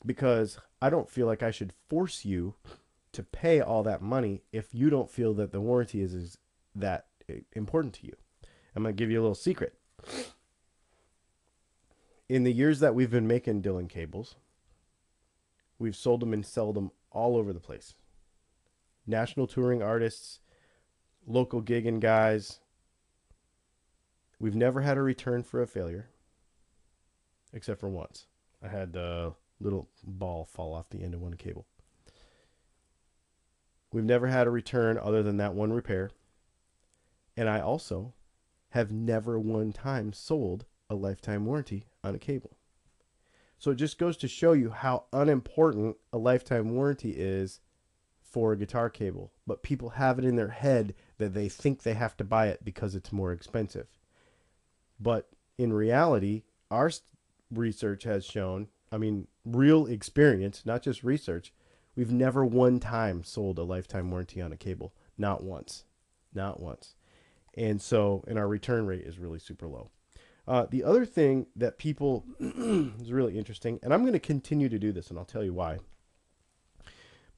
because 0.05 0.59
I 0.81 0.89
don't 0.89 1.09
feel 1.09 1.27
like 1.27 1.43
I 1.43 1.51
should 1.51 1.73
force 1.89 2.25
you 2.25 2.55
to 3.11 3.23
pay 3.23 3.59
all 3.59 3.83
that 3.83 4.01
money 4.01 4.43
if 4.51 4.73
you 4.73 4.89
don't 4.89 5.09
feel 5.09 5.33
that 5.35 5.51
the 5.51 5.61
warranty 5.61 6.01
is, 6.01 6.13
is 6.13 6.37
that 6.75 7.07
important 7.53 7.93
to 7.95 8.07
you. 8.07 8.15
I'm 8.75 8.83
going 8.83 8.95
to 8.95 8.99
give 8.99 9.11
you 9.11 9.19
a 9.19 9.23
little 9.23 9.35
secret. 9.35 9.75
In 12.31 12.45
the 12.45 12.53
years 12.53 12.79
that 12.79 12.95
we've 12.95 13.11
been 13.11 13.27
making 13.27 13.61
Dylan 13.61 13.89
cables, 13.89 14.35
we've 15.77 15.97
sold 15.97 16.21
them 16.21 16.31
and 16.31 16.45
sold 16.45 16.77
them 16.77 16.91
all 17.11 17.35
over 17.35 17.51
the 17.51 17.59
place 17.59 17.93
national 19.05 19.47
touring 19.47 19.83
artists, 19.83 20.39
local 21.27 21.61
gigging 21.61 21.99
guys. 21.99 22.61
We've 24.39 24.55
never 24.55 24.79
had 24.79 24.97
a 24.97 25.01
return 25.01 25.43
for 25.43 25.61
a 25.61 25.67
failure, 25.67 26.07
except 27.51 27.81
for 27.81 27.89
once. 27.89 28.27
I 28.63 28.69
had 28.69 28.95
a 28.95 29.33
little 29.59 29.89
ball 30.01 30.45
fall 30.45 30.73
off 30.73 30.89
the 30.89 31.03
end 31.03 31.13
of 31.13 31.19
one 31.19 31.33
cable. 31.33 31.67
We've 33.91 34.05
never 34.05 34.27
had 34.27 34.47
a 34.47 34.51
return 34.51 34.97
other 34.97 35.21
than 35.21 35.35
that 35.35 35.53
one 35.53 35.73
repair. 35.73 36.11
And 37.35 37.49
I 37.49 37.59
also 37.59 38.13
have 38.69 38.89
never 38.89 39.37
one 39.37 39.73
time 39.73 40.13
sold 40.13 40.63
a 40.91 40.95
lifetime 40.95 41.45
warranty 41.45 41.85
on 42.03 42.13
a 42.13 42.19
cable. 42.19 42.51
So 43.57 43.71
it 43.71 43.75
just 43.75 43.97
goes 43.97 44.17
to 44.17 44.27
show 44.27 44.51
you 44.51 44.71
how 44.71 45.05
unimportant 45.13 45.95
a 46.11 46.17
lifetime 46.17 46.75
warranty 46.75 47.11
is 47.11 47.61
for 48.21 48.51
a 48.51 48.57
guitar 48.57 48.89
cable, 48.89 49.31
but 49.47 49.63
people 49.63 49.91
have 49.91 50.19
it 50.19 50.25
in 50.25 50.35
their 50.35 50.49
head 50.49 50.93
that 51.17 51.33
they 51.33 51.47
think 51.47 51.83
they 51.83 51.93
have 51.93 52.17
to 52.17 52.25
buy 52.25 52.47
it 52.47 52.65
because 52.65 52.93
it's 52.93 53.13
more 53.13 53.31
expensive. 53.31 53.87
But 54.99 55.29
in 55.57 55.71
reality, 55.71 56.43
our 56.69 56.91
research 57.53 58.03
has 58.03 58.25
shown, 58.25 58.67
I 58.91 58.97
mean, 58.97 59.27
real 59.45 59.85
experience, 59.85 60.63
not 60.65 60.83
just 60.83 61.03
research, 61.03 61.53
we've 61.95 62.11
never 62.11 62.45
one 62.45 62.81
time 62.81 63.23
sold 63.23 63.59
a 63.59 63.63
lifetime 63.63 64.11
warranty 64.11 64.41
on 64.41 64.51
a 64.51 64.57
cable. 64.57 64.93
Not 65.17 65.41
once. 65.41 65.85
Not 66.33 66.59
once. 66.59 66.95
And 67.53 67.81
so, 67.81 68.25
and 68.27 68.37
our 68.37 68.47
return 68.47 68.85
rate 68.85 69.05
is 69.05 69.19
really 69.19 69.39
super 69.39 69.67
low. 69.67 69.91
Uh, 70.47 70.65
the 70.69 70.83
other 70.83 71.05
thing 71.05 71.45
that 71.55 71.77
people 71.77 72.25
is 72.39 73.11
really 73.11 73.37
interesting, 73.37 73.79
and 73.83 73.93
I'm 73.93 74.01
going 74.01 74.13
to 74.13 74.19
continue 74.19 74.69
to 74.69 74.79
do 74.79 74.91
this, 74.91 75.09
and 75.09 75.19
I'll 75.19 75.25
tell 75.25 75.43
you 75.43 75.53
why. 75.53 75.79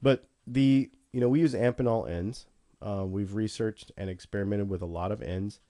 But 0.00 0.24
the 0.46 0.90
you 1.12 1.20
know 1.20 1.28
we 1.28 1.40
use 1.40 1.54
Amphenol 1.54 2.08
ends. 2.08 2.46
Uh, 2.80 3.04
we've 3.06 3.34
researched 3.34 3.92
and 3.96 4.10
experimented 4.10 4.68
with 4.68 4.82
a 4.82 4.86
lot 4.86 5.12
of 5.12 5.22
ends. 5.22 5.60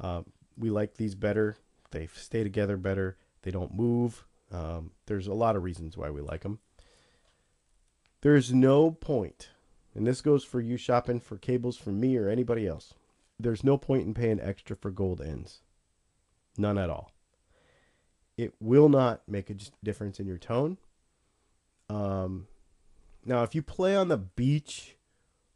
Uh, 0.00 0.22
we 0.58 0.70
like 0.70 0.96
these 0.96 1.14
better. 1.14 1.56
They 1.90 2.08
stay 2.14 2.42
together 2.42 2.76
better. 2.76 3.16
They 3.42 3.50
don't 3.50 3.74
move. 3.74 4.24
Um, 4.52 4.90
there's 5.06 5.26
a 5.26 5.34
lot 5.34 5.56
of 5.56 5.62
reasons 5.62 5.96
why 5.96 6.10
we 6.10 6.20
like 6.20 6.42
them. 6.42 6.58
There's 8.22 8.52
no 8.52 8.90
point, 8.90 9.50
and 9.94 10.06
this 10.06 10.20
goes 10.20 10.44
for 10.44 10.60
you 10.60 10.76
shopping 10.76 11.20
for 11.20 11.38
cables 11.38 11.76
from 11.76 12.00
me 12.00 12.16
or 12.16 12.28
anybody 12.28 12.66
else. 12.66 12.92
There's 13.38 13.64
no 13.64 13.78
point 13.78 14.06
in 14.06 14.12
paying 14.12 14.40
extra 14.40 14.76
for 14.76 14.90
gold 14.90 15.22
ends. 15.22 15.62
None 16.56 16.78
at 16.78 16.90
all. 16.90 17.12
It 18.36 18.54
will 18.60 18.88
not 18.88 19.22
make 19.28 19.50
a 19.50 19.56
difference 19.82 20.18
in 20.18 20.26
your 20.26 20.38
tone. 20.38 20.78
Um, 21.88 22.46
now, 23.24 23.42
if 23.42 23.54
you 23.54 23.62
play 23.62 23.94
on 23.94 24.08
the 24.08 24.16
beach, 24.16 24.96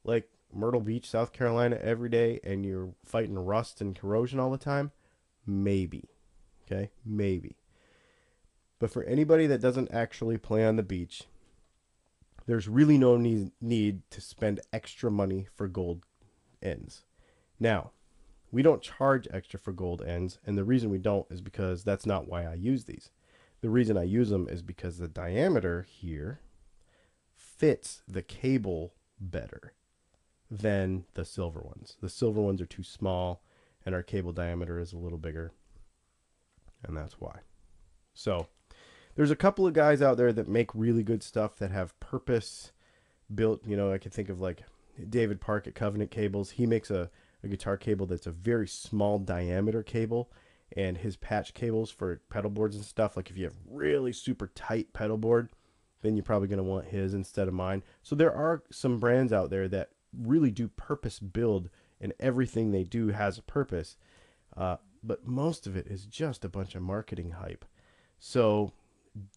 like 0.03 0.29
Myrtle 0.53 0.81
Beach, 0.81 1.09
South 1.09 1.33
Carolina, 1.33 1.79
every 1.81 2.09
day, 2.09 2.41
and 2.45 2.65
you're 2.65 2.95
fighting 3.05 3.39
rust 3.39 3.81
and 3.81 3.99
corrosion 3.99 4.39
all 4.39 4.51
the 4.51 4.59
time, 4.59 4.93
maybe. 5.47 6.11
Okay, 6.65 6.91
maybe. 7.05 7.57
But 8.79 8.91
for 8.91 9.05
anybody 9.05 9.47
that 9.47 9.61
doesn't 9.61 9.93
actually 9.93 10.39
play 10.39 10.65
on 10.65 10.77
the 10.77 10.83
beach, 10.83 11.25
there's 12.47 12.69
really 12.69 12.99
no 12.99 13.17
need, 13.17 13.53
need 13.61 14.03
to 14.11 14.21
spend 14.21 14.61
extra 14.73 15.11
money 15.11 15.47
for 15.55 15.69
gold 15.69 16.05
ends. 16.63 17.05
Now, 17.59 17.93
we 18.55 18.63
don't 18.63 18.81
charge 18.81 19.27
extra 19.33 19.59
for 19.59 19.73
gold 19.73 20.01
ends, 20.01 20.39
and 20.47 20.57
the 20.57 20.63
reason 20.63 20.89
we 20.89 20.99
don't 20.99 21.27
is 21.29 21.41
because 21.41 21.83
that's 21.83 22.07
not 22.07 22.29
why 22.29 22.45
I 22.45 22.55
use 22.55 22.85
these. 22.85 23.11
The 23.63 23.69
reason 23.69 23.99
I 23.99 24.05
use 24.05 24.31
them 24.31 24.47
is 24.49 24.63
because 24.63 24.99
the 24.99 25.09
diameter 25.09 25.85
here 25.89 26.39
fits 27.35 28.03
the 28.07 28.23
cable 28.23 28.95
better 29.19 29.73
than 30.49 31.05
the 31.15 31.25
silver 31.25 31.63
ones. 31.63 31.97
The 32.01 32.09
silver 32.09 32.41
ones 32.41 32.61
are 32.61 32.67
too 32.67 32.85
small, 32.85 33.43
and 33.85 33.93
our 33.93 34.05
cable 34.05 34.31
diameter 34.31 34.79
is 34.79 34.93
a 34.93 34.99
little 34.99 35.19
bigger, 35.19 35.51
and 36.85 36.97
that's 36.97 37.21
why. 37.21 37.41
So, 38.15 38.47
there's 39.17 39.33
a 39.33 39.37
couple 39.37 39.67
of 39.67 39.75
guys 39.75 40.01
out 40.01 40.17
there 40.17 40.33
that 40.33 40.47
make 40.47 40.73
really 40.77 41.03
good 41.03 41.25
stuff 41.25 41.57
that 41.57 41.73
have 41.73 41.99
purpose 41.99 42.71
built. 43.35 43.67
You 43.67 43.77
know, 43.77 43.93
I 43.93 43.99
can 43.99 44.13
think 44.13 44.29
of 44.29 44.41
like 44.41 44.63
David 45.11 45.41
Park 45.41 45.67
at 45.67 45.75
Covenant 45.75 46.13
Cables. 46.13 46.53
He 46.53 46.67
makes 46.67 46.89
a, 46.93 47.11
a 47.45 47.49
guitar 47.49 47.77
cable 47.77 48.07
that's 48.07 48.27
a 48.27 48.33
very 48.33 48.67
small 48.67 49.19
diameter 49.19 49.83
cable, 49.83 50.31
and 50.77 50.99
his 50.99 51.17
patch 51.17 51.55
cables 51.55 51.91
for 51.91 52.21
pedal 52.31 52.51
boards 52.51 52.77
and 52.77 52.85
stuff. 52.85 53.17
Like 53.17 53.31
if 53.31 53.37
you 53.37 53.45
have 53.45 53.57
really 53.69 54.13
super 54.13 54.49
tight 54.55 54.93
pedal 54.93 55.19
board, 55.19 55.51
then 56.03 56.17
you're 56.17 56.25
probably 56.25 56.49
going 56.49 56.59
to 56.59 56.65
want 56.65 56.87
his 56.87 57.15
instead 57.15 57.49
of 57.49 57.55
mine. 57.55 57.83
So 58.03 58.15
there 58.15 58.35
are 58.35 58.63
some 58.71 58.99
brands 58.99 59.33
out 59.33 59.51
there 59.51 59.69
that 59.69 59.91
really 60.17 60.51
do 60.51 60.69
purpose 60.69 61.19
build, 61.19 61.71
and 62.01 62.13
everything 62.21 62.71
they 62.71 62.85
do 62.85 63.09
has 63.09 63.39
a 63.39 63.43
purpose. 63.43 63.97
Uh, 64.57 64.77
but 65.03 65.27
most 65.27 65.67
of 65.67 65.77
it 65.77 65.87
is 65.87 66.07
just 66.07 66.45
a 66.45 66.49
bunch 66.49 66.75
of 66.75 66.83
marketing 66.83 67.33
hype. 67.33 67.65
So 68.19 68.73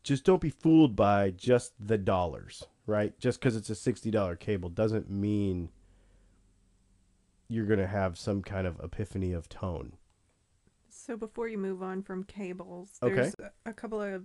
just 0.04 0.24
don't 0.24 0.42
be 0.42 0.50
fooled 0.50 0.96
by 0.96 1.32
just 1.32 1.74
the 1.80 1.98
dollars, 1.98 2.66
right? 2.86 3.18
Just 3.20 3.40
because 3.40 3.56
it's 3.56 3.70
a 3.70 3.74
$60 3.74 4.40
cable 4.40 4.70
doesn't 4.70 5.10
mean 5.10 5.70
you're 7.48 7.66
going 7.66 7.80
to 7.80 7.88
have 7.88 8.18
some 8.18 8.42
kind 8.42 8.68
of 8.68 8.80
epiphany 8.84 9.34
of 9.34 9.50
tone. 9.50 9.94
So 10.90 11.16
before 11.16 11.48
you 11.48 11.58
move 11.58 11.82
on 11.82 12.04
from 12.04 12.24
cables, 12.24 12.90
there's 13.02 13.34
okay. 13.36 13.50
a 13.66 13.74
couple 13.74 14.02
of 14.02 14.24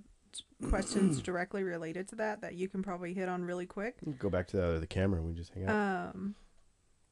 questions 0.68 1.20
directly 1.22 1.62
related 1.62 2.08
to 2.08 2.16
that 2.16 2.40
that 2.40 2.54
you 2.54 2.68
can 2.68 2.82
probably 2.82 3.14
hit 3.14 3.28
on 3.28 3.44
really 3.44 3.66
quick. 3.66 3.98
Go 4.18 4.30
back 4.30 4.48
to 4.48 4.56
the, 4.56 4.78
the 4.80 4.86
camera 4.86 5.20
and 5.20 5.28
we 5.28 5.34
just 5.34 5.52
hang 5.52 5.66
out. 5.66 6.14
Um, 6.14 6.34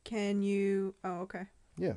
can 0.05 0.43
you? 0.43 0.95
Oh, 1.05 1.21
okay. 1.21 1.45
Yeah. 1.79 1.95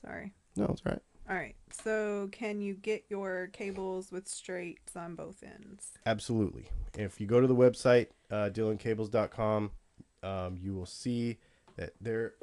Sorry. 0.00 0.32
No, 0.56 0.66
that's 0.66 0.84
right. 0.84 1.00
All 1.28 1.36
right. 1.36 1.54
So, 1.70 2.28
can 2.32 2.60
you 2.60 2.74
get 2.74 3.04
your 3.08 3.48
cables 3.52 4.12
with 4.12 4.28
straights 4.28 4.94
on 4.94 5.14
both 5.14 5.42
ends? 5.42 5.92
Absolutely. 6.04 6.68
If 6.98 7.20
you 7.20 7.26
go 7.26 7.40
to 7.40 7.46
the 7.46 7.54
website, 7.54 8.08
uh, 8.30 8.50
DylanCables.com, 8.52 9.70
um, 10.22 10.58
you 10.60 10.74
will 10.74 10.86
see 10.86 11.38
that 11.76 11.92
there 12.00 12.34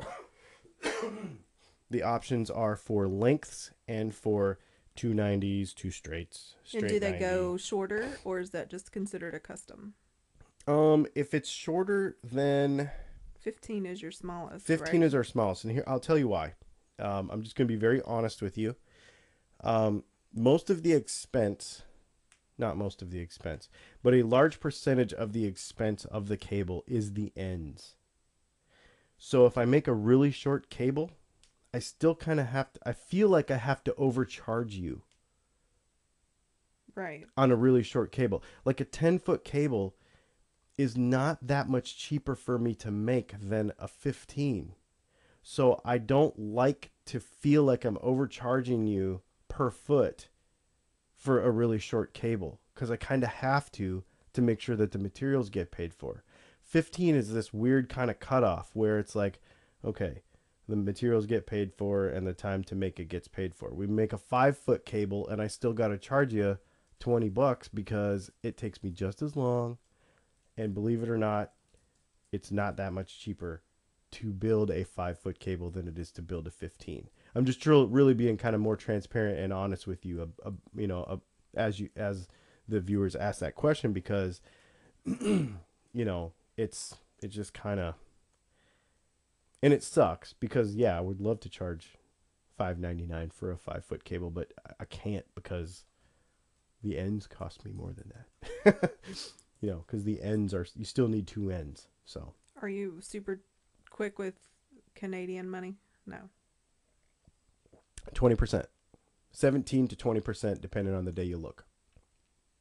the 1.89 2.03
options 2.03 2.49
are 2.49 2.75
for 2.75 3.07
lengths 3.07 3.71
and 3.88 4.13
for 4.13 4.59
290s, 4.97 5.73
two 5.73 5.91
straights. 5.91 6.55
and 6.73 6.88
do 6.88 6.99
they 6.99 7.11
90. 7.11 7.19
go 7.19 7.57
shorter, 7.57 8.17
or 8.23 8.39
is 8.39 8.51
that 8.51 8.69
just 8.69 8.91
considered 8.91 9.34
a 9.34 9.39
custom? 9.39 9.93
Um, 10.67 11.07
if 11.15 11.34
it's 11.34 11.49
shorter 11.49 12.17
than 12.23 12.91
15 13.39 13.86
is 13.86 14.01
your 14.01 14.11
smallest. 14.11 14.65
15 14.65 15.01
right? 15.01 15.05
is 15.05 15.15
our 15.15 15.23
smallest, 15.23 15.63
and 15.63 15.73
here 15.73 15.84
I'll 15.88 15.99
tell 15.99 16.17
you 16.17 16.27
why. 16.27 16.53
Um, 16.99 17.29
I'm 17.32 17.41
just 17.41 17.55
going 17.55 17.67
to 17.67 17.73
be 17.73 17.79
very 17.79 18.01
honest 18.03 18.41
with 18.41 18.57
you. 18.57 18.75
Um, 19.63 20.03
most 20.34 20.69
of 20.69 20.84
the 20.84 20.93
expense, 20.93 21.82
not 22.57 22.77
most 22.77 23.01
of 23.01 23.09
the 23.09 23.19
expense, 23.19 23.69
but 24.03 24.13
a 24.13 24.21
large 24.23 24.59
percentage 24.59 25.13
of 25.13 25.34
the 25.34 25.45
expense 25.45 26.05
of 26.05 26.27
the 26.27 26.38
cable 26.38 26.84
is 26.88 27.13
the 27.13 27.32
ends. 27.36 27.95
So 29.24 29.45
if 29.45 29.55
I 29.55 29.65
make 29.65 29.88
a 29.88 29.93
really 29.93 30.32
short 30.32 30.72
cable, 30.72 31.11
I 31.72 31.78
still 31.78 32.15
kind 32.15 32.39
of 32.39 32.47
have 32.47 32.74
to, 32.74 32.80
I 32.84 32.93
feel 32.93 33.30
like 33.30 33.51
I 33.51 33.57
have 33.57 33.84
to 33.84 33.93
overcharge 33.93 34.74
you 34.74 35.03
Right. 36.95 37.28
on 37.38 37.51
a 37.51 37.55
really 37.55 37.84
short 37.84 38.11
cable. 38.11 38.41
Like 38.65 38.80
a 38.80 38.84
10 38.84 39.19
foot 39.19 39.45
cable 39.45 39.95
is 40.76 40.97
not 40.97 41.45
that 41.45 41.69
much 41.69 41.99
cheaper 41.99 42.34
for 42.34 42.57
me 42.57 42.74
to 42.74 42.89
make 42.89 43.36
than 43.39 43.74
a 43.78 43.88
15. 43.88 44.74
So 45.43 45.80
I 45.86 45.99
don't 45.99 46.38
like 46.39 46.89
to 47.05 47.19
feel 47.19 47.63
like 47.63 47.86
I'm 47.86 47.99
overcharging 48.01 48.88
you 48.88 49.22
per 49.47 49.69
foot 49.69 50.30
for 51.15 51.39
a 51.43 51.51
really 51.51 51.78
short 51.78 52.15
cable 52.15 52.59
because 52.74 52.89
I 52.89 52.95
kind 52.95 53.24
of 53.24 53.30
have 53.30 53.72
to 53.74 54.03
to 54.34 54.41
make 54.41 54.59
sure 54.59 54.76
that 54.78 54.93
the 54.93 54.99
materials 54.99 55.51
get 55.51 55.69
paid 55.69 55.93
for. 55.93 56.24
15 56.72 57.15
is 57.15 57.34
this 57.34 57.53
weird 57.53 57.89
kind 57.89 58.09
of 58.09 58.22
cutoff 58.22 58.69
where 58.74 58.97
it's 58.97 59.13
like, 59.13 59.41
okay, 59.84 60.22
the 60.69 60.78
materials 60.78 61.26
get 61.26 61.45
paid 61.45 61.74
for 61.74 62.07
and 62.07 62.26
the 62.26 62.34
time 62.34 62.63
to 62.63 62.76
make 62.76 62.97
it 62.97 63.09
gets 63.09 63.28
paid 63.28 63.53
for. 63.53 63.74
We 63.74 63.88
make 63.88 64.13
a 64.13 64.17
five 64.17 64.57
foot 64.57 64.86
cable 64.86 65.28
and 65.28 65.41
I 65.41 65.47
still 65.47 65.74
got 65.74 65.89
to 65.89 65.97
charge 65.97 66.34
you 66.34 66.59
20 67.01 67.28
bucks 67.28 67.67
because 67.67 68.32
it 68.41 68.55
takes 68.55 68.82
me 68.82 68.89
just 68.89 69.22
as 69.22 69.36
long. 69.36 69.80
And 70.55 70.74
believe 70.74 71.03
it 71.03 71.09
or 71.09 71.17
not, 71.17 71.51
it's 72.32 72.51
not 72.51 72.78
that 72.78 72.93
much 72.93 73.19
cheaper 73.19 73.63
to 74.11 74.32
build 74.32 74.72
a 74.72 74.86
five 74.86 75.19
foot 75.19 75.39
cable 75.39 75.72
than 75.72 75.89
it 75.89 75.99
is 75.99 76.09
to 76.13 76.22
build 76.22 76.47
a 76.47 76.51
15. 76.51 77.09
I'm 77.36 77.45
just 77.45 77.65
really 77.65 78.13
being 78.13 78.38
kind 78.38 78.55
of 78.55 78.61
more 78.61 78.78
transparent 78.78 79.39
and 79.39 79.51
honest 79.51 79.88
with 79.88 80.05
you, 80.05 80.22
uh, 80.22 80.47
uh, 80.47 80.51
you 80.74 80.88
know, 80.88 81.03
uh, 81.03 81.17
as 81.53 81.82
you 81.82 81.89
as 81.97 82.30
the 82.69 82.80
viewers 82.80 83.15
ask 83.15 83.41
that 83.41 83.55
question 83.55 83.91
because, 83.91 84.39
you 85.05 85.55
know, 85.93 86.32
it's 86.58 86.95
it's 87.22 87.36
just 87.36 87.54
kind 87.54 87.80
of, 87.80 87.95
and 89.62 89.74
it 89.74 89.84
sucks 89.84 90.34
because 90.34 90.76
yeah, 90.76 90.97
I 90.97 91.02
would 91.02 91.22
love 91.22 91.39
to 91.41 91.49
charge 91.49 91.89
five 92.58 92.80
ninety 92.80 93.06
nine 93.06 93.30
for 93.30 93.52
a 93.52 93.58
five 93.58 93.84
foot 93.86 94.04
cable, 94.04 94.30
but 94.30 94.52
I- 94.68 94.74
I 94.82 94.86
can't 94.86 95.26
because 95.36 95.86
the 96.84 96.97
ends 96.97 97.28
cost 97.28 97.64
me 97.66 97.72
more 97.72 97.93
than 97.93 98.12
that. 98.66 98.91
you 99.62 99.70
know, 99.70 99.84
because 99.86 100.04
the 100.04 100.22
ends 100.22 100.54
are 100.54 100.66
you 100.76 100.86
still 100.86 101.08
need 101.08 101.28
two 101.28 101.52
ends. 101.52 101.88
So 102.06 102.34
Are 102.62 102.70
you 102.70 102.97
super 103.02 103.41
quick 103.89 104.18
with 104.20 104.34
Canadian 104.95 105.49
money? 105.49 105.76
No. 106.08 106.30
twenty 108.14 108.36
percent, 108.36 108.66
seventeen 109.32 109.88
to 109.88 109.95
twenty 109.95 110.20
percent, 110.22 110.62
depending 110.62 110.95
on 110.95 111.06
the 111.06 111.12
day 111.12 111.24
you 111.24 111.38
look. 111.38 111.66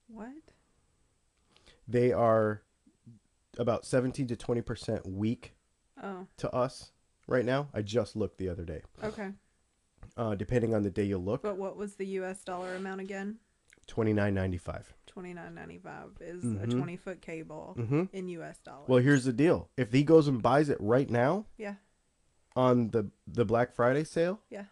What? 0.06 0.52
They 1.88 2.12
are 2.12 2.62
about 3.58 3.84
seventeen 3.84 4.26
to 4.28 4.36
twenty 4.36 4.62
percent 4.62 5.06
weak 5.06 5.54
Oh, 6.02 6.26
to 6.38 6.50
us 6.54 6.92
right 7.26 7.44
now. 7.44 7.68
I 7.74 7.82
just 7.82 8.16
looked 8.16 8.38
the 8.38 8.48
other 8.48 8.64
day. 8.64 8.82
okay. 9.02 9.30
Uh, 10.16 10.34
depending 10.34 10.74
on 10.74 10.82
the 10.82 10.90
day 10.90 11.04
you 11.04 11.18
look, 11.18 11.42
But 11.42 11.56
what 11.58 11.76
was 11.76 11.94
the 11.96 12.06
U.S. 12.06 12.42
dollar 12.42 12.74
amount 12.74 13.00
again? 13.00 13.38
twenty 13.86 14.12
nine 14.12 14.34
ninety 14.34 14.58
five. 14.58 14.92
Twenty 15.06 15.34
nine 15.34 15.54
ninety 15.54 15.78
five 15.78 16.10
is 16.20 16.42
a 16.44 16.46
Mhm. 16.66 16.70
twenty 16.70 16.96
foot 16.96 17.20
cable 17.20 17.74
Mm-hmm. 17.78 18.04
in 18.12 18.28
U.S. 18.28 18.58
dollars. 18.60 18.88
Well, 18.88 19.00
here's 19.02 19.24
the 19.24 19.32
deal: 19.32 19.68
if 19.76 19.92
he 19.92 20.02
goes 20.04 20.26
and 20.28 20.40
buys 20.42 20.68
it 20.68 20.78
right 20.80 21.08
now 21.10 21.46
yeah. 21.58 21.74
on 22.56 22.90
the 22.90 23.10
the 23.26 23.44
Black 23.44 23.74
Friday 23.74 24.04
sale, 24.04 24.40
yeah. 24.50 24.64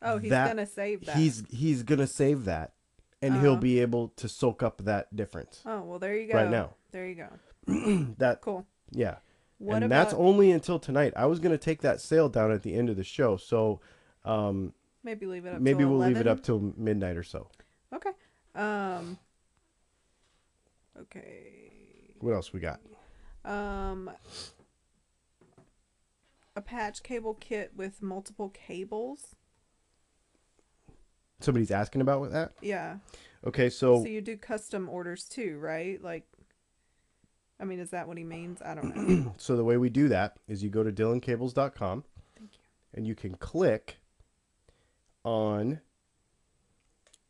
Oh, 0.00 0.18
he's 0.18 0.30
that- 0.30 0.48
gonna 0.48 0.66
save 0.66 1.06
that. 1.06 1.16
he's 1.16 1.42
he's 1.50 1.82
gonna 1.82 2.06
save 2.06 2.44
that, 2.44 2.74
and 3.20 3.34
he'll 3.40 3.52
Uh-huh. 3.52 3.60
be 3.60 3.80
able 3.80 4.08
to 4.10 4.28
soak 4.28 4.62
up 4.62 4.84
that 4.84 5.14
difference 5.14 5.62
Oh 5.66 5.82
well, 5.82 5.98
there 5.98 6.16
you 6.16 6.28
go. 6.30 6.34
right 6.38 6.50
now. 6.50 6.74
There 6.90 7.06
you 7.06 7.14
go. 7.14 7.28
that 8.18 8.40
Cool. 8.40 8.66
yeah, 8.92 9.16
What 9.58 9.76
and 9.76 9.84
about 9.84 10.04
that's 10.10 10.14
only 10.14 10.50
until 10.50 10.78
tonight. 10.78 11.12
I 11.16 11.26
was 11.26 11.38
gonna 11.38 11.58
take 11.58 11.82
that 11.82 12.00
sale 12.00 12.28
down 12.28 12.50
at 12.50 12.62
the 12.62 12.74
end 12.74 12.88
of 12.88 12.96
the 12.96 13.04
show, 13.04 13.36
so 13.36 13.80
um, 14.24 14.72
maybe 15.04 15.26
leave 15.26 15.44
it 15.46 15.54
up? 15.54 15.60
maybe 15.60 15.84
we'll 15.84 15.98
leave 15.98 16.16
it 16.16 16.26
up 16.26 16.42
till 16.42 16.72
midnight 16.76 17.16
or 17.16 17.22
so. 17.22 17.48
Okay. 17.94 18.10
Um. 18.54 19.18
Okay. 21.00 21.72
What 22.20 22.32
else 22.32 22.52
we 22.52 22.60
got? 22.60 22.80
Um. 23.44 24.10
A 26.56 26.60
patch 26.60 27.02
cable 27.04 27.34
kit 27.34 27.72
with 27.76 28.02
multiple 28.02 28.48
cables. 28.48 29.36
Somebody's 31.40 31.70
asking 31.70 32.00
about 32.00 32.20
with 32.20 32.32
that. 32.32 32.52
Yeah. 32.60 32.96
Okay, 33.46 33.70
So, 33.70 34.02
so 34.02 34.08
you 34.08 34.20
do 34.20 34.36
custom 34.36 34.88
orders 34.88 35.24
too, 35.24 35.58
right? 35.60 36.02
Like. 36.02 36.26
I 37.60 37.64
mean, 37.64 37.80
is 37.80 37.90
that 37.90 38.06
what 38.06 38.16
he 38.16 38.24
means? 38.24 38.62
I 38.62 38.74
don't 38.74 38.94
know. 38.96 39.34
so 39.36 39.56
the 39.56 39.64
way 39.64 39.76
we 39.76 39.88
do 39.90 40.08
that 40.08 40.36
is 40.46 40.62
you 40.62 40.70
go 40.70 40.82
to 40.84 40.92
dylancables.com 40.92 42.04
Thank 42.36 42.50
you. 42.54 42.60
and 42.94 43.06
you 43.06 43.14
can 43.14 43.34
click 43.34 43.98
on 45.24 45.80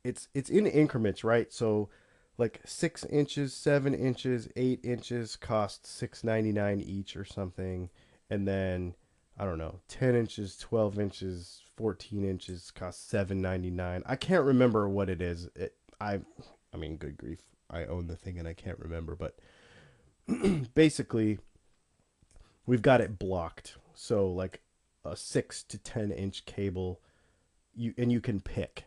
it's 0.05 0.29
it's 0.35 0.51
in 0.51 0.67
increments 0.67 1.25
right 1.25 1.53
so 1.53 1.89
like 2.37 2.61
six 2.65 3.05
inches 3.07 3.53
seven 3.53 3.95
inches 3.95 4.49
eight 4.55 4.79
inches 4.85 5.35
cost 5.37 5.87
six 5.87 6.23
ninety 6.23 6.53
nine 6.53 6.81
each 6.81 7.17
or 7.17 7.25
something 7.25 7.89
and 8.31 8.47
then 8.47 8.95
i 9.39 9.45
don't 9.45 9.59
know 9.59 9.81
10 9.89 10.15
inches 10.15 10.57
12 10.59 10.99
inches 11.01 11.63
14 11.77 12.25
inches 12.25 12.71
cost 12.71 13.09
seven 13.09 13.41
ninety 13.41 13.71
nine 13.71 14.03
i 14.07 14.15
can't 14.15 14.45
remember 14.45 14.89
what 14.89 15.09
it 15.09 15.21
is 15.21 15.49
it, 15.57 15.75
i 16.01 16.21
i 16.73 16.77
mean 16.77 16.97
good 16.97 17.17
grief 17.17 17.41
i 17.71 17.85
own 17.87 18.07
the 18.07 18.17
thing 18.17 18.39
and 18.39 18.47
i 18.47 18.53
can't 18.53 18.79
remember 18.79 19.17
but 19.17 19.37
basically 20.75 21.39
we've 22.67 22.83
got 22.83 23.01
it 23.01 23.19
blocked. 23.19 23.77
So 23.95 24.29
like 24.29 24.61
a 25.05 25.17
six 25.17 25.63
to 25.65 25.79
ten 25.79 26.11
inch 26.11 26.45
cable 26.45 27.01
you 27.75 27.95
and 27.97 28.13
you 28.13 28.21
can 28.21 28.41
pick 28.41 28.85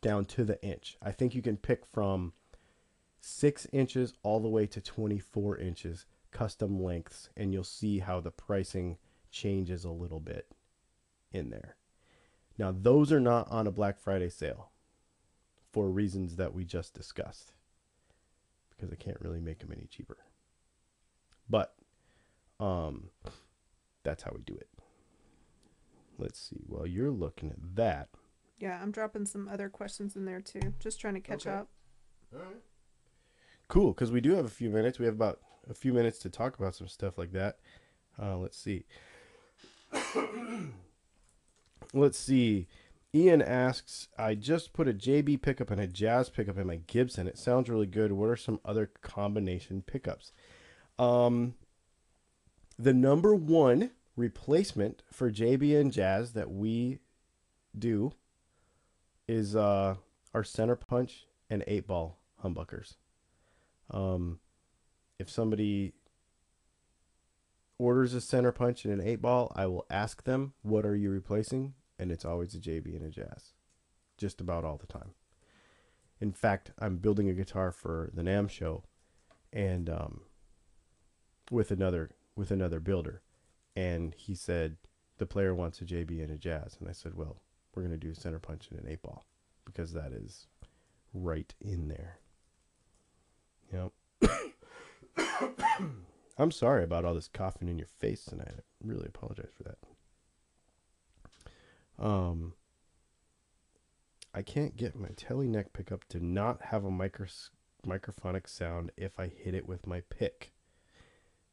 down 0.00 0.24
to 0.24 0.44
the 0.44 0.62
inch. 0.62 0.96
I 1.02 1.12
think 1.12 1.34
you 1.34 1.42
can 1.42 1.56
pick 1.56 1.86
from 1.86 2.32
six 3.20 3.66
inches 3.72 4.14
all 4.22 4.40
the 4.40 4.48
way 4.48 4.66
to 4.66 4.80
24 4.80 5.58
inches 5.58 6.06
custom 6.32 6.82
lengths 6.82 7.28
and 7.36 7.52
you'll 7.52 7.62
see 7.62 8.00
how 8.00 8.18
the 8.20 8.30
pricing 8.30 8.96
changes 9.30 9.84
a 9.84 9.90
little 9.90 10.18
bit 10.18 10.48
in 11.30 11.50
there. 11.50 11.76
Now 12.58 12.74
those 12.76 13.12
are 13.12 13.20
not 13.20 13.48
on 13.50 13.66
a 13.66 13.70
black 13.70 14.00
friday 14.00 14.30
sale 14.30 14.70
for 15.72 15.88
reasons 15.88 16.36
that 16.36 16.52
we 16.52 16.64
just 16.64 16.94
discussed 16.94 17.52
because 18.70 18.92
i 18.92 18.96
can't 18.96 19.20
really 19.20 19.40
make 19.40 19.58
them 19.58 19.72
any 19.72 19.86
cheaper 19.86 20.18
but 21.52 21.74
um 22.58 23.10
that's 24.02 24.24
how 24.24 24.32
we 24.34 24.42
do 24.42 24.54
it. 24.54 24.68
Let's 26.18 26.40
see. 26.40 26.62
While 26.66 26.86
you're 26.88 27.10
looking 27.10 27.50
at 27.50 27.76
that. 27.76 28.08
Yeah, 28.58 28.80
I'm 28.82 28.90
dropping 28.90 29.26
some 29.26 29.48
other 29.48 29.68
questions 29.68 30.16
in 30.16 30.24
there 30.24 30.40
too. 30.40 30.74
Just 30.80 31.00
trying 31.00 31.14
to 31.14 31.20
catch 31.20 31.46
Okay. 31.46 31.56
up. 31.56 31.68
cool 33.68 33.92
because 33.92 34.10
we 34.10 34.20
do 34.20 34.34
have 34.34 34.44
a 34.44 34.48
few 34.50 34.70
minutes. 34.70 34.98
We 34.98 35.04
have 35.06 35.14
about 35.14 35.40
a 35.70 35.74
few 35.74 35.92
minutes 35.92 36.18
to 36.20 36.30
talk 36.30 36.58
about 36.58 36.74
some 36.74 36.88
stuff 36.88 37.16
like 37.18 37.32
that. 37.32 37.58
Uh, 38.20 38.36
let's 38.38 38.58
see. 38.58 38.84
Let's 41.94 42.18
see. 42.18 42.68
Ian 43.14 43.42
asks 43.42 44.08
i 44.16 44.34
just 44.34 44.72
put 44.72 44.88
a 44.88 44.94
jb 44.94 45.40
pickup 45.42 45.70
and 45.70 45.78
a 45.78 45.86
jazz 45.86 46.30
pickup 46.30 46.56
in 46.56 46.66
my 46.66 46.76
gibson. 46.86 47.28
It 47.28 47.36
sounds 47.36 47.68
really 47.68 47.86
good. 47.86 48.12
What 48.12 48.30
are 48.30 48.36
some 48.36 48.58
other 48.64 48.90
combination 49.02 49.82
pickups 49.82 50.32
um 51.02 51.54
the 52.78 52.92
number 52.94 53.34
one 53.34 53.90
replacement 54.16 55.02
for 55.12 55.30
jb 55.30 55.78
and 55.78 55.92
jazz 55.92 56.32
that 56.32 56.50
we 56.50 56.98
do 57.78 58.12
is 59.26 59.56
uh 59.56 59.94
our 60.34 60.44
center 60.44 60.76
punch 60.76 61.26
and 61.48 61.64
eight 61.66 61.86
ball 61.86 62.18
humbuckers 62.42 62.94
um, 63.92 64.40
if 65.18 65.30
somebody 65.30 65.92
orders 67.78 68.14
a 68.14 68.20
center 68.20 68.52
punch 68.52 68.84
and 68.84 69.00
an 69.00 69.06
eight 69.06 69.20
ball, 69.20 69.52
I 69.54 69.66
will 69.66 69.86
ask 69.90 70.24
them, 70.24 70.54
"What 70.62 70.86
are 70.86 70.96
you 70.96 71.10
replacing?" 71.10 71.74
And 71.98 72.10
it's 72.10 72.24
always 72.24 72.54
a 72.54 72.58
JB 72.58 72.96
and 72.96 73.04
a 73.04 73.10
Jazz, 73.10 73.52
just 74.16 74.40
about 74.40 74.64
all 74.64 74.78
the 74.78 74.86
time. 74.86 75.14
In 76.20 76.32
fact, 76.32 76.72
I'm 76.78 76.98
building 76.98 77.28
a 77.28 77.34
guitar 77.34 77.70
for 77.70 78.10
the 78.14 78.22
NAMM 78.22 78.48
show, 78.48 78.84
and 79.52 79.90
um, 79.90 80.22
with 81.52 81.70
another 81.70 82.10
with 82.34 82.50
another 82.50 82.80
builder, 82.80 83.22
and 83.76 84.14
he 84.14 84.34
said 84.34 84.76
the 85.18 85.26
player 85.26 85.54
wants 85.54 85.80
a 85.80 85.84
JB 85.84 86.22
and 86.22 86.32
a 86.32 86.36
Jazz, 86.36 86.76
and 86.80 86.88
I 86.88 86.92
said, 86.92 87.14
"Well, 87.14 87.42
we're 87.74 87.82
gonna 87.82 87.96
do 87.96 88.10
a 88.10 88.14
center 88.14 88.38
punch 88.38 88.68
and 88.70 88.80
an 88.80 88.88
eight 88.88 89.02
ball 89.02 89.26
because 89.64 89.92
that 89.92 90.12
is 90.12 90.46
right 91.12 91.54
in 91.60 91.88
there." 91.88 92.18
Yep. 93.72 93.92
I'm 96.38 96.50
sorry 96.50 96.82
about 96.82 97.04
all 97.04 97.14
this 97.14 97.28
coughing 97.28 97.68
in 97.68 97.78
your 97.78 97.86
face 97.86 98.24
tonight. 98.24 98.54
I 98.56 98.60
really 98.82 99.06
apologize 99.06 99.52
for 99.54 99.64
that. 99.64 99.78
Um, 102.02 102.54
I 104.34 104.42
can't 104.42 104.76
get 104.76 104.96
my 104.96 105.10
Tele 105.14 105.46
neck 105.46 105.72
pickup 105.72 106.04
to 106.08 106.18
not 106.18 106.62
have 106.62 106.84
a 106.84 106.90
micros- 106.90 107.50
microphonic 107.86 108.48
sound 108.48 108.90
if 108.96 109.20
I 109.20 109.26
hit 109.28 109.54
it 109.54 109.68
with 109.68 109.86
my 109.86 110.02
pick. 110.08 110.51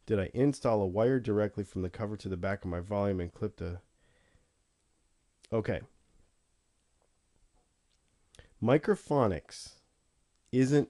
Did 0.10 0.20
I 0.20 0.32
install 0.34 0.82
a 0.82 0.88
wire 0.88 1.20
directly 1.20 1.64
from 1.64 1.84
the 1.84 1.89
cover 1.91 2.18
to 2.18 2.28
the 2.28 2.36
back 2.36 2.66
of 2.66 2.72
my 2.72 2.80
volume 2.80 3.20
and 3.20 3.32
clip 3.32 3.57
the. 3.57 3.78
Okay. 5.53 5.82
Microphonics 8.60 9.74
isn't. 10.51 10.89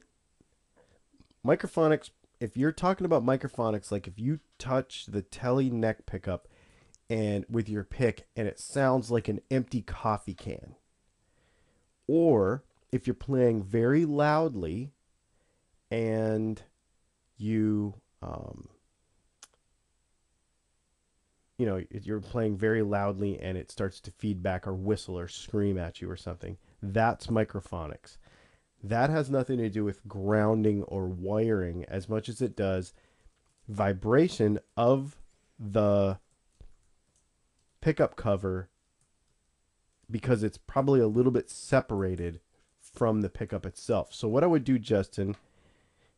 Microphonics 1.45 2.11
if 2.39 2.55
you're 2.55 2.71
talking 2.71 3.03
about 3.03 3.25
microphonics, 3.25 3.91
like 3.91 4.07
if 4.07 4.17
you 4.17 4.39
touch 4.57 5.07
the 5.07 5.21
Tele 5.21 5.69
neck 5.69 6.05
pickup 6.05 6.47
and 7.09 7.45
with 7.49 7.67
your 7.67 7.83
pick 7.83 8.25
and 8.37 8.47
it 8.47 8.57
sounds 8.57 9.11
like 9.11 9.27
an 9.27 9.41
empty 9.51 9.81
coffee 9.81 10.33
can, 10.33 10.75
or 12.07 12.63
if 12.93 13.05
you're 13.05 13.13
playing 13.13 13.63
very 13.63 14.05
loudly 14.05 14.93
and 15.91 16.61
you, 17.37 17.95
um, 18.21 18.69
you 21.59 21.65
know, 21.65 21.83
you're 21.91 22.21
playing 22.21 22.57
very 22.57 22.81
loudly 22.81 23.37
and 23.37 23.57
it 23.57 23.69
starts 23.69 23.99
to 23.99 24.11
feedback 24.11 24.65
or 24.65 24.73
whistle 24.73 25.19
or 25.19 25.27
scream 25.27 25.77
at 25.77 26.01
you 26.01 26.09
or 26.09 26.15
something, 26.15 26.57
that's 26.81 27.27
microphonics. 27.27 28.17
That 28.81 29.09
has 29.09 29.29
nothing 29.29 29.57
to 29.57 29.69
do 29.69 29.83
with 29.83 30.07
grounding 30.07 30.83
or 30.83 31.09
wiring 31.09 31.83
as 31.89 32.07
much 32.07 32.29
as 32.29 32.41
it 32.41 32.55
does 32.55 32.93
vibration 33.67 34.59
of 34.77 35.17
the 35.59 36.17
pickup 37.81 38.15
cover 38.15 38.69
because 40.09 40.43
it's 40.43 40.57
probably 40.57 41.01
a 41.01 41.07
little 41.07 41.31
bit 41.31 41.49
separated 41.49 42.39
from 42.79 43.19
the 43.19 43.29
pickup 43.29 43.65
itself. 43.65 44.13
So 44.13 44.29
what 44.29 44.45
I 44.45 44.47
would 44.47 44.63
do, 44.63 44.79
Justin, 44.79 45.35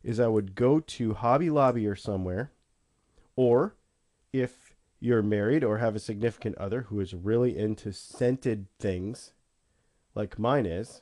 is 0.04 0.20
I 0.20 0.28
would 0.28 0.54
go 0.54 0.80
to 0.80 1.16
Hobby 1.16 1.50
Lobby 1.50 1.88
or 1.88 1.96
somewhere, 1.96 2.52
or 3.36 3.76
if 4.32 4.61
you're 5.02 5.24
married 5.24 5.64
or 5.64 5.80
have 5.80 5.96
a 5.96 6.00
significant 6.00 6.56
other 6.60 6.84
who 6.84 7.00
is 7.00 7.14
really 7.16 7.58
into 7.58 7.92
scented 7.92 8.68
things, 8.80 9.34
like 10.14 10.38
mine 10.38 10.68
is, 10.68 11.02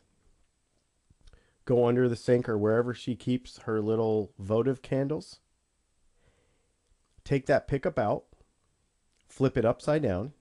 go 1.65 1.85
under 1.85 2.07
the 2.07 2.15
sink 2.15 2.47
or 2.47 2.57
wherever 2.57 2.93
she 2.93 3.13
keeps 3.13 3.59
her 3.59 3.81
little 3.81 4.31
votive 4.39 4.81
candles. 4.81 5.41
Take 7.25 7.45
that 7.47 7.67
pickup 7.67 7.99
out, 7.99 8.23
flip 9.27 9.57
it 9.57 9.65
upside 9.65 10.01
down, 10.01 10.31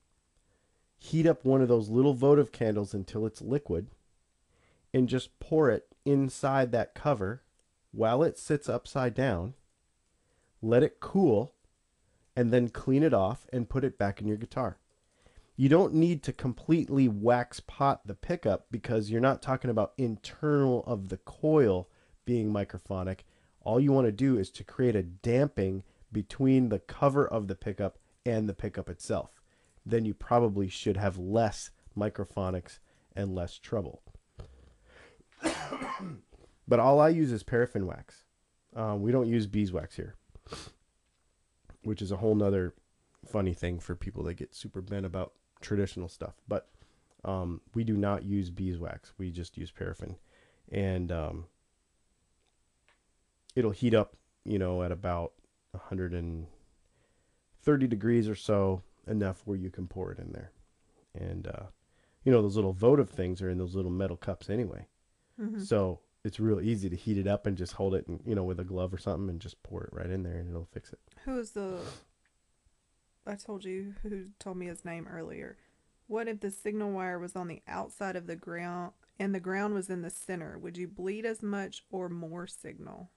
heat 0.97 1.27
up 1.27 1.45
one 1.45 1.61
of 1.61 1.69
those 1.69 1.89
little 1.89 2.15
votive 2.15 2.53
candles 2.53 2.95
until 2.95 3.27
it's 3.27 3.43
liquid, 3.43 3.89
and 4.95 5.09
just 5.09 5.39
pour 5.41 5.69
it 5.69 5.89
inside 6.05 6.71
that 6.71 6.95
cover 6.95 7.43
while 7.91 8.23
it 8.23 8.39
sits 8.39 8.69
upside 8.69 9.15
down. 9.15 9.55
Let 10.63 10.85
it 10.85 11.01
cool, 11.01 11.55
and 12.39 12.53
then 12.53 12.69
clean 12.69 13.03
it 13.03 13.13
off 13.13 13.47
and 13.53 13.69
put 13.69 13.85
it 13.85 13.99
back 13.99 14.21
in 14.21 14.29
your 14.29 14.37
guitar 14.37 14.79
you 15.59 15.69
don't 15.69 15.93
need 15.93 16.23
to 16.23 16.33
completely 16.33 17.09
wax 17.09 17.59
pot 17.59 18.07
the 18.07 18.15
pickup 18.15 18.67
because 18.71 19.11
you're 19.11 19.21
not 19.21 19.43
talking 19.43 19.71
about 19.71 19.93
internal 19.99 20.85
of 20.87 21.09
the 21.09 21.17
coil 21.17 21.89
being 22.25 22.53
microphonic. 22.53 23.21
All 23.63 23.81
you 23.81 23.91
want 23.91 24.07
to 24.07 24.13
do 24.13 24.39
is 24.39 24.51
to 24.53 24.63
create 24.63 24.95
a 24.95 25.03
damping 25.03 25.83
between 26.13 26.69
the 26.69 26.79
cover 26.79 27.27
of 27.27 27.49
the 27.49 27.57
pickup 27.57 27.99
and 28.25 28.49
the 28.49 28.55
pickup 28.55 28.89
itself. 28.89 29.41
Then 29.85 30.05
you 30.05 30.15
probably 30.15 30.69
should 30.69 30.97
have 30.97 31.19
less 31.19 31.73
microphonics 31.99 32.79
and 33.17 33.35
less 33.35 33.59
trouble. 33.59 34.01
but 36.69 36.79
all 36.79 37.01
I 37.01 37.09
use 37.09 37.33
is 37.33 37.43
paraffin 37.43 37.85
wax. 37.85 38.23
Uh, 38.77 38.95
we 38.97 39.11
don't 39.11 39.27
use 39.27 39.49
beeswax 39.49 39.97
here, 39.97 40.15
which 41.89 42.03
is 42.03 42.13
a 42.13 42.19
whole 42.19 42.35
nother 42.35 42.75
funny 43.27 43.55
thing 43.55 43.81
for 43.81 43.97
people 43.97 44.23
that 44.25 44.35
get 44.35 44.55
super 44.55 44.83
bent 44.83 45.07
about 45.07 45.33
traditional 45.63 46.09
stuff. 46.09 46.35
But 46.47 46.69
um, 47.25 47.63
we 47.75 47.83
do 47.83 47.97
not 47.97 48.25
use 48.25 48.51
beeswax. 48.51 49.15
We 49.17 49.31
just 49.31 49.57
use 49.57 49.71
paraffin, 49.71 50.17
and 50.71 51.11
um, 51.11 51.47
it'll 53.57 53.71
heat 53.71 53.95
up, 53.95 54.17
you 54.45 54.59
know, 54.59 54.83
at 54.83 54.93
about 54.93 55.33
130 55.73 57.87
degrees 57.87 58.29
or 58.29 58.35
so, 58.35 58.83
enough 59.07 59.41
where 59.47 59.57
you 59.57 59.71
can 59.71 59.87
pour 59.87 60.13
it 60.13 60.19
in 60.19 60.33
there. 60.33 60.53
And 61.15 61.47
uh, 61.47 61.69
you 62.23 62.31
know, 62.31 62.43
those 62.43 62.57
little 62.57 62.75
votive 62.75 63.09
things 63.09 63.41
are 63.41 63.49
in 63.49 63.57
those 63.59 63.75
little 63.75 63.91
metal 63.91 64.19
cups 64.19 64.51
anyway, 64.51 64.87
Mhm. 65.41 65.65
so 65.65 66.01
it's 66.25 66.41
real 66.41 66.61
easy 66.61 66.89
to 66.89 66.97
heat 66.97 67.19
it 67.19 67.27
up 67.27 67.47
and 67.47 67.57
just 67.57 67.75
hold 67.75 67.95
it, 67.95 68.07
and 68.07 68.21
you 68.25 68.35
know, 68.35 68.45
with 68.45 68.61
a 68.61 68.65
glove 68.65 68.93
or 68.93 68.99
something, 68.99 69.29
and 69.29 69.41
just 69.41 69.63
pour 69.63 69.85
it 69.85 69.91
right 69.93 70.11
in 70.11 70.23
there, 70.23 70.39
and 70.39 70.49
it'll 70.51 70.69
fix 70.73 70.93
it. 70.93 70.99
Who 71.25 71.39
is 71.39 71.53
the? 71.53 71.79
I 73.27 73.35
told 73.35 73.65
you 73.65 73.95
who 74.03 74.27
told 74.39 74.57
me 74.57 74.67
his 74.67 74.85
name 74.85 75.07
earlier. 75.09 75.57
What 76.07 76.29
if 76.29 76.41
the 76.41 76.51
signal 76.51 76.93
wire 76.93 77.19
was 77.19 77.37
on 77.37 77.49
the 77.49 77.63
outside 77.69 78.17
of 78.17 78.27
the 78.27 78.37
ground 78.37 78.93
and 79.19 79.35
the 79.35 79.41
ground 79.41 79.75
was 79.75 79.91
in 79.91 80.01
the 80.01 80.09
center? 80.09 80.59
Would 80.59 80.79
you 80.79 80.89
bleed 80.89 81.27
as 81.27 81.43
much 81.43 81.85
or 81.91 82.09
more 82.09 82.47
signal? 82.47 83.11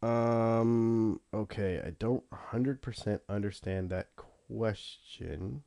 Um. 0.00 1.20
Okay, 1.34 1.82
I 1.84 1.90
don't 1.90 2.22
hundred 2.32 2.80
percent 2.80 3.22
understand 3.28 3.90
that 3.90 4.10
question. 4.48 5.64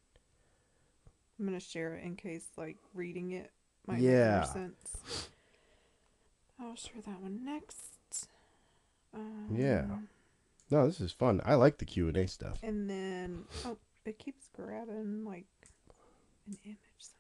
I'm 1.38 1.46
gonna 1.46 1.60
share 1.60 1.96
it 1.96 2.06
in 2.06 2.16
case 2.16 2.48
like 2.56 2.78
reading 2.94 3.32
it 3.32 3.52
might 3.88 4.00
Yeah. 4.00 4.40
make 4.40 4.56
more 4.56 4.66
sense. 4.94 5.30
I'll 6.60 6.76
share 6.76 7.02
that 7.06 7.20
one 7.22 7.44
next. 7.44 8.28
Um, 9.14 9.48
Yeah. 9.52 9.98
No, 10.70 10.86
this 10.88 11.02
is 11.02 11.12
fun. 11.12 11.42
I 11.44 11.56
like 11.56 11.80
the 11.80 11.86
Q 11.86 12.08
and 12.08 12.16
A 12.18 12.28
stuff. 12.28 12.60
And 12.64 12.90
then 12.90 13.46
oh, 13.66 13.78
it 14.06 14.18
keeps 14.20 14.48
grabbing 14.56 15.26
like 15.26 15.48
an 16.48 16.58
image 16.64 16.78
somehow. 17.00 17.18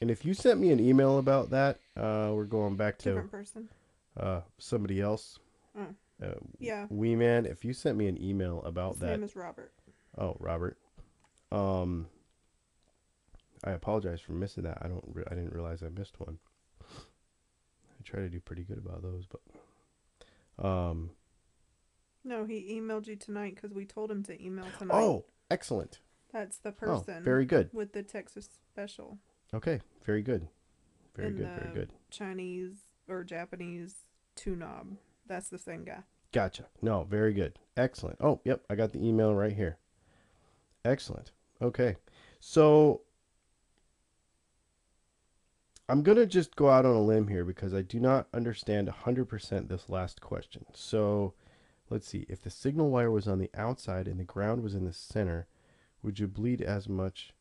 And 0.00 0.10
if 0.10 0.24
you 0.24 0.34
sent 0.34 0.60
me 0.60 0.70
an 0.70 0.80
email 0.80 1.18
about 1.18 1.50
that, 1.50 1.78
uh, 1.96 2.32
we're 2.34 2.44
going 2.44 2.76
back 2.76 2.98
to 2.98 3.04
Different 3.10 3.30
person. 3.30 3.68
uh 4.16 4.40
somebody 4.58 5.00
else. 5.00 5.38
Mm. 5.78 5.94
Uh, 6.22 6.34
Yeah. 6.58 6.86
Wee 6.90 7.16
man, 7.16 7.44
if 7.46 7.64
you 7.64 7.72
sent 7.72 7.98
me 7.98 8.06
an 8.06 8.20
email 8.22 8.62
about 8.62 8.92
His 8.92 9.00
that, 9.00 9.10
name 9.10 9.24
is 9.24 9.34
Robert. 9.36 9.72
oh 10.16 10.36
Robert, 10.40 10.78
um, 11.52 12.06
I 13.64 13.70
apologize 13.70 14.20
for 14.20 14.32
missing 14.32 14.64
that. 14.64 14.78
I 14.82 14.88
don't. 14.88 15.04
Re- 15.06 15.24
I 15.30 15.34
didn't 15.34 15.54
realize 15.54 15.82
I 15.82 15.88
missed 15.88 16.20
one. 16.20 16.38
I 16.82 18.02
try 18.04 18.20
to 18.20 18.28
do 18.28 18.40
pretty 18.40 18.62
good 18.62 18.78
about 18.78 19.02
those, 19.02 19.26
but 19.26 20.64
um. 20.64 21.10
No, 22.26 22.44
he 22.46 22.80
emailed 22.80 23.06
you 23.06 23.16
tonight 23.16 23.54
because 23.54 23.74
we 23.74 23.84
told 23.84 24.10
him 24.10 24.22
to 24.24 24.42
email 24.42 24.66
tonight. 24.78 24.94
Oh, 24.94 25.26
excellent. 25.50 26.00
that's 26.32 26.56
the 26.58 26.72
person. 26.72 26.94
Oh, 26.94 27.00
person. 27.00 27.22
very 27.24 27.44
good. 27.44 27.68
with 27.72 27.92
the 27.92 28.02
Texas 28.02 28.48
special 28.70 29.18
Okay, 29.54 29.80
very 30.04 30.22
good. 30.22 30.48
Very 31.14 31.28
And 31.28 31.36
good, 31.38 31.48
very 31.60 31.74
good. 31.74 31.92
Chinese 32.10 32.74
or 33.08 33.22
Japanese 33.22 33.94
two 34.34 34.56
knob. 34.56 34.96
That's 35.26 35.48
the 35.48 35.58
same 35.58 35.84
guy. 35.84 36.00
Gotcha. 36.32 36.64
No, 36.82 37.04
very 37.04 37.32
good. 37.32 37.58
Excellent. 37.76 38.18
Oh, 38.20 38.40
yep, 38.44 38.62
I 38.68 38.74
got 38.74 38.92
the 38.92 39.06
email 39.06 39.32
right 39.32 39.52
here. 39.52 39.78
Excellent. 40.84 41.30
Okay. 41.62 41.96
So 42.40 43.02
I'm 45.88 46.02
going 46.02 46.18
to 46.18 46.26
just 46.26 46.56
go 46.56 46.70
out 46.70 46.86
on 46.86 46.94
a 46.94 47.02
limb 47.02 47.28
here 47.28 47.44
because 47.44 47.74
I 47.74 47.82
do 47.82 48.00
not 48.00 48.26
understand 48.32 48.88
100% 48.88 49.68
this 49.68 49.88
last 49.90 50.20
question. 50.20 50.64
So 50.72 51.34
let's 51.90 52.08
see. 52.08 52.26
If 52.28 52.42
the 52.42 52.50
signal 52.50 52.90
wire 52.90 53.10
was 53.10 53.28
on 53.28 53.38
the 53.38 53.50
outside 53.54 54.08
and 54.08 54.18
the 54.18 54.24
ground 54.24 54.62
was 54.62 54.74
in 54.74 54.84
the 54.84 54.92
center, 54.94 55.46
would 56.02 56.18
you 56.18 56.26
bleed 56.26 56.62
as 56.62 56.88
much? 56.88 57.34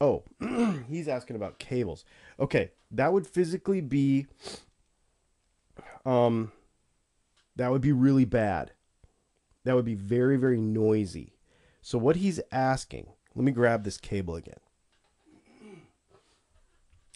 Oh, 0.00 0.24
he's 0.88 1.08
asking 1.08 1.36
about 1.36 1.58
cables. 1.58 2.04
Okay, 2.40 2.70
that 2.90 3.12
would 3.12 3.26
physically 3.26 3.80
be 3.80 4.26
Um, 6.04 6.52
that 7.56 7.70
would 7.70 7.82
be 7.82 7.92
really 7.92 8.24
bad. 8.24 8.72
That 9.64 9.74
would 9.74 9.84
be 9.84 9.94
very, 9.94 10.36
very 10.36 10.60
noisy. 10.60 11.34
So 11.82 11.98
what 11.98 12.16
he's 12.16 12.40
asking, 12.52 13.08
let 13.34 13.44
me 13.44 13.52
grab 13.52 13.84
this 13.84 13.98
cable 13.98 14.36
again. 14.36 14.60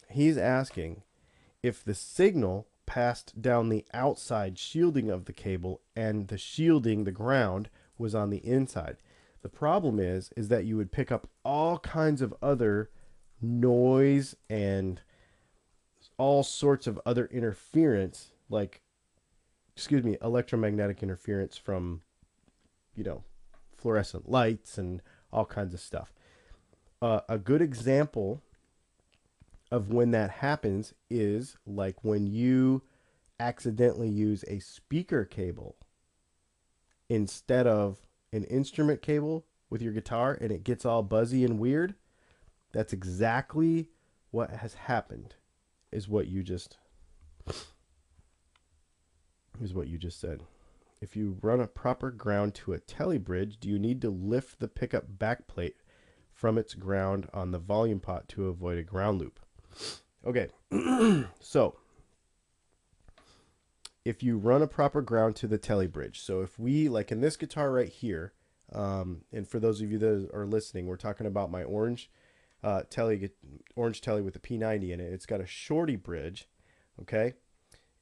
He's 0.09 0.37
asking 0.37 1.03
if 1.61 1.83
the 1.83 1.93
signal 1.93 2.67
passed 2.85 3.39
down 3.41 3.69
the 3.69 3.85
outside 3.93 4.57
shielding 4.57 5.11
of 5.11 5.25
the 5.25 5.33
cable 5.33 5.81
and 5.95 6.27
the 6.27 6.37
shielding, 6.37 7.03
the 7.03 7.11
ground, 7.11 7.69
was 7.97 8.15
on 8.15 8.29
the 8.29 8.45
inside. 8.45 8.97
The 9.41 9.49
problem 9.49 9.99
is 9.99 10.31
is 10.35 10.47
that 10.47 10.65
you 10.65 10.75
would 10.77 10.91
pick 10.91 11.11
up 11.11 11.29
all 11.45 11.79
kinds 11.79 12.21
of 12.21 12.33
other 12.41 12.89
noise 13.41 14.35
and 14.49 15.01
all 16.17 16.43
sorts 16.43 16.87
of 16.87 16.99
other 17.05 17.27
interference 17.27 18.31
like 18.49 18.81
excuse 19.75 20.03
me, 20.03 20.17
electromagnetic 20.21 21.01
interference 21.01 21.57
from 21.57 22.01
you 22.95 23.03
know, 23.03 23.23
fluorescent 23.77 24.29
lights 24.29 24.77
and 24.77 25.01
all 25.31 25.45
kinds 25.45 25.73
of 25.73 25.79
stuff. 25.79 26.11
Uh, 27.01 27.21
a 27.29 27.37
good 27.37 27.61
example 27.61 28.41
of 29.71 29.91
when 29.93 30.11
that 30.11 30.31
happens 30.31 30.93
is 31.09 31.57
like 31.65 32.03
when 32.03 32.27
you 32.27 32.81
accidentally 33.39 34.09
use 34.09 34.43
a 34.47 34.59
speaker 34.59 35.23
cable 35.25 35.75
instead 37.09 37.67
of 37.67 37.99
an 38.31 38.43
instrument 38.45 39.01
cable 39.01 39.45
with 39.69 39.81
your 39.81 39.93
guitar 39.93 40.37
and 40.39 40.51
it 40.51 40.63
gets 40.63 40.85
all 40.85 41.03
buzzy 41.03 41.43
and 41.43 41.59
weird. 41.59 41.95
That's 42.71 42.93
exactly 42.93 43.89
what 44.31 44.51
has 44.51 44.73
happened 44.75 45.35
is 45.91 46.07
what 46.07 46.27
you 46.27 46.43
just 46.43 46.77
is 49.61 49.73
what 49.73 49.87
you 49.87 49.97
just 49.97 50.19
said. 50.19 50.43
If 51.01 51.15
you 51.15 51.37
run 51.41 51.59
a 51.59 51.67
proper 51.67 52.11
ground 52.11 52.53
to 52.55 52.73
a 52.73 52.79
Tele 52.79 53.17
bridge, 53.17 53.59
do 53.59 53.69
you 53.69 53.79
need 53.79 54.01
to 54.01 54.09
lift 54.09 54.59
the 54.59 54.67
pickup 54.67 55.17
backplate 55.17 55.75
from 56.33 56.57
its 56.57 56.73
ground 56.73 57.27
on 57.33 57.51
the 57.51 57.59
volume 57.59 57.99
pot 57.99 58.27
to 58.29 58.47
avoid 58.47 58.77
a 58.77 58.83
ground 58.83 59.19
loop? 59.19 59.39
Okay, 60.25 60.49
so 61.39 61.75
if 64.05 64.21
you 64.21 64.37
run 64.37 64.61
a 64.61 64.67
proper 64.67 65.01
ground 65.01 65.35
to 65.37 65.47
the 65.47 65.57
Tele 65.57 65.87
bridge, 65.87 66.19
so 66.19 66.41
if 66.41 66.59
we, 66.59 66.89
like 66.89 67.11
in 67.11 67.21
this 67.21 67.37
guitar 67.37 67.71
right 67.71 67.89
here, 67.89 68.33
um, 68.73 69.21
and 69.31 69.47
for 69.47 69.59
those 69.59 69.81
of 69.81 69.91
you 69.91 69.97
that 69.97 70.29
are 70.33 70.45
listening, 70.45 70.85
we're 70.85 70.97
talking 70.97 71.25
about 71.25 71.51
my 71.51 71.63
orange 71.63 72.09
uh, 72.63 72.83
Tele, 72.89 73.29
orange 73.75 74.01
Tele 74.01 74.21
with 74.21 74.35
a 74.35 74.39
P90 74.39 74.91
in 74.91 74.99
it. 74.99 75.13
It's 75.13 75.25
got 75.25 75.41
a 75.41 75.47
shorty 75.47 75.95
bridge, 75.95 76.47
okay? 77.01 77.33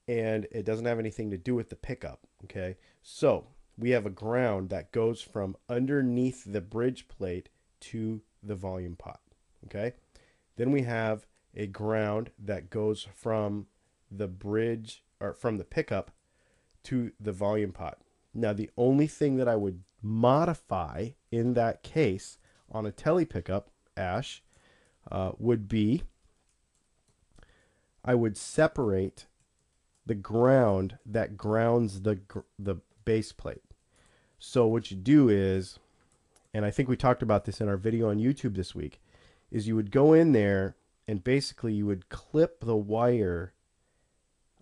and 0.08 0.48
it 0.52 0.66
doesn't 0.66 0.86
have 0.86 1.00
anything 1.00 1.30
to 1.32 1.38
do 1.38 1.54
with 1.54 1.70
the 1.70 1.76
pickup. 1.76 2.22
Okay, 2.46 2.78
so 3.02 3.48
we 3.78 3.92
have 3.92 4.06
a 4.06 4.12
ground 4.12 4.70
that 4.70 4.92
goes 4.92 5.22
from 5.22 5.56
underneath 5.70 6.44
the 6.46 6.62
bridge 6.62 7.08
plate 7.08 7.50
to 7.80 8.22
the 8.42 8.56
volume 8.56 8.96
pot. 8.96 9.20
Okay, 9.66 9.94
then 10.56 10.72
we 10.72 10.84
have 10.84 11.26
a 11.56 11.68
ground 11.68 12.32
that 12.38 12.70
goes 12.70 13.08
from 13.14 13.68
the 14.12 14.28
bridge 14.28 15.04
or 15.20 15.34
from 15.34 15.58
the 15.58 15.64
pickup 15.64 16.12
to 16.84 17.12
the 17.20 17.32
volume 17.32 17.72
pot. 17.72 18.00
Now, 18.34 18.54
the 18.54 18.70
only 18.78 19.08
thing 19.08 19.38
that 19.38 19.48
I 19.48 19.56
would 19.56 19.82
modify 20.02 21.10
in 21.32 21.54
that 21.56 21.84
case 21.84 22.38
on 22.72 22.86
a 22.86 22.92
Tele 22.92 23.26
pickup, 23.26 23.72
Ash, 23.96 24.44
uh, 25.12 25.32
would 25.40 25.68
be 25.68 26.04
I 28.04 28.16
would 28.16 28.38
separate 28.38 29.26
the 30.06 30.16
ground 30.16 30.98
that 31.06 31.36
grounds 31.36 32.02
the 32.02 32.20
the 32.58 32.78
base 33.04 33.32
plate. 33.34 33.64
So 34.40 34.68
what 34.68 34.92
you 34.92 34.98
do 34.98 35.30
is, 35.30 35.80
and 36.54 36.64
I 36.64 36.72
think 36.72 36.88
we 36.88 36.96
talked 36.96 37.22
about 37.22 37.46
this 37.46 37.60
in 37.60 37.68
our 37.68 37.78
video 37.78 38.10
on 38.10 38.20
YouTube 38.20 38.56
this 38.56 38.76
week, 38.76 39.02
is 39.52 39.68
you 39.68 39.76
would 39.76 39.92
go 39.92 40.14
in 40.14 40.32
there 40.32 40.76
and 41.08 41.24
basically 41.24 41.74
you 41.74 41.86
would 41.86 42.10
clip 42.10 42.62
the 42.62 42.76
wire, 42.76 43.54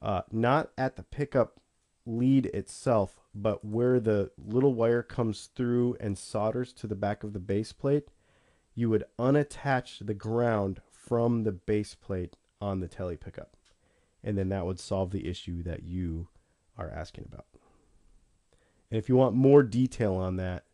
uh, 0.02 0.22
not 0.32 0.72
at 0.78 0.96
the 0.96 1.04
pickup 1.04 1.60
lead 2.06 2.46
itself, 2.48 3.20
but 3.34 3.66
where 3.66 4.00
the 4.00 4.32
little 4.38 4.74
wire 4.74 5.02
comes 5.02 5.50
through 5.56 5.98
and 6.00 6.18
solders 6.18 6.72
to 6.74 6.88
the 6.88 6.96
back 6.96 7.24
of 7.24 7.34
the 7.34 7.39
base 7.39 7.72
plate, 7.72 8.10
you 8.76 8.89
would 8.89 9.06
unattach 9.18 10.06
the 10.06 10.14
ground 10.14 10.82
from 10.91 11.43
the 11.43 11.52
base 11.52 11.96
plate 11.96 12.36
on 12.62 12.80
the 12.80 12.88
Tele 12.88 13.16
pickup 13.16 13.56
and 14.26 14.38
then 14.38 14.50
that 14.50 14.66
would 14.66 14.80
solve 14.80 15.12
the 15.12 15.28
issue 15.28 15.62
that 15.64 15.84
you 15.84 16.28
are 16.78 16.89
asking 16.89 17.26
about. 17.32 17.46
And 18.89 18.98
if 18.98 19.08
you 19.08 19.16
want 19.16 19.36
more 19.36 19.62
detail 19.62 20.16
on 20.16 20.36
that, 20.38 20.66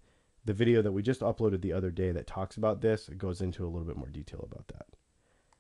the 0.45 0.53
video 0.53 0.81
that 0.81 0.93
we 0.93 1.03
just 1.03 1.19
uploaded 1.19 1.61
the 1.61 1.73
other 1.73 1.91
day 1.91 2.11
that 2.11 2.25
talks 2.25 2.55
about 2.55 2.81
this, 2.81 3.09
it 3.09 3.17
goes 3.17 3.41
into 3.41 3.63
a 3.63 3.67
little 3.67 3.85
bit 3.85 3.97
more 3.97 4.09
detail 4.09 4.47
about 4.49 4.69
that. 4.69 4.87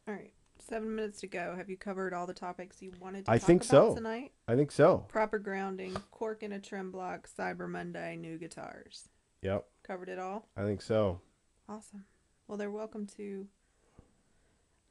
All 0.07 0.13
right. 0.13 0.33
Seven 0.59 0.95
minutes 0.95 1.19
to 1.21 1.27
go. 1.27 1.55
Have 1.57 1.69
you 1.69 1.77
covered 1.77 2.13
all 2.13 2.27
the 2.27 2.33
topics 2.33 2.81
you 2.81 2.93
wanted 2.99 3.25
to 3.25 3.31
I 3.31 3.37
talk 3.37 3.47
think 3.47 3.61
about 3.63 3.89
so. 3.89 3.95
tonight? 3.95 4.31
I 4.47 4.55
think 4.55 4.71
so. 4.71 5.05
Proper 5.09 5.39
grounding, 5.39 5.95
cork 6.11 6.43
in 6.43 6.51
a 6.51 6.59
trim 6.59 6.91
block, 6.91 7.27
Cyber 7.27 7.67
Monday, 7.67 8.15
new 8.15 8.37
guitars. 8.37 9.09
Yep. 9.41 9.65
Covered 9.83 10.09
it 10.09 10.19
all? 10.19 10.47
I 10.55 10.63
think 10.63 10.81
so. 10.81 11.19
Awesome. 11.67 12.05
Well, 12.47 12.57
they're 12.57 12.69
welcome 12.71 13.07
to. 13.17 13.47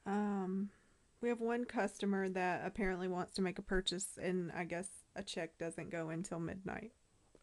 Um, 0.07 0.71
we 1.21 1.29
have 1.29 1.41
one 1.41 1.65
customer 1.67 2.29
that 2.31 2.63
apparently 2.65 3.07
wants 3.07 3.35
to 3.35 3.43
make 3.43 3.59
a 3.59 3.63
purchase, 3.63 4.19
and 4.21 4.51
I 4.53 4.65
guess 4.65 4.89
a 5.15 5.23
check 5.23 5.57
doesn't 5.59 5.91
go 5.91 6.09
until 6.09 6.41
midnight. 6.41 6.93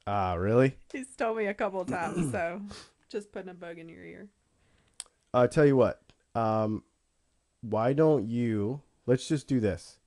Ah, 0.06 0.34
really? 0.34 0.76
He's 0.92 1.16
told 1.16 1.38
me 1.38 1.46
a 1.46 1.54
couple 1.54 1.80
of 1.82 1.88
times, 1.90 2.32
so 2.32 2.62
just 3.10 3.32
putting 3.32 3.50
a 3.50 3.54
bug 3.54 3.78
in 3.78 3.88
your 3.88 4.04
ear. 4.04 4.28
I'll 5.34 5.48
tell 5.48 5.66
you 5.66 5.78
what. 5.78 6.02
Um, 6.36 6.84
why 7.70 7.94
don't 7.94 8.28
you? 8.28 8.82
Let's 9.06 9.28
just 9.28 9.48
do 9.48 9.60
this. 9.60 10.00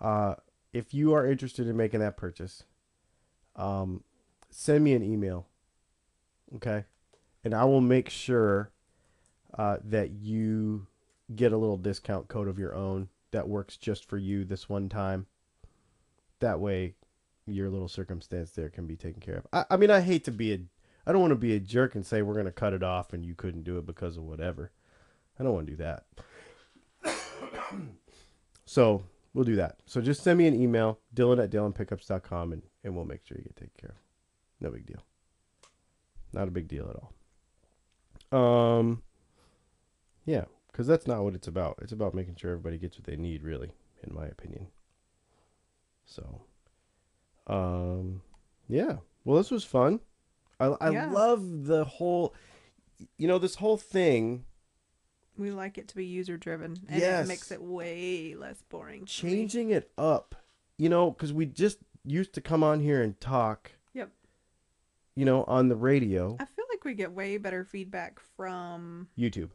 Uh, 0.00 0.34
if 0.72 0.92
you 0.92 1.12
are 1.14 1.26
interested 1.26 1.68
in 1.68 1.76
making 1.76 2.00
that 2.00 2.16
purchase, 2.16 2.64
um, 3.56 4.02
send 4.50 4.82
me 4.84 4.94
an 4.94 5.02
email. 5.02 5.46
Okay, 6.56 6.84
and 7.42 7.54
I 7.54 7.64
will 7.64 7.80
make 7.80 8.08
sure 8.08 8.70
uh, 9.56 9.78
that 9.84 10.10
you 10.10 10.86
get 11.34 11.52
a 11.52 11.56
little 11.56 11.76
discount 11.76 12.28
code 12.28 12.48
of 12.48 12.58
your 12.58 12.74
own 12.74 13.08
that 13.30 13.48
works 13.48 13.76
just 13.76 14.08
for 14.08 14.18
you 14.18 14.44
this 14.44 14.68
one 14.68 14.88
time. 14.88 15.26
That 16.40 16.60
way, 16.60 16.94
your 17.46 17.70
little 17.70 17.88
circumstance 17.88 18.50
there 18.50 18.68
can 18.68 18.86
be 18.86 18.96
taken 18.96 19.20
care 19.20 19.36
of. 19.36 19.46
I, 19.52 19.64
I 19.74 19.76
mean, 19.76 19.90
I 19.90 20.00
hate 20.00 20.24
to 20.24 20.30
be 20.30 20.52
a, 20.52 20.60
I 21.06 21.12
don't 21.12 21.20
want 21.20 21.32
to 21.32 21.36
be 21.36 21.54
a 21.54 21.60
jerk 21.60 21.94
and 21.94 22.06
say 22.06 22.22
we're 22.22 22.34
going 22.34 22.46
to 22.46 22.52
cut 22.52 22.72
it 22.72 22.82
off 22.82 23.12
and 23.12 23.24
you 23.24 23.34
couldn't 23.34 23.64
do 23.64 23.78
it 23.78 23.86
because 23.86 24.16
of 24.16 24.24
whatever. 24.24 24.70
I 25.38 25.42
don't 25.42 25.52
want 25.52 25.66
to 25.66 25.72
do 25.72 25.76
that. 25.78 26.04
So 28.66 29.02
we'll 29.32 29.44
do 29.44 29.56
that. 29.56 29.78
So 29.86 30.00
just 30.00 30.22
send 30.22 30.38
me 30.38 30.46
an 30.46 30.54
email, 30.60 30.98
dylan 31.14 31.42
at 31.42 31.50
dylanpickups.com, 31.50 32.52
and, 32.52 32.62
and 32.82 32.94
we'll 32.96 33.04
make 33.04 33.24
sure 33.26 33.36
you 33.38 33.44
get 33.44 33.56
taken 33.56 33.72
care 33.80 33.90
of. 33.90 33.96
No 34.60 34.70
big 34.70 34.86
deal. 34.86 35.02
Not 36.32 36.48
a 36.48 36.50
big 36.50 36.68
deal 36.68 36.88
at 36.90 36.96
all. 36.96 38.78
Um, 38.78 39.02
yeah, 40.24 40.44
because 40.70 40.86
that's 40.86 41.06
not 41.06 41.22
what 41.22 41.34
it's 41.34 41.46
about. 41.46 41.78
It's 41.82 41.92
about 41.92 42.14
making 42.14 42.36
sure 42.36 42.50
everybody 42.52 42.78
gets 42.78 42.96
what 42.98 43.04
they 43.06 43.16
need, 43.16 43.42
really, 43.42 43.70
in 44.02 44.14
my 44.14 44.26
opinion. 44.26 44.68
So, 46.04 46.42
um, 47.46 48.22
yeah. 48.68 48.96
Well, 49.24 49.36
this 49.38 49.50
was 49.50 49.64
fun. 49.64 50.00
I 50.60 50.66
I 50.80 50.90
Yeah. 50.90 51.10
love 51.10 51.66
the 51.66 51.84
whole, 51.84 52.34
you 53.18 53.26
know, 53.28 53.38
this 53.38 53.56
whole 53.56 53.76
thing 53.76 54.44
We 55.36 55.50
like 55.50 55.78
it 55.78 55.88
to 55.88 55.96
be 55.96 56.04
user 56.06 56.36
driven, 56.36 56.76
and 56.88 57.00
Yes. 57.00 57.24
it 57.24 57.28
makes 57.28 57.50
it 57.50 57.60
way 57.62 58.34
less 58.34 58.62
boring. 58.68 59.04
changing 59.06 59.70
it 59.70 59.90
up. 59.98 60.34
You 60.78 60.88
know, 60.88 61.10
because 61.10 61.32
we 61.32 61.46
just 61.46 61.78
used 62.04 62.32
to 62.34 62.40
come 62.40 62.62
on 62.62 62.80
here 62.80 63.02
and 63.02 63.18
talk. 63.20 63.72
Yep. 63.94 64.10
You 65.16 65.24
know, 65.24 65.44
on 65.44 65.68
the 65.68 65.76
radio, 65.76 66.36
I 66.40 66.44
feel 66.44 66.64
like 66.70 66.84
we 66.84 66.94
get 66.94 67.12
way 67.12 67.36
better 67.36 67.64
feedback 67.64 68.18
from 68.36 69.08
YouTube. 69.16 69.50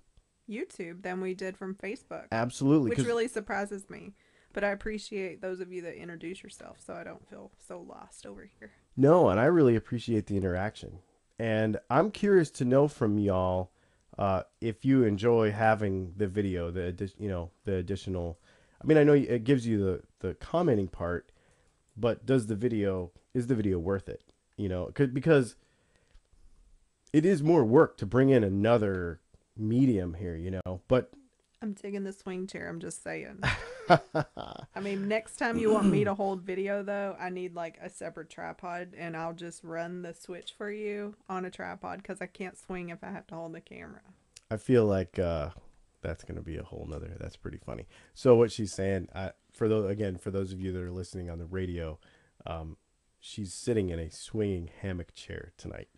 YouTube 0.49 1.01
than 1.03 1.21
we 1.21 1.33
did 1.33 1.57
from 1.57 1.75
Facebook, 1.75 2.25
Absolutely. 2.31 2.89
which 2.89 2.99
really 3.05 3.27
surprises 3.27 3.89
me. 3.89 4.13
But 4.51 4.63
I 4.63 4.69
appreciate 4.69 5.41
those 5.41 5.59
of 5.59 5.71
you 5.71 5.81
that 5.83 5.95
introduce 6.01 6.41
yourself, 6.41 6.79
so 6.83 6.93
I 6.93 7.03
don't 7.03 7.27
feel 7.29 7.51
so 7.67 7.79
lost 7.81 8.25
over 8.25 8.49
here. 8.59 8.71
No, 8.97 9.29
and 9.29 9.39
I 9.39 9.45
really 9.45 9.75
appreciate 9.75 10.25
the 10.25 10.37
interaction. 10.37 10.99
And 11.37 11.77
I'm 11.89 12.09
curious 12.11 12.49
to 12.51 12.65
know 12.65 12.87
from 12.87 13.19
y'all 13.19 13.71
uh, 14.19 14.43
if 14.61 14.83
you 14.85 15.03
enjoy 15.03 15.51
having 15.51 16.13
the 16.17 16.27
video, 16.27 16.69
the 16.69 16.81
addi- 16.93 17.13
you 17.17 17.29
know 17.29 17.49
the 17.63 17.75
additional. 17.75 18.37
I 18.81 18.85
mean, 18.85 18.97
I 18.97 19.03
know 19.03 19.13
it 19.13 19.43
gives 19.45 19.65
you 19.65 19.77
the 19.83 20.01
the 20.27 20.33
commenting 20.35 20.87
part, 20.89 21.31
but 21.97 22.25
does 22.25 22.45
the 22.47 22.55
video 22.55 23.11
is 23.33 23.47
the 23.47 23.55
video 23.55 23.79
worth 23.79 24.07
it? 24.09 24.21
You 24.57 24.69
know, 24.69 24.85
'cause- 24.93 25.07
because 25.13 25.55
it 27.13 27.25
is 27.25 27.41
more 27.41 27.63
work 27.65 27.97
to 27.97 28.05
bring 28.05 28.29
in 28.29 28.43
another 28.43 29.19
medium 29.57 30.13
here. 30.15 30.35
You 30.35 30.59
know, 30.65 30.81
but 30.87 31.11
I'm 31.61 31.73
digging 31.73 32.03
the 32.03 32.13
swing 32.13 32.45
chair. 32.47 32.67
I'm 32.69 32.79
just 32.79 33.01
saying. 33.03 33.39
I 34.75 34.79
mean, 34.81 35.07
next 35.07 35.37
time 35.37 35.57
you 35.57 35.71
want 35.71 35.87
me 35.87 36.03
to 36.03 36.13
hold 36.13 36.41
video 36.41 36.83
though, 36.83 37.15
I 37.19 37.29
need 37.29 37.55
like 37.55 37.77
a 37.81 37.89
separate 37.89 38.29
tripod, 38.29 38.93
and 38.97 39.15
I'll 39.17 39.33
just 39.33 39.63
run 39.63 40.01
the 40.01 40.13
switch 40.13 40.53
for 40.57 40.71
you 40.71 41.15
on 41.27 41.45
a 41.45 41.49
tripod 41.51 42.01
because 42.01 42.21
I 42.21 42.27
can't 42.27 42.57
swing 42.57 42.89
if 42.89 43.03
I 43.03 43.11
have 43.11 43.27
to 43.27 43.35
hold 43.35 43.53
the 43.53 43.61
camera. 43.61 44.01
I 44.51 44.57
feel 44.57 44.85
like 44.85 45.19
uh, 45.19 45.49
that's 46.01 46.23
gonna 46.23 46.41
be 46.41 46.57
a 46.57 46.63
whole 46.63 46.87
nother. 46.89 47.15
That's 47.19 47.35
pretty 47.37 47.57
funny. 47.57 47.87
So 48.13 48.35
what 48.35 48.51
she's 48.51 48.71
saying, 48.73 49.09
I, 49.13 49.31
for 49.51 49.67
those 49.67 49.89
again, 49.89 50.17
for 50.17 50.31
those 50.31 50.51
of 50.53 50.59
you 50.61 50.71
that 50.71 50.81
are 50.81 50.91
listening 50.91 51.29
on 51.29 51.39
the 51.39 51.45
radio, 51.45 51.99
um, 52.45 52.77
she's 53.19 53.53
sitting 53.53 53.89
in 53.89 53.99
a 53.99 54.09
swinging 54.11 54.69
hammock 54.81 55.13
chair 55.13 55.51
tonight. 55.57 55.89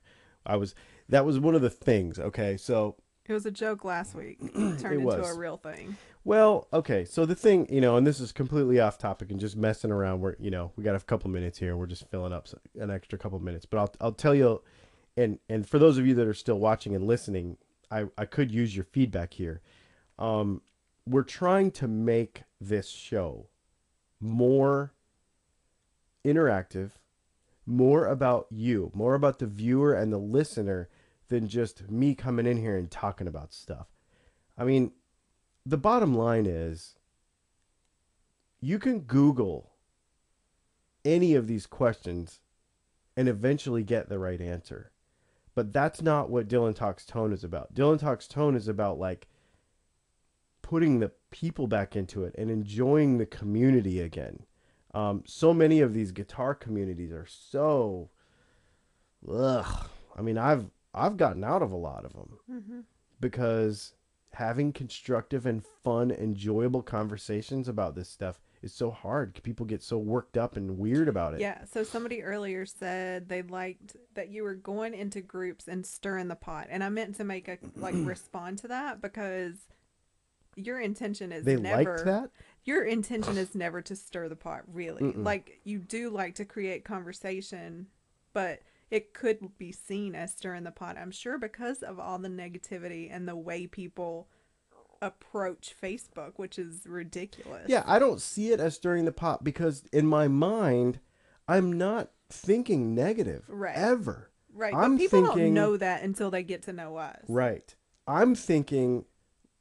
I 0.46 0.56
was 0.56 0.74
that 1.10 1.26
was 1.26 1.40
one 1.40 1.56
of 1.56 1.62
the 1.62 1.70
things. 1.70 2.18
Okay, 2.20 2.58
so 2.58 2.96
It 3.28 3.34
was 3.34 3.46
a 3.46 3.52
joke 3.52 3.86
last 3.86 4.16
week, 4.16 4.38
It 4.42 4.80
turned 4.80 4.96
into 4.96 5.00
was. 5.06 5.36
a 5.36 5.38
real 5.40 5.58
thing. 5.58 5.98
Well, 6.24 6.68
okay. 6.72 7.04
So 7.06 7.26
the 7.26 7.36
thing, 7.36 7.68
you 7.74 7.82
know, 7.82 7.98
and 7.98 8.06
this 8.06 8.20
is 8.20 8.32
completely 8.32 8.80
off 8.80 8.98
topic 8.98 9.32
and 9.32 9.40
just 9.40 9.56
messing 9.58 9.92
around. 9.92 10.22
We're, 10.22 10.36
you 10.40 10.52
know, 10.52 10.72
we 10.76 10.84
got 10.84 10.96
a 10.96 11.00
couple 11.00 11.30
minutes 11.32 11.58
here. 11.58 11.76
We're 11.76 11.88
just 11.88 12.10
filling 12.10 12.34
up 12.34 12.48
an 12.80 12.92
extra 12.92 13.18
couple 13.18 13.40
minutes. 13.40 13.66
But 13.66 13.80
I'll, 13.80 13.94
I'll 14.02 14.12
tell 14.12 14.36
you, 14.36 14.62
and 15.18 15.40
and 15.50 15.68
for 15.68 15.80
those 15.80 15.98
of 15.98 16.06
you 16.06 16.14
that 16.16 16.28
are 16.28 16.34
still 16.34 16.60
watching 16.60 16.96
and 16.96 17.08
listening, 17.08 17.58
I, 17.90 18.06
I 18.18 18.26
could 18.26 18.52
use 18.52 18.76
your 18.76 18.86
feedback 18.86 19.34
here. 19.34 19.62
Um, 20.20 20.62
we're 21.08 21.24
trying 21.24 21.72
to 21.72 21.88
make 21.88 22.44
this 22.60 22.90
show 22.90 23.48
more 24.20 24.94
interactive, 26.24 26.92
more 27.66 28.06
about 28.06 28.46
you, 28.52 28.92
more 28.94 29.16
about 29.16 29.40
the 29.40 29.48
viewer 29.48 29.94
and 29.94 30.14
the 30.14 30.20
listener 30.20 30.88
than 31.30 31.48
just 31.48 31.90
me 31.90 32.14
coming 32.14 32.46
in 32.46 32.58
here 32.58 32.78
and 32.78 32.92
talking 32.92 33.28
about 33.28 33.54
stuff. 33.54 33.88
I 34.58 34.64
mean, 34.64 34.92
the 35.66 35.78
bottom 35.78 36.14
line 36.16 36.46
is 36.46 36.96
you 38.60 38.80
can 38.80 39.02
Google 39.02 39.72
any 41.04 41.34
of 41.36 41.48
these 41.48 41.66
questions 41.66 42.42
and 43.18 43.28
eventually 43.28 43.84
get 43.84 44.10
the 44.10 44.20
right 44.20 44.40
answer. 44.42 44.92
But 45.54 45.74
that's 45.74 46.02
not 46.02 46.30
what 46.30 46.48
Dylan 46.48 46.76
Talks 46.76 47.06
Tone 47.06 47.34
is 47.34 47.44
about. 47.44 47.74
Dylan 47.74 48.00
Talks 48.00 48.28
Tone 48.28 48.56
is 48.56 48.68
about 48.68 48.98
like 49.00 49.28
putting 50.62 51.00
the 51.00 51.12
people 51.32 51.68
back 51.68 51.96
into 51.96 52.24
it 52.24 52.34
and 52.38 52.50
enjoying 52.50 53.18
the 53.18 53.26
community 53.26 54.00
again. 54.00 54.46
Um, 54.94 55.24
so 55.26 55.54
many 55.54 55.82
of 55.82 55.94
these 55.94 56.12
guitar 56.12 56.54
communities 56.56 57.12
are 57.12 57.26
so, 57.28 58.10
ugh. 59.30 59.88
I 60.16 60.22
mean, 60.22 60.38
I've 60.38 60.66
I've 60.94 61.18
gotten 61.18 61.44
out 61.44 61.62
of 61.62 61.72
a 61.72 61.78
lot 61.78 62.06
of 62.06 62.14
them 62.14 62.38
Mm-hmm. 62.52 62.80
because 63.20 63.94
having 64.34 64.72
constructive 64.74 65.46
and 65.46 65.64
fun, 65.64 66.12
enjoyable 66.12 66.82
conversations 66.82 67.68
about 67.68 67.96
this 67.96 68.10
stuff 68.10 68.40
is 68.62 68.74
so 68.74 68.92
hard. 68.92 69.42
People 69.44 69.66
get 69.66 69.82
so 69.82 69.98
worked 69.98 70.38
up 70.38 70.56
and 70.56 70.78
weird 70.78 71.08
about 71.08 71.34
it. 71.34 71.40
Yeah. 71.42 71.64
So 71.66 71.84
somebody 71.84 72.22
earlier 72.24 72.66
said 72.66 73.28
they 73.28 73.42
liked 73.42 73.96
that 74.14 74.30
you 74.30 74.44
were 74.44 74.54
going 74.56 74.94
into 74.94 75.20
groups 75.22 75.68
and 75.68 75.86
stirring 75.86 76.28
the 76.28 76.36
pot, 76.36 76.68
and 76.70 76.84
I 76.84 76.90
meant 76.90 77.16
to 77.18 77.24
make 77.24 77.48
a 77.48 77.58
like 77.76 77.96
respond 77.98 78.60
to 78.60 78.68
that 78.70 79.02
because 79.02 79.56
your 80.56 80.80
intention 80.80 81.32
is 81.32 81.46
They 81.46 81.56
never 81.56 81.92
liked 81.94 82.06
that. 82.06 82.30
your 82.66 82.84
intention 82.84 83.38
is 83.38 83.56
never 83.56 83.82
to 83.82 83.96
stir 83.96 84.28
the 84.28 84.36
pot 84.36 84.64
really 84.68 85.02
Mm-mm. 85.02 85.24
like 85.26 85.62
you 85.64 85.80
do 85.80 86.10
like 86.10 86.36
to 86.36 86.46
create 86.46 86.84
conversation 86.84 87.88
but 88.34 88.60
it 88.92 89.14
could 89.14 89.58
be 89.58 89.72
seen 89.72 90.14
as 90.14 90.32
stirring 90.34 90.64
the 90.64 90.72
pot 90.72 90.98
i'm 90.98 91.12
sure 91.12 91.38
because 91.40 91.82
of 91.82 92.00
all 92.00 92.20
the 92.20 92.28
negativity 92.30 93.10
and 93.12 93.28
the 93.28 93.36
way 93.36 93.66
people 93.66 94.28
approach 95.02 95.74
facebook 95.82 96.34
which 96.36 96.60
is 96.60 96.84
ridiculous 96.86 97.66
Yeah, 97.68 97.84
I 97.88 97.98
don't 98.00 98.22
see 98.22 98.52
it 98.52 98.60
as 98.60 98.76
stirring 98.76 99.06
the 99.06 99.12
pot 99.12 99.44
because 99.44 99.84
in 99.92 100.06
my 100.06 100.28
mind, 100.28 101.00
I'm 101.48 101.74
not 101.74 102.12
thinking 102.30 102.94
negative 102.94 103.46
Right. 103.48 103.76
ever. 103.76 104.30
right 104.54 104.74
I'm 104.76 104.96
but 104.98 105.02
people 105.02 105.22
thinking- 105.24 105.46
don't 105.46 105.54
know 105.56 105.78
that 105.78 106.04
until 106.04 106.30
they 106.30 106.44
get 106.44 106.62
to 106.64 106.74
know 106.74 106.98
us 106.98 107.24
Right. 107.28 107.76
I'm 108.08 108.36
thinking, 108.36 109.06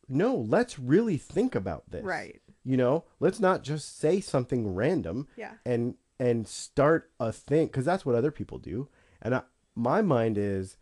no, 0.09 0.35
let's 0.37 0.79
really 0.79 1.17
think 1.17 1.55
about 1.55 1.91
this. 1.91 2.05
right 2.05 2.41
You 2.65 2.77
know, 2.77 3.05
let's 3.19 3.41
not 3.41 3.63
just 3.63 3.99
say 3.99 4.21
something 4.21 4.75
random. 4.75 5.27
yeah 5.37 5.55
and 5.65 5.95
and 6.19 6.47
start 6.47 7.11
a 7.19 7.33
thing 7.33 7.69
because 7.69 7.87
that's 7.87 8.05
what 8.05 8.15
other 8.15 8.31
people 8.31 8.59
do 8.59 8.91
and 9.23 9.35
I, 9.35 9.43
my 9.75 10.03
mind 10.03 10.39
is 10.39 10.77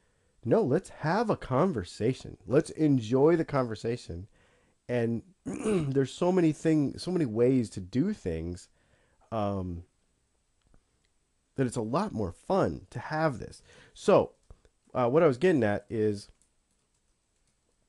no 0.44 0.62
let's 0.62 0.90
have 0.90 1.30
a 1.30 1.36
conversation 1.36 2.36
let's 2.46 2.70
enjoy 2.70 3.36
the 3.36 3.44
conversation 3.44 4.26
and 4.88 5.22
there's 5.44 6.12
so 6.12 6.32
many 6.32 6.52
things 6.52 7.02
so 7.02 7.10
many 7.10 7.26
ways 7.26 7.70
to 7.70 7.80
do 7.80 8.12
things 8.12 8.68
um 9.32 9.84
that 11.56 11.66
it's 11.66 11.76
a 11.76 11.82
lot 11.82 12.12
more 12.12 12.32
fun 12.32 12.86
to 12.90 12.98
have 12.98 13.38
this 13.38 13.62
so 13.94 14.32
uh, 14.94 15.08
what 15.08 15.22
i 15.22 15.26
was 15.26 15.38
getting 15.38 15.64
at 15.64 15.84
is 15.90 16.30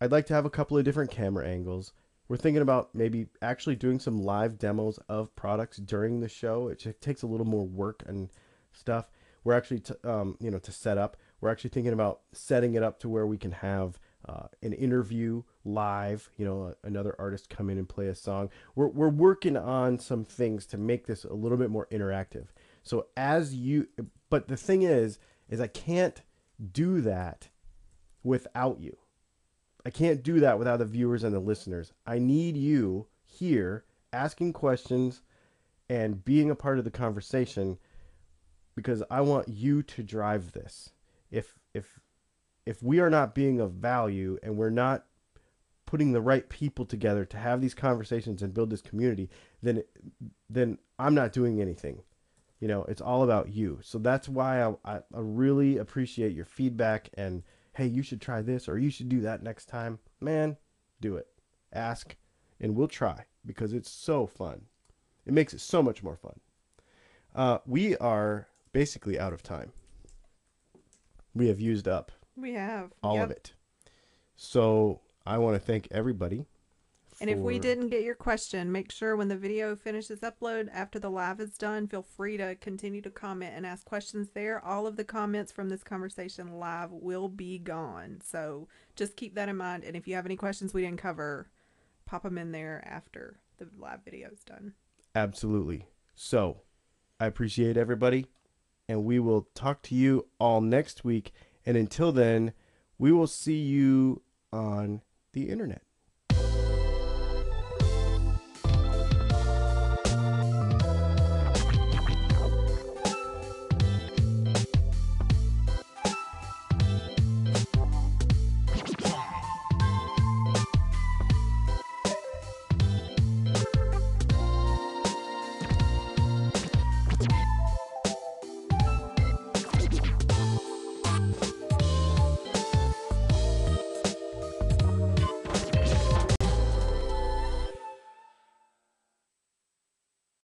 i'd 0.01 0.11
like 0.11 0.25
to 0.25 0.33
have 0.33 0.45
a 0.45 0.49
couple 0.49 0.77
of 0.77 0.83
different 0.83 1.11
camera 1.11 1.47
angles 1.47 1.93
we're 2.29 2.37
thinking 2.37 2.61
about 2.61 2.93
maybe 2.93 3.25
actually 3.41 3.75
doing 3.75 3.99
some 3.99 4.21
live 4.21 4.59
demos 4.59 4.99
of 5.09 5.35
products 5.35 5.77
during 5.77 6.19
the 6.19 6.29
show. 6.29 6.67
It 6.67 7.01
takes 7.01 7.23
a 7.23 7.27
little 7.27 7.45
more 7.45 7.65
work 7.65 8.03
and 8.05 8.29
stuff. 8.71 9.09
We're 9.43 9.53
actually, 9.53 9.79
t- 9.79 9.93
um, 10.03 10.37
you 10.39 10.51
know, 10.51 10.59
to 10.59 10.71
set 10.71 10.97
up. 10.97 11.17
We're 11.41 11.49
actually 11.49 11.69
thinking 11.71 11.93
about 11.93 12.21
setting 12.31 12.75
it 12.75 12.83
up 12.83 12.99
to 12.99 13.09
where 13.09 13.25
we 13.25 13.37
can 13.37 13.51
have 13.51 13.99
uh, 14.27 14.47
an 14.61 14.73
interview 14.73 15.43
live. 15.63 16.29
You 16.37 16.45
know, 16.45 16.75
another 16.83 17.15
artist 17.17 17.49
come 17.49 17.69
in 17.69 17.77
and 17.77 17.87
play 17.87 18.07
a 18.07 18.15
song. 18.15 18.49
We're 18.75 18.87
we're 18.87 19.09
working 19.09 19.55
on 19.55 19.99
some 19.99 20.25
things 20.25 20.65
to 20.67 20.77
make 20.77 21.07
this 21.07 21.23
a 21.23 21.33
little 21.33 21.57
bit 21.57 21.69
more 21.69 21.87
interactive. 21.91 22.47
So 22.83 23.07
as 23.15 23.55
you, 23.55 23.87
but 24.29 24.47
the 24.47 24.57
thing 24.57 24.81
is, 24.81 25.19
is 25.49 25.59
I 25.59 25.67
can't 25.67 26.21
do 26.71 27.01
that 27.01 27.49
without 28.23 28.79
you. 28.79 28.97
I 29.85 29.89
can't 29.89 30.21
do 30.21 30.39
that 30.41 30.59
without 30.59 30.79
the 30.79 30.85
viewers 30.85 31.23
and 31.23 31.33
the 31.33 31.39
listeners. 31.39 31.93
I 32.05 32.19
need 32.19 32.57
you 32.57 33.07
here 33.25 33.85
asking 34.11 34.53
questions 34.53 35.21
and 35.89 36.23
being 36.23 36.49
a 36.49 36.55
part 36.55 36.77
of 36.77 36.83
the 36.83 36.91
conversation 36.91 37.77
because 38.75 39.03
I 39.09 39.21
want 39.21 39.47
you 39.47 39.83
to 39.83 40.03
drive 40.03 40.51
this. 40.51 40.91
If 41.31 41.55
if 41.73 41.99
if 42.65 42.83
we 42.83 42.99
are 42.99 43.09
not 43.09 43.35
being 43.35 43.59
of 43.59 43.73
value 43.73 44.37
and 44.43 44.57
we're 44.57 44.69
not 44.69 45.05
putting 45.85 46.11
the 46.11 46.21
right 46.21 46.47
people 46.49 46.85
together 46.85 47.25
to 47.25 47.37
have 47.37 47.61
these 47.61 47.73
conversations 47.73 48.43
and 48.43 48.53
build 48.53 48.69
this 48.69 48.81
community, 48.81 49.29
then 49.61 49.83
then 50.49 50.77
I'm 50.97 51.15
not 51.15 51.33
doing 51.33 51.61
anything. 51.61 52.03
You 52.59 52.67
know, 52.67 52.83
it's 52.83 53.01
all 53.01 53.23
about 53.23 53.53
you. 53.53 53.79
So 53.81 53.97
that's 53.97 54.27
why 54.27 54.61
I, 54.61 54.75
I, 54.83 54.95
I 54.97 55.01
really 55.13 55.77
appreciate 55.77 56.35
your 56.35 56.45
feedback 56.45 57.09
and 57.13 57.43
hey, 57.73 57.87
you 57.87 58.03
should 58.03 58.19
try 58.19 58.41
this 58.41 58.67
or 58.67 58.77
you 58.77 58.89
should 58.89 59.07
do 59.07 59.21
that 59.21 59.41
next 59.41 59.65
time. 59.65 59.99
Man, 60.19 60.57
do 60.99 61.15
it. 61.15 61.27
Ask 61.71 62.17
and 62.59 62.75
we'll 62.75 62.87
try 62.87 63.25
because 63.45 63.73
it's 63.73 63.89
so 63.89 64.27
fun. 64.27 64.63
It 65.25 65.33
makes 65.33 65.53
it 65.53 65.61
so 65.61 65.81
much 65.81 66.03
more 66.03 66.17
fun. 66.17 66.39
Uh, 67.33 67.59
we 67.65 67.95
are 67.97 68.48
basically 68.71 69.19
out 69.19 69.33
of 69.33 69.43
time. 69.43 69.71
We 71.33 71.47
have 71.47 71.59
used 71.59 71.87
up 71.87 72.11
we 72.39 72.53
have 72.53 72.93
all 73.03 73.15
Yep. 73.15 73.25
of 73.25 73.31
it. 73.31 73.53
So 74.35 75.01
I 75.25 75.37
want 75.37 75.55
to 75.55 75.59
thank 75.59 75.87
everybody. 75.91 76.45
And 77.21 77.29
if 77.29 77.37
we 77.37 77.59
didn't 77.59 77.89
get 77.89 78.03
your 78.03 78.15
question, 78.15 78.71
make 78.71 78.93
sure 78.93 79.17
when 79.17 79.27
the 79.27 79.35
video 79.35 79.75
finishes 79.75 80.21
upload 80.21 80.69
after 80.71 80.99
the 80.99 81.11
live 81.11 81.41
is 81.41 81.57
done, 81.57 81.85
feel 81.85 82.01
free 82.01 82.37
to 82.37 82.55
continue 82.55 83.01
to 83.01 83.09
comment 83.09 83.53
and 83.53 83.65
ask 83.65 83.83
questions 83.83 84.29
there. 84.29 84.63
All 84.63 84.87
of 84.87 84.95
the 84.95 85.03
comments 85.03 85.51
from 85.51 85.67
this 85.67 85.83
conversation 85.83 86.59
live 86.59 86.91
will 86.93 87.27
be 87.27 87.59
gone. 87.59 88.21
So 88.23 88.69
just 88.95 89.17
keep 89.17 89.35
that 89.35 89.49
in 89.49 89.57
mind. 89.57 89.83
And 89.83 89.97
if 89.97 90.07
you 90.07 90.15
have 90.15 90.25
any 90.25 90.37
questions 90.37 90.73
we 90.73 90.83
didn't 90.83 91.01
cover, 91.01 91.51
pop 92.05 92.23
them 92.23 92.37
in 92.37 92.53
there 92.53 92.81
after 92.87 93.41
the 93.57 93.67
live 93.77 94.05
video 94.05 94.29
is 94.31 94.45
done. 94.45 94.75
Absolutely. 95.13 95.87
So 96.15 96.61
I 97.19 97.25
appreciate 97.25 97.75
everybody, 97.75 98.27
and 98.89 99.05
we 99.05 99.19
will 99.19 99.47
talk 99.53 99.83
to 99.83 99.95
you 99.95 100.25
all 100.39 100.59
next 100.61 101.05
week. 101.05 101.31
And 101.63 101.77
until 101.77 102.11
then, 102.11 102.53
we 102.97 103.11
will 103.11 103.27
see 103.27 103.61
you 103.61 104.23
on 104.51 105.03
the 105.31 105.47
internet. 105.49 105.83